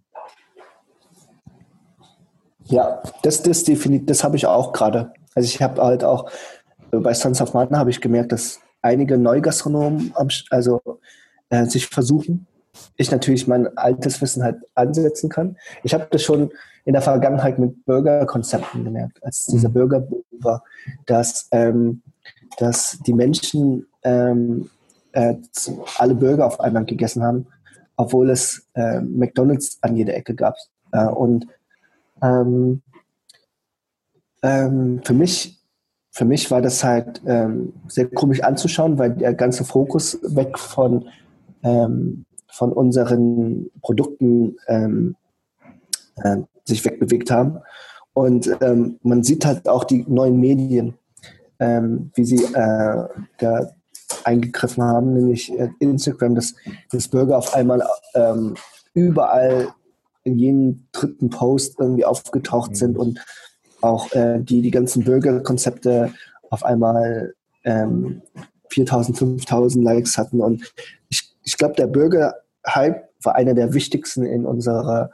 Ja, 2.64 3.02
das, 3.22 3.42
das 3.42 3.64
definitiv, 3.64 4.06
das 4.06 4.24
habe 4.24 4.36
ich 4.36 4.46
auch 4.46 4.72
gerade. 4.72 5.12
Also 5.34 5.46
ich 5.46 5.60
habe 5.60 5.82
halt 5.82 6.02
auch 6.02 6.30
äh, 6.92 6.96
bei 6.98 7.12
Sons 7.14 7.40
of 7.40 7.54
Martin 7.54 7.76
habe 7.76 7.90
ich 7.90 8.00
gemerkt, 8.00 8.32
dass 8.32 8.60
einige 8.80 9.18
Neugastronomen 9.18 10.14
also 10.50 10.80
äh, 11.50 11.66
sich 11.66 11.86
versuchen. 11.86 12.46
Ich 12.96 13.10
natürlich 13.10 13.46
mein 13.46 13.76
altes 13.76 14.20
Wissen 14.20 14.42
halt 14.42 14.58
ansetzen 14.74 15.28
kann. 15.28 15.56
Ich 15.82 15.94
habe 15.94 16.06
das 16.10 16.22
schon 16.22 16.50
in 16.84 16.92
der 16.92 17.02
Vergangenheit 17.02 17.58
mit 17.58 17.84
Burger-Konzepten 17.86 18.84
gemerkt, 18.84 19.22
als 19.22 19.46
dieser 19.46 19.68
mhm. 19.68 19.72
Burger 19.74 20.08
war, 20.40 20.64
dass, 21.06 21.48
ähm, 21.50 22.02
dass 22.58 22.98
die 23.06 23.14
Menschen 23.14 23.86
ähm, 24.02 24.70
äh, 25.12 25.34
alle 25.98 26.14
Burger 26.14 26.46
auf 26.46 26.60
einmal 26.60 26.84
gegessen 26.84 27.22
haben, 27.22 27.46
obwohl 27.96 28.30
es 28.30 28.66
äh, 28.74 29.00
McDonalds 29.00 29.78
an 29.80 29.96
jeder 29.96 30.14
Ecke 30.14 30.34
gab. 30.34 30.56
Äh, 30.92 31.06
und 31.06 31.46
ähm, 32.22 32.82
ähm, 34.42 35.00
für 35.04 35.14
mich 35.14 35.64
für 36.14 36.24
mich 36.24 36.48
war 36.52 36.62
das 36.62 36.84
halt 36.84 37.22
ähm, 37.26 37.72
sehr 37.88 38.06
komisch 38.08 38.40
anzuschauen, 38.40 38.98
weil 38.98 39.14
der 39.14 39.34
ganze 39.34 39.64
Fokus 39.64 40.16
weg 40.22 40.60
von, 40.60 41.08
ähm, 41.64 42.24
von 42.54 42.72
unseren 42.72 43.70
Produkten 43.82 44.56
ähm, 44.68 45.16
äh, 46.16 46.38
sich 46.64 46.84
wegbewegt 46.84 47.30
haben. 47.30 47.58
Und 48.12 48.48
ähm, 48.60 48.98
man 49.02 49.24
sieht 49.24 49.44
halt 49.44 49.68
auch 49.68 49.84
die 49.84 50.04
neuen 50.08 50.38
Medien, 50.38 50.94
ähm, 51.58 52.10
wie 52.14 52.24
sie 52.24 52.44
äh, 52.44 53.08
da 53.38 53.70
eingegriffen 54.22 54.84
haben, 54.84 55.14
nämlich 55.14 55.52
äh, 55.58 55.70
Instagram, 55.80 56.36
dass, 56.36 56.54
dass 56.90 57.08
Bürger 57.08 57.36
auf 57.36 57.54
einmal 57.54 57.84
ähm, 58.14 58.54
überall 58.94 59.68
in 60.22 60.38
jedem 60.38 60.86
dritten 60.92 61.30
Post 61.30 61.80
irgendwie 61.80 62.04
aufgetaucht 62.04 62.70
mhm. 62.70 62.76
sind 62.76 62.98
und 62.98 63.20
auch 63.80 64.12
äh, 64.12 64.40
die, 64.40 64.62
die 64.62 64.70
ganzen 64.70 65.04
Bürgerkonzepte 65.04 66.14
auf 66.50 66.64
einmal 66.64 67.34
ähm, 67.64 68.22
4000, 68.70 69.18
5000 69.18 69.84
Likes 69.84 70.16
hatten. 70.16 70.40
Und 70.40 70.72
ich, 71.08 71.34
ich 71.42 71.56
glaube, 71.58 71.74
der 71.74 71.86
Bürger-Hype 72.64 73.08
war 73.22 73.34
einer 73.34 73.54
der 73.54 73.74
wichtigsten 73.74 74.24
in 74.24 74.46
unserer 74.46 75.10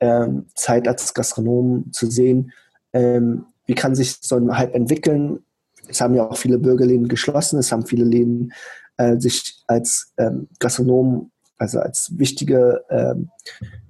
ähm, 0.00 0.46
Zeit 0.54 0.86
als 0.86 1.14
Gastronomen 1.14 1.92
zu 1.92 2.10
sehen, 2.10 2.52
ähm, 2.92 3.46
wie 3.66 3.74
kann 3.74 3.94
sich 3.94 4.18
so 4.20 4.36
ein 4.36 4.56
Hype 4.56 4.74
entwickeln. 4.74 5.40
Es 5.88 6.00
haben 6.00 6.14
ja 6.14 6.28
auch 6.28 6.36
viele 6.36 6.58
Bürgerläden 6.58 7.08
geschlossen, 7.08 7.58
es 7.58 7.72
haben 7.72 7.86
viele 7.86 8.04
Läden 8.04 8.52
äh, 8.96 9.18
sich 9.18 9.62
als 9.66 10.12
ähm, 10.16 10.48
Gastronomen, 10.58 11.30
also 11.58 11.80
als 11.80 12.12
wichtige 12.16 12.84
ähm, 12.90 13.30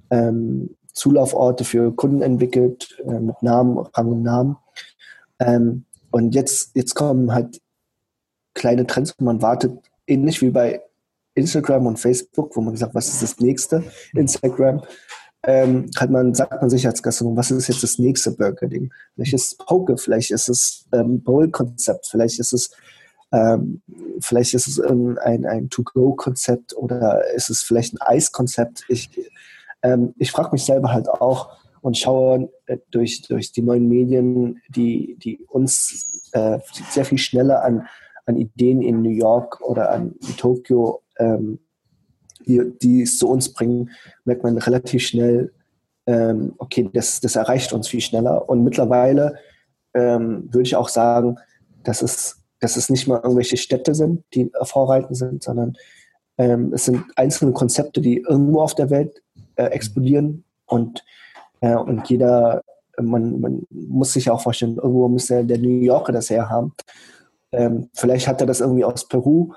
ähm, 0.09 0.75
Zulauforte 0.93 1.63
für 1.63 1.95
Kunden 1.95 2.21
entwickelt, 2.21 2.99
äh, 3.05 3.19
mit 3.19 3.41
Namen, 3.41 3.77
Rang 3.77 4.07
und 4.07 4.23
Namen. 4.23 4.57
Ähm, 5.39 5.85
und 6.11 6.33
jetzt, 6.33 6.75
jetzt 6.75 6.95
kommen 6.95 7.33
halt 7.33 7.61
kleine 8.55 8.87
Trends, 8.87 9.13
wo 9.17 9.25
man 9.25 9.41
wartet, 9.41 9.77
ähnlich 10.07 10.41
wie 10.41 10.49
bei 10.49 10.81
Instagram 11.35 11.85
und 11.85 11.99
Facebook, 11.99 12.55
wo 12.55 12.61
man 12.61 12.73
gesagt, 12.73 12.95
was 12.95 13.07
ist 13.07 13.21
das 13.21 13.39
nächste? 13.39 13.83
Instagram. 14.13 14.81
Ähm, 15.43 15.89
hat 15.95 16.09
man, 16.09 16.33
sagt 16.33 16.61
man 16.61 16.69
sich 16.69 16.85
als 16.85 17.01
Gastronom, 17.01 17.37
was 17.37 17.49
ist 17.49 17.69
jetzt 17.69 17.81
das 17.81 17.97
nächste 17.97 18.31
Burger-Ding? 18.31 18.91
Vielleicht 19.15 19.33
ist 19.33 19.53
es 19.53 19.57
Poke, 19.57 19.97
vielleicht 19.97 20.31
ist 20.31 20.49
es 20.49 20.85
ähm, 20.91 21.23
Bowl-Konzept, 21.23 22.07
vielleicht 22.07 22.39
ist 22.39 22.51
es 22.51 22.71
ähm, 23.31 23.81
vielleicht 24.19 24.53
ist 24.53 24.67
es 24.67 24.79
ein, 24.79 25.17
ein 25.19 25.69
To-Go-Konzept 25.69 26.75
oder 26.75 27.23
ist 27.35 27.49
es 27.49 27.61
vielleicht 27.61 27.93
ein 27.93 28.01
Eis-Konzept. 28.01 28.83
Ich, 28.89 29.09
ähm, 29.83 30.13
ich 30.17 30.31
frage 30.31 30.49
mich 30.51 30.63
selber 30.63 30.91
halt 30.91 31.07
auch 31.07 31.57
und 31.81 31.97
schaue 31.97 32.49
äh, 32.65 32.77
durch, 32.91 33.21
durch 33.27 33.51
die 33.51 33.61
neuen 33.61 33.87
Medien, 33.87 34.61
die, 34.69 35.15
die 35.19 35.39
uns 35.47 36.29
äh, 36.33 36.59
sehr 36.89 37.05
viel 37.05 37.17
schneller 37.17 37.63
an, 37.63 37.87
an 38.25 38.35
Ideen 38.35 38.81
in 38.81 39.01
New 39.01 39.11
York 39.11 39.61
oder 39.61 39.91
an 39.91 40.15
Tokio, 40.37 41.01
ähm, 41.19 41.59
die, 42.47 42.73
die 42.81 43.03
es 43.03 43.17
zu 43.17 43.29
uns 43.29 43.53
bringen, 43.53 43.91
merkt 44.25 44.43
man 44.43 44.57
relativ 44.57 45.03
schnell, 45.03 45.53
ähm, 46.07 46.53
okay, 46.57 46.89
das, 46.91 47.19
das 47.21 47.35
erreicht 47.35 47.71
uns 47.73 47.87
viel 47.87 48.01
schneller. 48.01 48.49
Und 48.49 48.63
mittlerweile 48.63 49.35
ähm, 49.93 50.49
würde 50.51 50.63
ich 50.63 50.75
auch 50.75 50.89
sagen, 50.89 51.37
dass 51.83 52.01
es, 52.01 52.41
dass 52.59 52.77
es 52.77 52.89
nicht 52.89 53.07
mal 53.07 53.21
irgendwelche 53.21 53.57
Städte 53.57 53.93
sind, 53.93 54.23
die 54.33 54.51
vorreitend 54.63 55.17
sind, 55.17 55.43
sondern 55.43 55.75
ähm, 56.37 56.73
es 56.73 56.85
sind 56.85 57.03
einzelne 57.15 57.51
Konzepte, 57.51 58.01
die 58.01 58.17
irgendwo 58.17 58.61
auf 58.61 58.73
der 58.73 58.89
Welt 58.89 59.21
äh, 59.55 59.65
explodieren 59.65 60.43
und, 60.65 61.03
äh, 61.61 61.75
und 61.75 62.09
jeder, 62.09 62.63
man, 62.99 63.39
man 63.39 63.67
muss 63.69 64.13
sich 64.13 64.29
auch 64.29 64.41
vorstellen, 64.41 64.77
irgendwo 64.77 65.07
müsste 65.07 65.45
der 65.45 65.57
New 65.57 65.81
Yorker 65.81 66.11
das 66.11 66.29
herhaben. 66.29 66.73
Ähm, 67.51 67.89
vielleicht 67.93 68.27
hat 68.27 68.41
er 68.41 68.47
das 68.47 68.61
irgendwie 68.61 68.83
aus 68.83 69.07
Peru, 69.07 69.53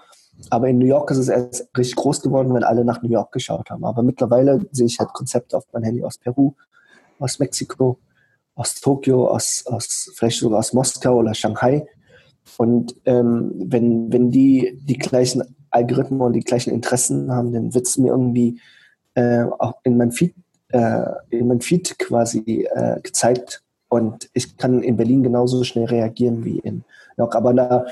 aber 0.50 0.68
in 0.68 0.78
New 0.78 0.86
York 0.86 1.10
ist 1.10 1.18
es 1.18 1.28
erst 1.28 1.68
richtig 1.76 1.96
groß 1.96 2.22
geworden, 2.22 2.52
wenn 2.54 2.64
alle 2.64 2.84
nach 2.84 3.02
New 3.02 3.10
York 3.10 3.32
geschaut 3.32 3.70
haben. 3.70 3.84
Aber 3.84 4.02
mittlerweile 4.02 4.60
sehe 4.72 4.86
ich 4.86 4.98
halt 4.98 5.12
Konzepte 5.12 5.56
auf 5.56 5.64
mein 5.72 5.82
Handy 5.82 6.02
aus 6.02 6.18
Peru, 6.18 6.54
aus 7.18 7.38
Mexiko, 7.38 7.98
aus 8.54 8.80
Tokio, 8.80 9.28
aus, 9.28 9.64
aus 9.66 10.10
vielleicht 10.14 10.38
sogar 10.38 10.58
aus 10.58 10.72
Moskau 10.72 11.16
oder 11.16 11.34
Shanghai. 11.34 11.86
Und 12.58 12.96
ähm, 13.04 13.52
wenn, 13.54 14.12
wenn 14.12 14.30
die 14.30 14.78
die 14.82 14.98
gleichen 14.98 15.56
Algorithmen 15.70 16.20
und 16.20 16.32
die 16.32 16.40
gleichen 16.40 16.72
Interessen 16.72 17.30
haben, 17.32 17.52
dann 17.52 17.72
wird 17.72 17.86
es 17.86 17.96
mir 17.96 18.08
irgendwie 18.08 18.60
äh, 19.14 19.44
auch 19.58 19.74
in 19.84 19.96
mein 19.96 20.10
Feed 20.10 20.34
äh, 20.72 21.04
in 21.30 21.48
meinem 21.48 21.60
Feed 21.60 21.98
quasi 21.98 22.66
äh, 22.70 23.00
gezeigt 23.02 23.62
und 23.88 24.30
ich 24.32 24.56
kann 24.56 24.82
in 24.82 24.96
Berlin 24.96 25.22
genauso 25.22 25.64
schnell 25.64 25.84
reagieren 25.84 26.44
wie 26.44 26.58
in 26.58 26.76
New 26.76 27.24
York. 27.24 27.36
Aber 27.36 27.52
da, 27.52 27.84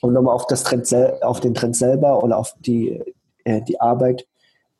um 0.00 0.12
nochmal 0.12 0.34
auf, 0.34 0.46
das 0.46 0.62
Trend, 0.62 0.92
auf 1.22 1.40
den 1.40 1.54
Trend 1.54 1.76
selber 1.76 2.22
oder 2.22 2.38
auf 2.38 2.54
die, 2.60 3.00
äh, 3.44 3.62
die 3.62 3.80
Arbeit, 3.80 4.26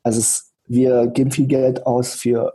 also 0.03 0.19
es, 0.19 0.51
wir 0.67 1.07
geben 1.07 1.31
viel 1.31 1.47
Geld 1.47 1.85
aus, 1.85 2.13
für, 2.13 2.53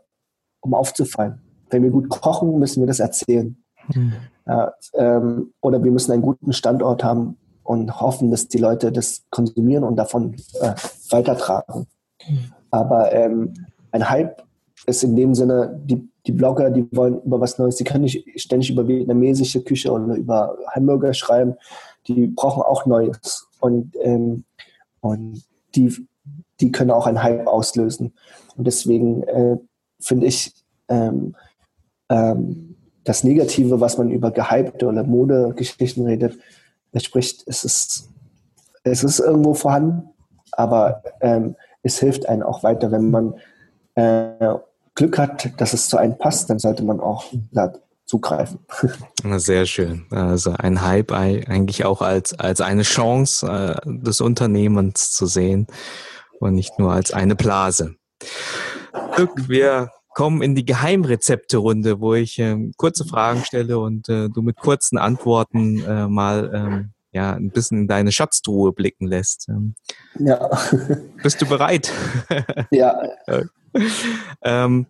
um 0.61 0.75
aufzufallen. 0.75 1.41
Wenn 1.71 1.83
wir 1.83 1.91
gut 1.91 2.09
kochen, 2.09 2.59
müssen 2.59 2.81
wir 2.81 2.87
das 2.87 3.01
erzählen. 3.01 3.57
Mhm. 3.93 4.13
Ja, 4.47 4.73
ähm, 4.95 5.53
oder 5.61 5.83
wir 5.83 5.91
müssen 5.91 6.13
einen 6.13 6.23
guten 6.23 6.53
Standort 6.53 7.03
haben 7.03 7.37
und 7.65 8.01
hoffen, 8.01 8.31
dass 8.31 8.49
die 8.49 8.59
Leute 8.59 8.93
das 8.93 9.25
konsumieren 9.31 9.85
und 9.85 9.97
davon 9.97 10.35
äh, 10.61 10.75
weitertragen. 11.11 11.87
Mhm. 12.27 12.53
Aber 12.71 13.13
ähm, 13.13 13.55
ein 13.91 14.09
Hype 14.09 14.43
ist 14.87 15.03
in 15.03 15.17
dem 15.17 15.35
Sinne, 15.35 15.81
die, 15.85 16.09
die 16.27 16.33
Blogger, 16.33 16.71
die 16.71 16.87
wollen 16.93 17.21
über 17.23 17.41
was 17.41 17.59
Neues, 17.59 17.77
die 17.77 17.85
können 17.85 18.05
nicht 18.05 18.41
ständig 18.41 18.71
über 18.71 18.87
vietnamesische 18.87 19.63
Küche 19.63 19.91
oder 19.91 20.15
über 20.15 20.57
Hamburger 20.71 21.13
schreiben, 21.13 21.55
die 22.09 22.29
brauchen 22.29 22.63
auch 22.63 22.87
Neues. 22.87 23.49
Und, 23.61 23.95
ähm, 24.03 24.45
und 25.01 25.43
die, 25.75 25.95
die 26.61 26.73
können 26.73 26.91
auch 26.91 27.07
einen 27.07 27.23
Hype 27.23 27.47
auslösen. 27.47 28.15
Und 28.57 28.67
deswegen 28.67 29.23
äh, 29.25 29.57
finde 30.01 30.27
ich 30.27 30.53
ähm, 30.89 31.35
ähm, 32.09 32.77
das 33.05 33.25
Negative, 33.25 33.81
was 33.81 33.99
man 33.99 34.11
über 34.11 34.31
gehypte 34.31 34.87
oder 34.87 35.05
Modegeschichten 35.05 36.07
redet, 36.07 36.39
spricht, 36.99 37.45
es 37.47 37.63
ist, 37.63 38.09
es 38.83 39.05
ist 39.05 39.21
irgendwo 39.21 39.55
vorhanden, 39.55 40.09
aber 40.53 41.03
ähm, 41.21 41.57
es 41.83 41.99
hilft 41.99 42.29
einem 42.29 42.43
auch 42.43 42.63
weiter, 42.63 42.91
wenn 42.91 43.11
man 43.11 43.35
äh, 43.95 44.55
Glück 44.95 45.19
hat, 45.19 45.61
dass 45.61 45.75
es 45.75 45.89
zu 45.89 45.99
einem 45.99 46.17
passt, 46.17 46.49
dann 46.49 46.59
sollte 46.59 46.85
man 46.85 47.01
auch 47.01 47.33
zugreifen. 48.07 48.61
Sehr 49.39 49.67
schön. 49.67 50.07
Also 50.11 50.53
ein 50.53 50.83
Hype 50.83 51.13
eigentlich 51.13 51.85
auch 51.85 52.03
als, 52.03 52.39
als 52.39 52.61
eine 52.61 52.83
Chance 52.83 53.47
äh, 53.47 53.81
des 53.85 54.21
Unternehmens 54.21 55.13
zu 55.13 55.27
sehen 55.27 55.67
und 56.41 56.55
nicht 56.55 56.79
nur 56.79 56.93
als 56.93 57.13
eine 57.13 57.35
Blase. 57.35 57.97
Glück, 59.15 59.49
wir 59.49 59.91
kommen 60.15 60.41
in 60.41 60.55
die 60.55 60.65
Geheimrezepte-Runde, 60.65 62.01
wo 62.01 62.15
ich 62.15 62.39
ähm, 62.39 62.73
kurze 62.77 63.05
Fragen 63.05 63.45
stelle 63.45 63.79
und 63.79 64.09
äh, 64.09 64.31
du 64.31 64.41
mit 64.41 64.57
kurzen 64.57 64.97
Antworten 64.97 65.83
äh, 65.85 66.09
mal 66.09 66.51
ähm, 66.55 66.93
ja, 67.13 67.33
ein 67.33 67.51
bisschen 67.51 67.81
in 67.83 67.89
deine 67.89 68.13
Schatztruhe 68.13 68.73
blicken 68.73 69.07
lässt. 69.07 69.49
Ähm, 69.49 69.75
ja. 70.19 70.49
Bist 71.23 71.41
du 71.43 71.47
bereit? 71.47 71.93
ja. 72.71 72.99
ähm, 74.43 74.87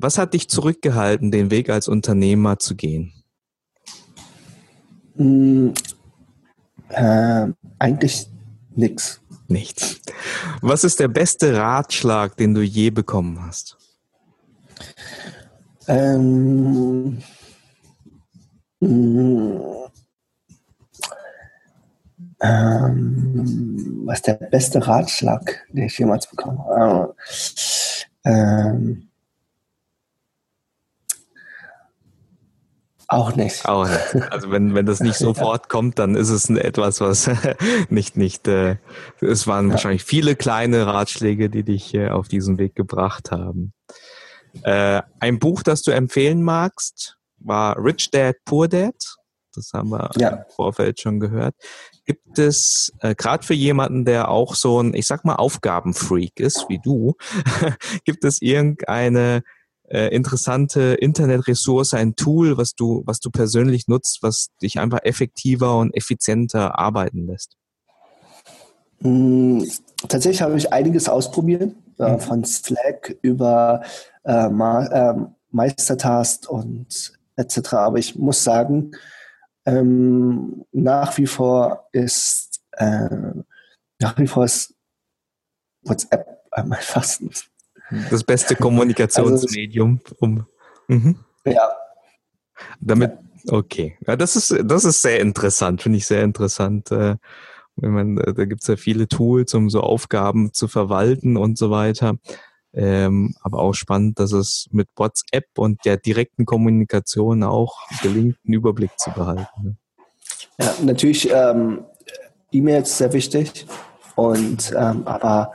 was 0.00 0.18
hat 0.18 0.34
dich 0.34 0.48
zurückgehalten, 0.48 1.30
den 1.30 1.50
Weg 1.50 1.70
als 1.70 1.88
Unternehmer 1.88 2.58
zu 2.58 2.74
gehen? 2.74 3.12
Mm, 5.14 5.70
äh, 6.88 7.48
eigentlich 7.78 8.26
nichts. 8.74 9.20
Nichts. 9.48 10.00
Was 10.62 10.84
ist 10.84 11.00
der 11.00 11.08
beste 11.08 11.56
Ratschlag, 11.56 12.36
den 12.36 12.54
du 12.54 12.62
je 12.62 12.90
bekommen 12.90 13.44
hast? 13.44 13.76
Ähm, 15.88 17.18
mm, 18.80 19.60
ähm, 22.40 24.02
was 24.06 24.18
ist 24.18 24.26
der 24.26 24.34
beste 24.34 24.86
Ratschlag, 24.86 25.66
den 25.72 25.84
ich 25.84 25.98
jemals 25.98 26.26
bekommen 26.26 26.58
habe? 26.60 27.14
Ähm, 28.24 29.09
auch 33.10 33.34
nicht. 33.34 33.66
Auch 33.66 33.88
nicht. 33.88 34.32
Also 34.32 34.52
wenn, 34.52 34.74
wenn 34.74 34.86
das 34.86 35.00
nicht 35.00 35.16
sofort 35.18 35.68
kommt, 35.68 35.98
dann 35.98 36.14
ist 36.14 36.30
es 36.30 36.48
etwas, 36.48 37.00
was 37.00 37.28
nicht, 37.88 38.16
nicht, 38.16 38.46
äh, 38.46 38.76
es 39.20 39.48
waren 39.48 39.66
ja. 39.66 39.72
wahrscheinlich 39.72 40.04
viele 40.04 40.36
kleine 40.36 40.86
Ratschläge, 40.86 41.50
die 41.50 41.64
dich 41.64 41.92
äh, 41.92 42.10
auf 42.10 42.28
diesen 42.28 42.58
Weg 42.58 42.76
gebracht 42.76 43.32
haben. 43.32 43.72
Äh, 44.62 45.02
ein 45.18 45.40
Buch, 45.40 45.64
das 45.64 45.82
du 45.82 45.90
empfehlen 45.90 46.42
magst, 46.42 47.16
war 47.38 47.76
Rich 47.82 48.10
Dad, 48.12 48.36
Poor 48.44 48.68
Dad. 48.68 48.94
Das 49.54 49.72
haben 49.72 49.90
wir 49.90 50.10
ja. 50.16 50.28
im 50.28 50.44
Vorfeld 50.54 51.00
schon 51.00 51.18
gehört. 51.18 51.56
Gibt 52.04 52.38
es, 52.38 52.92
äh, 53.00 53.16
gerade 53.16 53.44
für 53.44 53.54
jemanden, 53.54 54.04
der 54.04 54.28
auch 54.28 54.54
so 54.54 54.80
ein, 54.80 54.94
ich 54.94 55.08
sag 55.08 55.24
mal, 55.24 55.34
Aufgabenfreak 55.34 56.38
ist, 56.38 56.66
wie 56.68 56.78
du, 56.78 57.16
gibt 58.04 58.24
es 58.24 58.40
irgendeine 58.40 59.42
äh, 59.90 60.08
interessante 60.14 60.94
Internetressource, 60.94 61.94
ein 61.94 62.16
Tool, 62.16 62.56
was 62.56 62.74
du, 62.74 63.02
was 63.06 63.20
du 63.20 63.30
persönlich 63.30 63.88
nutzt, 63.88 64.18
was 64.22 64.48
dich 64.62 64.78
einfach 64.78 65.00
effektiver 65.02 65.76
und 65.78 65.94
effizienter 65.96 66.78
arbeiten 66.78 67.26
lässt? 67.26 67.56
Hm, 69.02 69.68
tatsächlich 70.08 70.42
habe 70.42 70.56
ich 70.56 70.72
einiges 70.72 71.08
ausprobiert, 71.08 71.74
äh, 71.98 72.12
mhm. 72.12 72.20
von 72.20 72.44
Slack 72.44 73.16
über 73.22 73.82
äh, 74.24 74.46
äh, 74.46 75.14
Meistertask 75.50 76.48
und 76.48 77.12
etc. 77.36 77.74
Aber 77.74 77.98
ich 77.98 78.16
muss 78.16 78.44
sagen, 78.44 78.92
ähm, 79.66 80.64
nach 80.72 81.18
wie 81.18 81.26
vor 81.26 81.88
ist 81.92 82.60
äh, 82.72 83.08
nach 83.98 84.18
wie 84.18 84.26
vor 84.26 84.44
ist 84.44 84.74
WhatsApp 85.82 86.42
am 86.50 86.72
einfachsten. 86.72 87.30
Das 88.10 88.24
beste 88.24 88.56
Kommunikationsmedium. 88.56 90.00
Also, 90.04 90.16
um, 90.20 90.46
mhm. 90.88 91.16
Ja. 91.44 91.68
Damit, 92.80 93.12
okay. 93.48 93.96
Ja, 94.06 94.16
das 94.16 94.36
ist, 94.36 94.54
das 94.64 94.84
ist 94.84 95.02
sehr 95.02 95.20
interessant, 95.20 95.82
finde 95.82 95.98
ich 95.98 96.06
sehr 96.06 96.22
interessant. 96.22 96.90
Äh, 96.90 97.16
wenn 97.76 97.92
man, 97.92 98.16
da 98.16 98.44
gibt 98.44 98.62
es 98.62 98.68
ja 98.68 98.76
viele 98.76 99.08
Tools, 99.08 99.54
um 99.54 99.70
so 99.70 99.80
Aufgaben 99.80 100.52
zu 100.52 100.68
verwalten 100.68 101.36
und 101.36 101.56
so 101.56 101.70
weiter. 101.70 102.16
Ähm, 102.72 103.34
aber 103.42 103.58
auch 103.58 103.74
spannend, 103.74 104.20
dass 104.20 104.32
es 104.32 104.68
mit 104.70 104.88
WhatsApp 104.96 105.46
und 105.56 105.84
der 105.84 105.96
direkten 105.96 106.44
Kommunikation 106.44 107.42
auch 107.42 107.78
gelingt, 108.02 108.36
einen 108.44 108.54
Überblick 108.54 108.96
zu 108.96 109.10
behalten. 109.10 109.62
Ne? 109.62 109.76
Ja, 110.60 110.74
natürlich 110.82 111.30
ähm, 111.32 111.84
E-Mails 112.52 112.98
sehr 112.98 113.12
wichtig. 113.12 113.66
Und 114.20 114.74
ähm, 114.76 115.06
aber 115.06 115.54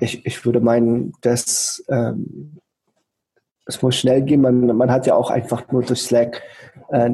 ich, 0.00 0.26
ich 0.26 0.44
würde 0.44 0.60
meinen, 0.60 1.14
dass 1.22 1.82
ähm, 1.88 2.58
es 3.64 3.80
muss 3.80 3.96
schnell 3.96 4.20
gehen. 4.20 4.42
Man, 4.42 4.66
man 4.76 4.90
hat 4.90 5.06
ja 5.06 5.14
auch 5.14 5.30
einfach 5.30 5.72
nur 5.72 5.82
durch 5.82 6.02
Slack 6.02 6.42
äh, 6.90 7.12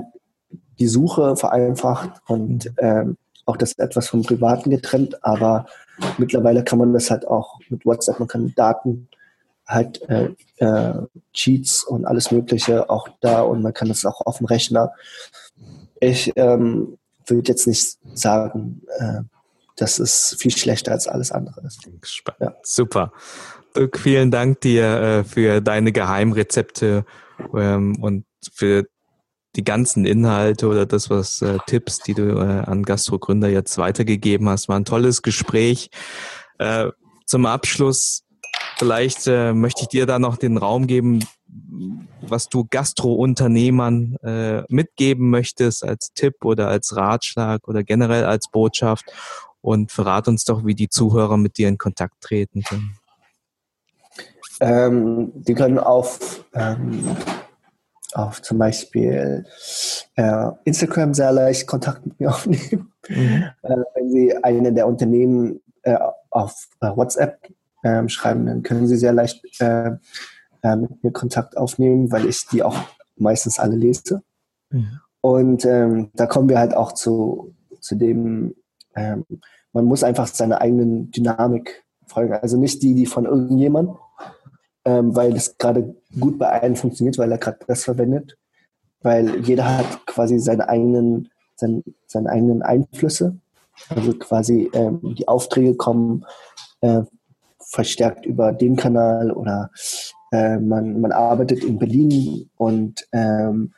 die 0.81 0.89
Suche 0.89 1.37
vereinfacht 1.37 2.21
und 2.27 2.73
ähm, 2.79 3.17
auch 3.47 3.57
das 3.57 3.79
etwas 3.79 4.09
vom 4.09 4.23
Privaten 4.23 4.71
getrennt, 4.71 5.25
aber 5.25 5.67
mittlerweile 6.19 6.65
kann 6.65 6.81
man 6.81 6.93
das 6.93 7.13
halt 7.13 7.29
auch 7.29 7.61
mit 7.69 7.87
WhatsApp, 7.87 8.19
man 8.19 8.27
kann 8.27 8.53
Daten 8.57 9.09
halt 9.65 10.03
äh, 10.09 10.31
äh, 10.57 10.95
Cheats 11.33 11.85
und 11.85 12.07
alles 12.07 12.33
Mögliche 12.33 12.91
auch 12.91 13.09
da 13.21 13.43
und 13.43 13.63
man 13.63 13.73
kann 13.73 13.87
das 13.87 14.05
auch 14.05 14.21
auf 14.23 14.39
dem 14.39 14.47
Rechner. 14.47 14.91
Ich 16.01 16.33
ähm, 16.35 16.99
würde 17.29 17.53
jetzt 17.53 17.69
nicht 17.69 17.99
sagen, 18.15 18.83
äh, 18.99 19.23
dass 19.77 19.99
es 19.99 20.37
viel 20.39 20.57
schlechter 20.57 20.93
als 20.93 21.09
alles 21.09 21.33
andere 21.33 21.63
ist. 21.67 21.89
Ja. 22.41 22.55
Super. 22.63 23.13
Dirk, 23.77 23.99
vielen 23.99 24.31
Dank 24.31 24.61
dir 24.61 24.85
äh, 24.85 25.25
für 25.25 25.61
deine 25.61 25.93
Geheimrezepte 25.93 27.05
ähm, 27.55 27.97
und 28.01 28.25
für 28.53 28.85
die 29.57 29.65
ganzen 29.65 30.05
Inhalte 30.05 30.67
oder 30.67 30.87
das, 30.87 31.11
was 31.11 31.43
äh, 31.43 31.59
Tipps, 31.67 31.99
die 31.99 32.15
du 32.15 32.39
äh, 32.39 32.65
an 32.65 32.83
Gastrogründer 32.83 33.49
jetzt 33.49 33.77
weitergegeben 33.79 34.49
hast. 34.49 34.69
War 34.69 34.77
ein 34.77 34.85
tolles 34.85 35.23
Gespräch. 35.23 35.91
Äh, 36.59 36.91
zum 37.27 37.47
Abschluss 37.47 38.25
Vielleicht 38.83 39.29
äh, 39.29 39.53
möchte 39.53 39.83
ich 39.83 39.89
dir 39.89 40.07
da 40.07 40.19
noch 40.19 40.37
den 40.37 40.57
Raum 40.57 40.89
geben, 40.89 41.21
was 42.21 42.49
du 42.49 42.67
Gastrounternehmern 42.69 44.17
äh, 44.25 44.63
mitgeben 44.69 45.31
möchtest 45.31 45.85
als 45.85 46.13
Tipp 46.15 46.45
oder 46.45 46.67
als 46.67 46.97
Ratschlag 46.97 47.69
oder 47.69 47.85
generell 47.85 48.25
als 48.25 48.51
Botschaft. 48.51 49.05
Und 49.63 49.91
verrat 49.93 50.29
uns 50.29 50.45
doch, 50.45 50.67
wie 50.67 50.75
die 50.75 50.89
Zuhörer 50.89 51.37
mit 51.37 51.57
dir 51.57 51.69
in 51.69 51.79
Kontakt 51.79 52.21
treten 52.21 52.63
können. 52.63 52.99
Ähm, 54.61 55.33
die 55.35 55.55
können 55.55 55.79
auf, 55.79 56.45
ähm, 56.53 57.17
auf 58.13 58.43
zum 58.43 58.59
Beispiel 58.59 59.47
äh, 60.17 60.51
Instagram 60.65 61.15
sehr 61.15 61.33
leicht 61.33 61.67
Kontakt 61.67 62.05
mit 62.05 62.21
mir 62.21 62.31
aufnehmen. 62.35 62.93
Mhm. 63.09 63.45
Äh, 63.63 63.77
wenn 63.95 64.11
sie 64.11 64.37
eine 64.45 64.73
der 64.73 64.87
Unternehmen 64.87 65.61
äh, 65.83 65.97
auf 66.31 66.69
äh, 66.81 66.89
WhatsApp 66.95 67.39
ähm, 67.85 68.09
schreiben, 68.09 68.47
dann 68.47 68.63
können 68.63 68.87
Sie 68.87 68.97
sehr 68.97 69.13
leicht 69.13 69.43
äh, 69.61 69.93
äh, 70.63 70.77
mit 70.77 71.03
mir 71.03 71.13
Kontakt 71.13 71.57
aufnehmen, 71.57 72.13
weil 72.13 72.27
ich 72.27 72.47
die 72.47 72.63
auch 72.63 72.77
meistens 73.17 73.59
alle 73.59 73.77
lese. 73.77 74.23
Mhm. 74.71 75.01
Und 75.21 75.65
ähm, 75.65 76.11
da 76.15 76.27
kommen 76.27 76.49
wir 76.49 76.59
halt 76.59 76.75
auch 76.75 76.93
zu, 76.93 77.55
zu 77.81 77.95
dem, 77.95 78.55
ähm, 78.95 79.25
man 79.73 79.85
muss 79.85 80.05
einfach 80.05 80.27
seiner 80.27 80.61
eigenen 80.61 81.11
Dynamik 81.11 81.85
folgen. 82.07 82.35
Also 82.35 82.59
nicht 82.59 82.83
die, 82.83 82.95
die 82.95 83.07
von 83.07 83.25
irgendjemand, 83.25 83.97
ähm, 84.85 85.15
weil 85.17 85.35
es 85.35 85.57
gerade 85.59 85.95
gut 86.19 86.39
bei 86.39 86.51
einem 86.51 86.77
funktioniert, 86.77 87.19
weil 87.19 87.33
er 87.33 87.39
gerade 87.39 87.59
das 87.67 87.85
verwendet. 87.85 88.37
Weil 89.01 89.41
jeder 89.41 89.79
hat 89.79 90.07
quasi 90.07 90.39
seine 90.39 90.69
eigenen, 90.69 91.31
seine, 91.57 91.83
seine 92.07 92.31
eigenen 92.31 92.63
Einflüsse. 92.63 93.39
Also 93.89 94.13
quasi 94.15 94.71
ähm, 94.75 95.01
die 95.19 95.27
Aufträge 95.27 95.75
kommen 95.75 96.25
äh, 96.83 97.03
verstärkt 97.59 98.27
über 98.27 98.53
den 98.53 98.77
Kanal 98.77 99.33
oder 99.33 99.71
äh, 100.31 100.59
man, 100.59 101.01
man 101.01 101.13
arbeitet 101.13 101.65
in 101.65 101.79
Berlin 101.79 102.51
und 102.57 103.07
ähm, 103.13 103.73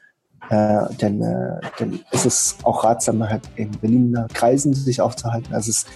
äh, 0.51 0.95
denn, 1.01 1.23
äh, 1.23 1.61
dann 1.79 2.01
ist 2.11 2.27
es 2.27 2.57
auch 2.63 2.85
ratsam, 2.85 3.29
halt 3.29 3.43
in 3.57 3.71
Berliner 3.71 4.27
Kreisen 4.33 4.75
sich 4.75 5.01
aufzuhalten. 5.01 5.55
Also 5.55 5.71
es, 5.71 5.87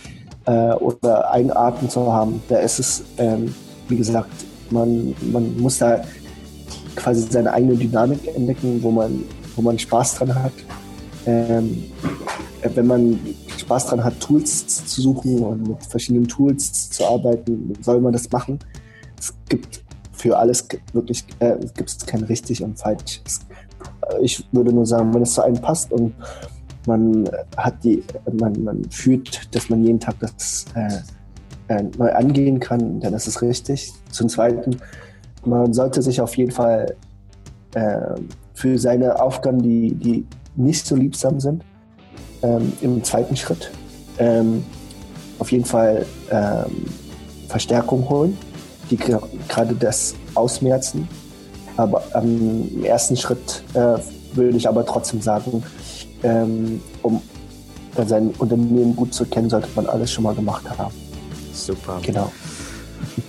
äh, 0.47 0.73
oder 0.75 1.31
Eigenarten 1.31 1.89
zu 1.91 2.13
haben. 2.13 2.43
Da 2.49 2.59
ist 2.59 2.79
es, 2.79 3.05
ähm, 3.19 3.55
wie 3.89 3.97
gesagt, 3.97 4.31
man, 4.71 5.15
man 5.33 5.57
muss 5.59 5.79
da 5.79 6.03
quasi 6.97 7.27
seine 7.31 7.53
eigene 7.53 7.77
Dynamik 7.77 8.27
entdecken, 8.35 8.83
wo 8.83 8.91
man, 8.91 9.25
wo 9.57 9.63
man 9.63 9.79
Spaß 9.79 10.17
dran 10.17 10.35
hat. 10.35 10.53
Ähm, 11.27 11.85
wenn 12.63 12.87
man 12.87 13.21
Spaß 13.57 13.87
dran 13.87 14.03
hat, 14.03 14.19
Tools 14.21 14.87
zu 14.87 15.03
suchen 15.03 15.39
und 15.41 15.69
mit 15.69 15.85
verschiedenen 15.85 16.27
Tools 16.27 16.91
zu 16.91 17.05
arbeiten, 17.07 17.75
soll 17.83 18.01
man 18.01 18.13
das 18.13 18.31
machen. 18.31 18.59
Es 19.19 19.35
gibt 19.49 19.83
für 20.13 20.37
alles 20.37 20.67
wirklich 20.93 21.25
äh, 21.39 21.57
gibt 21.77 21.89
es 21.89 22.07
kein 22.07 22.25
richtig 22.25 22.63
und 22.63 22.79
falsch. 22.79 23.21
Es, 23.25 23.41
ich 24.21 24.45
würde 24.53 24.73
nur 24.73 24.87
sagen, 24.87 25.13
wenn 25.15 25.23
es 25.23 25.35
zu 25.35 25.43
einem 25.43 25.61
passt 25.61 25.93
und 25.93 26.15
man 26.87 27.29
hat 27.57 27.85
die, 27.85 28.03
man, 28.33 28.63
man 28.63 28.85
fühlt, 28.91 29.55
dass 29.55 29.69
man 29.69 29.85
jeden 29.85 30.01
Tag 30.01 30.17
das 30.21 30.65
äh, 30.75 31.75
äh, 31.75 31.85
neu 31.99 32.13
angehen 32.13 32.61
kann, 32.61 33.01
dann 33.01 33.13
ist 33.13 33.27
es 33.27 33.43
richtig. 33.43 33.93
Zum 34.11 34.29
Zweiten, 34.29 34.77
man 35.45 35.73
sollte 35.73 36.01
sich 36.03 36.21
auf 36.21 36.37
jeden 36.37 36.51
Fall 36.51 36.95
äh, 37.75 37.99
für 38.55 38.79
seine 38.79 39.21
Aufgaben, 39.21 39.63
die, 39.63 39.95
die 39.95 40.27
nicht 40.57 40.87
so 40.87 40.97
liebsam 40.97 41.41
sind, 41.41 41.63
ähm, 42.43 42.73
im 42.81 43.05
zweiten 43.05 43.37
Schritt 43.37 43.71
ähm, 44.19 44.65
auf 45.39 45.53
jeden 45.53 45.65
Fall 45.65 46.05
ähm, 46.31 46.85
Verstärkung 47.49 48.09
holen, 48.09 48.37
die 48.91 48.97
gerade 48.97 49.75
das 49.75 50.15
ausmerzen. 50.35 51.09
Aber 51.79 52.03
im 52.21 52.85
ersten 52.85 53.17
Schritt 53.17 53.63
äh, 53.75 53.99
würde 54.35 54.57
ich 54.57 54.69
aber 54.69 54.85
trotzdem 54.85 55.23
sagen, 55.23 55.63
ähm, 56.25 56.83
um 57.03 57.23
sein 58.07 58.31
Unternehmen 58.39 58.97
gut 58.97 59.15
zu 59.15 59.25
kennen, 59.25 59.49
sollte 59.49 59.69
man 59.77 59.87
alles 59.87 60.13
schon 60.13 60.25
mal 60.25 60.35
gemacht 60.35 60.65
haben. 60.77 60.95
Super. 61.53 62.01
Genau. 62.03 62.33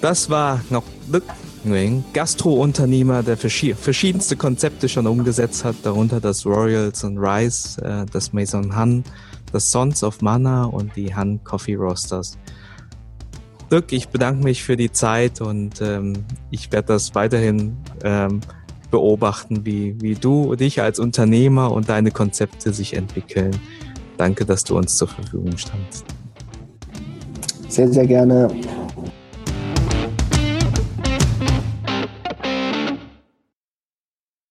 Das 0.02 0.30
war 0.32 0.62
noch 0.72 0.84
Đức 1.12 1.24
Nguyen, 1.64 2.04
Gastrounternehmer, 2.14 3.22
der 3.22 3.38
verschiedenste 3.38 4.36
Konzepte 4.36 4.90
schon 4.90 5.06
umgesetzt 5.06 5.64
hat, 5.64 5.76
darunter 5.84 6.20
das 6.20 6.46
Royals 6.46 7.04
und 7.04 7.20
Rice, 7.20 7.78
äh, 7.80 8.06
das 8.12 8.34
Maison 8.34 8.76
Han, 8.76 9.04
das 9.52 9.70
Sons 9.70 10.04
of 10.04 10.22
Mana 10.22 10.64
und 10.64 10.96
die 10.96 11.14
Han 11.14 11.40
Coffee 11.44 11.76
Roasters. 11.76 12.38
Dirk, 13.72 13.94
ich 13.94 14.10
bedanke 14.10 14.44
mich 14.44 14.64
für 14.64 14.76
die 14.76 14.92
Zeit 14.92 15.42
und 15.42 15.82
ähm, 15.82 16.14
ich 16.50 16.72
werde 16.72 16.88
das 16.88 17.14
weiterhin 17.14 17.78
ähm, 18.04 18.42
beobachten, 18.90 19.66
wie, 19.66 19.96
wie 20.02 20.16
du 20.16 20.56
dich 20.56 20.82
als 20.82 21.00
Unternehmer 21.00 21.72
und 21.72 21.90
deine 21.90 22.12
Konzepte 22.12 22.74
sich 22.74 22.96
entwickeln. 22.96 23.52
Danke, 24.18 24.46
dass 24.46 24.64
du 24.64 24.78
uns 24.78 24.98
zur 24.98 25.08
Verfügung 25.08 25.58
standst. 25.58 26.04
Sehr, 27.68 27.88
sehr 27.88 28.08
gerne. 28.08 28.50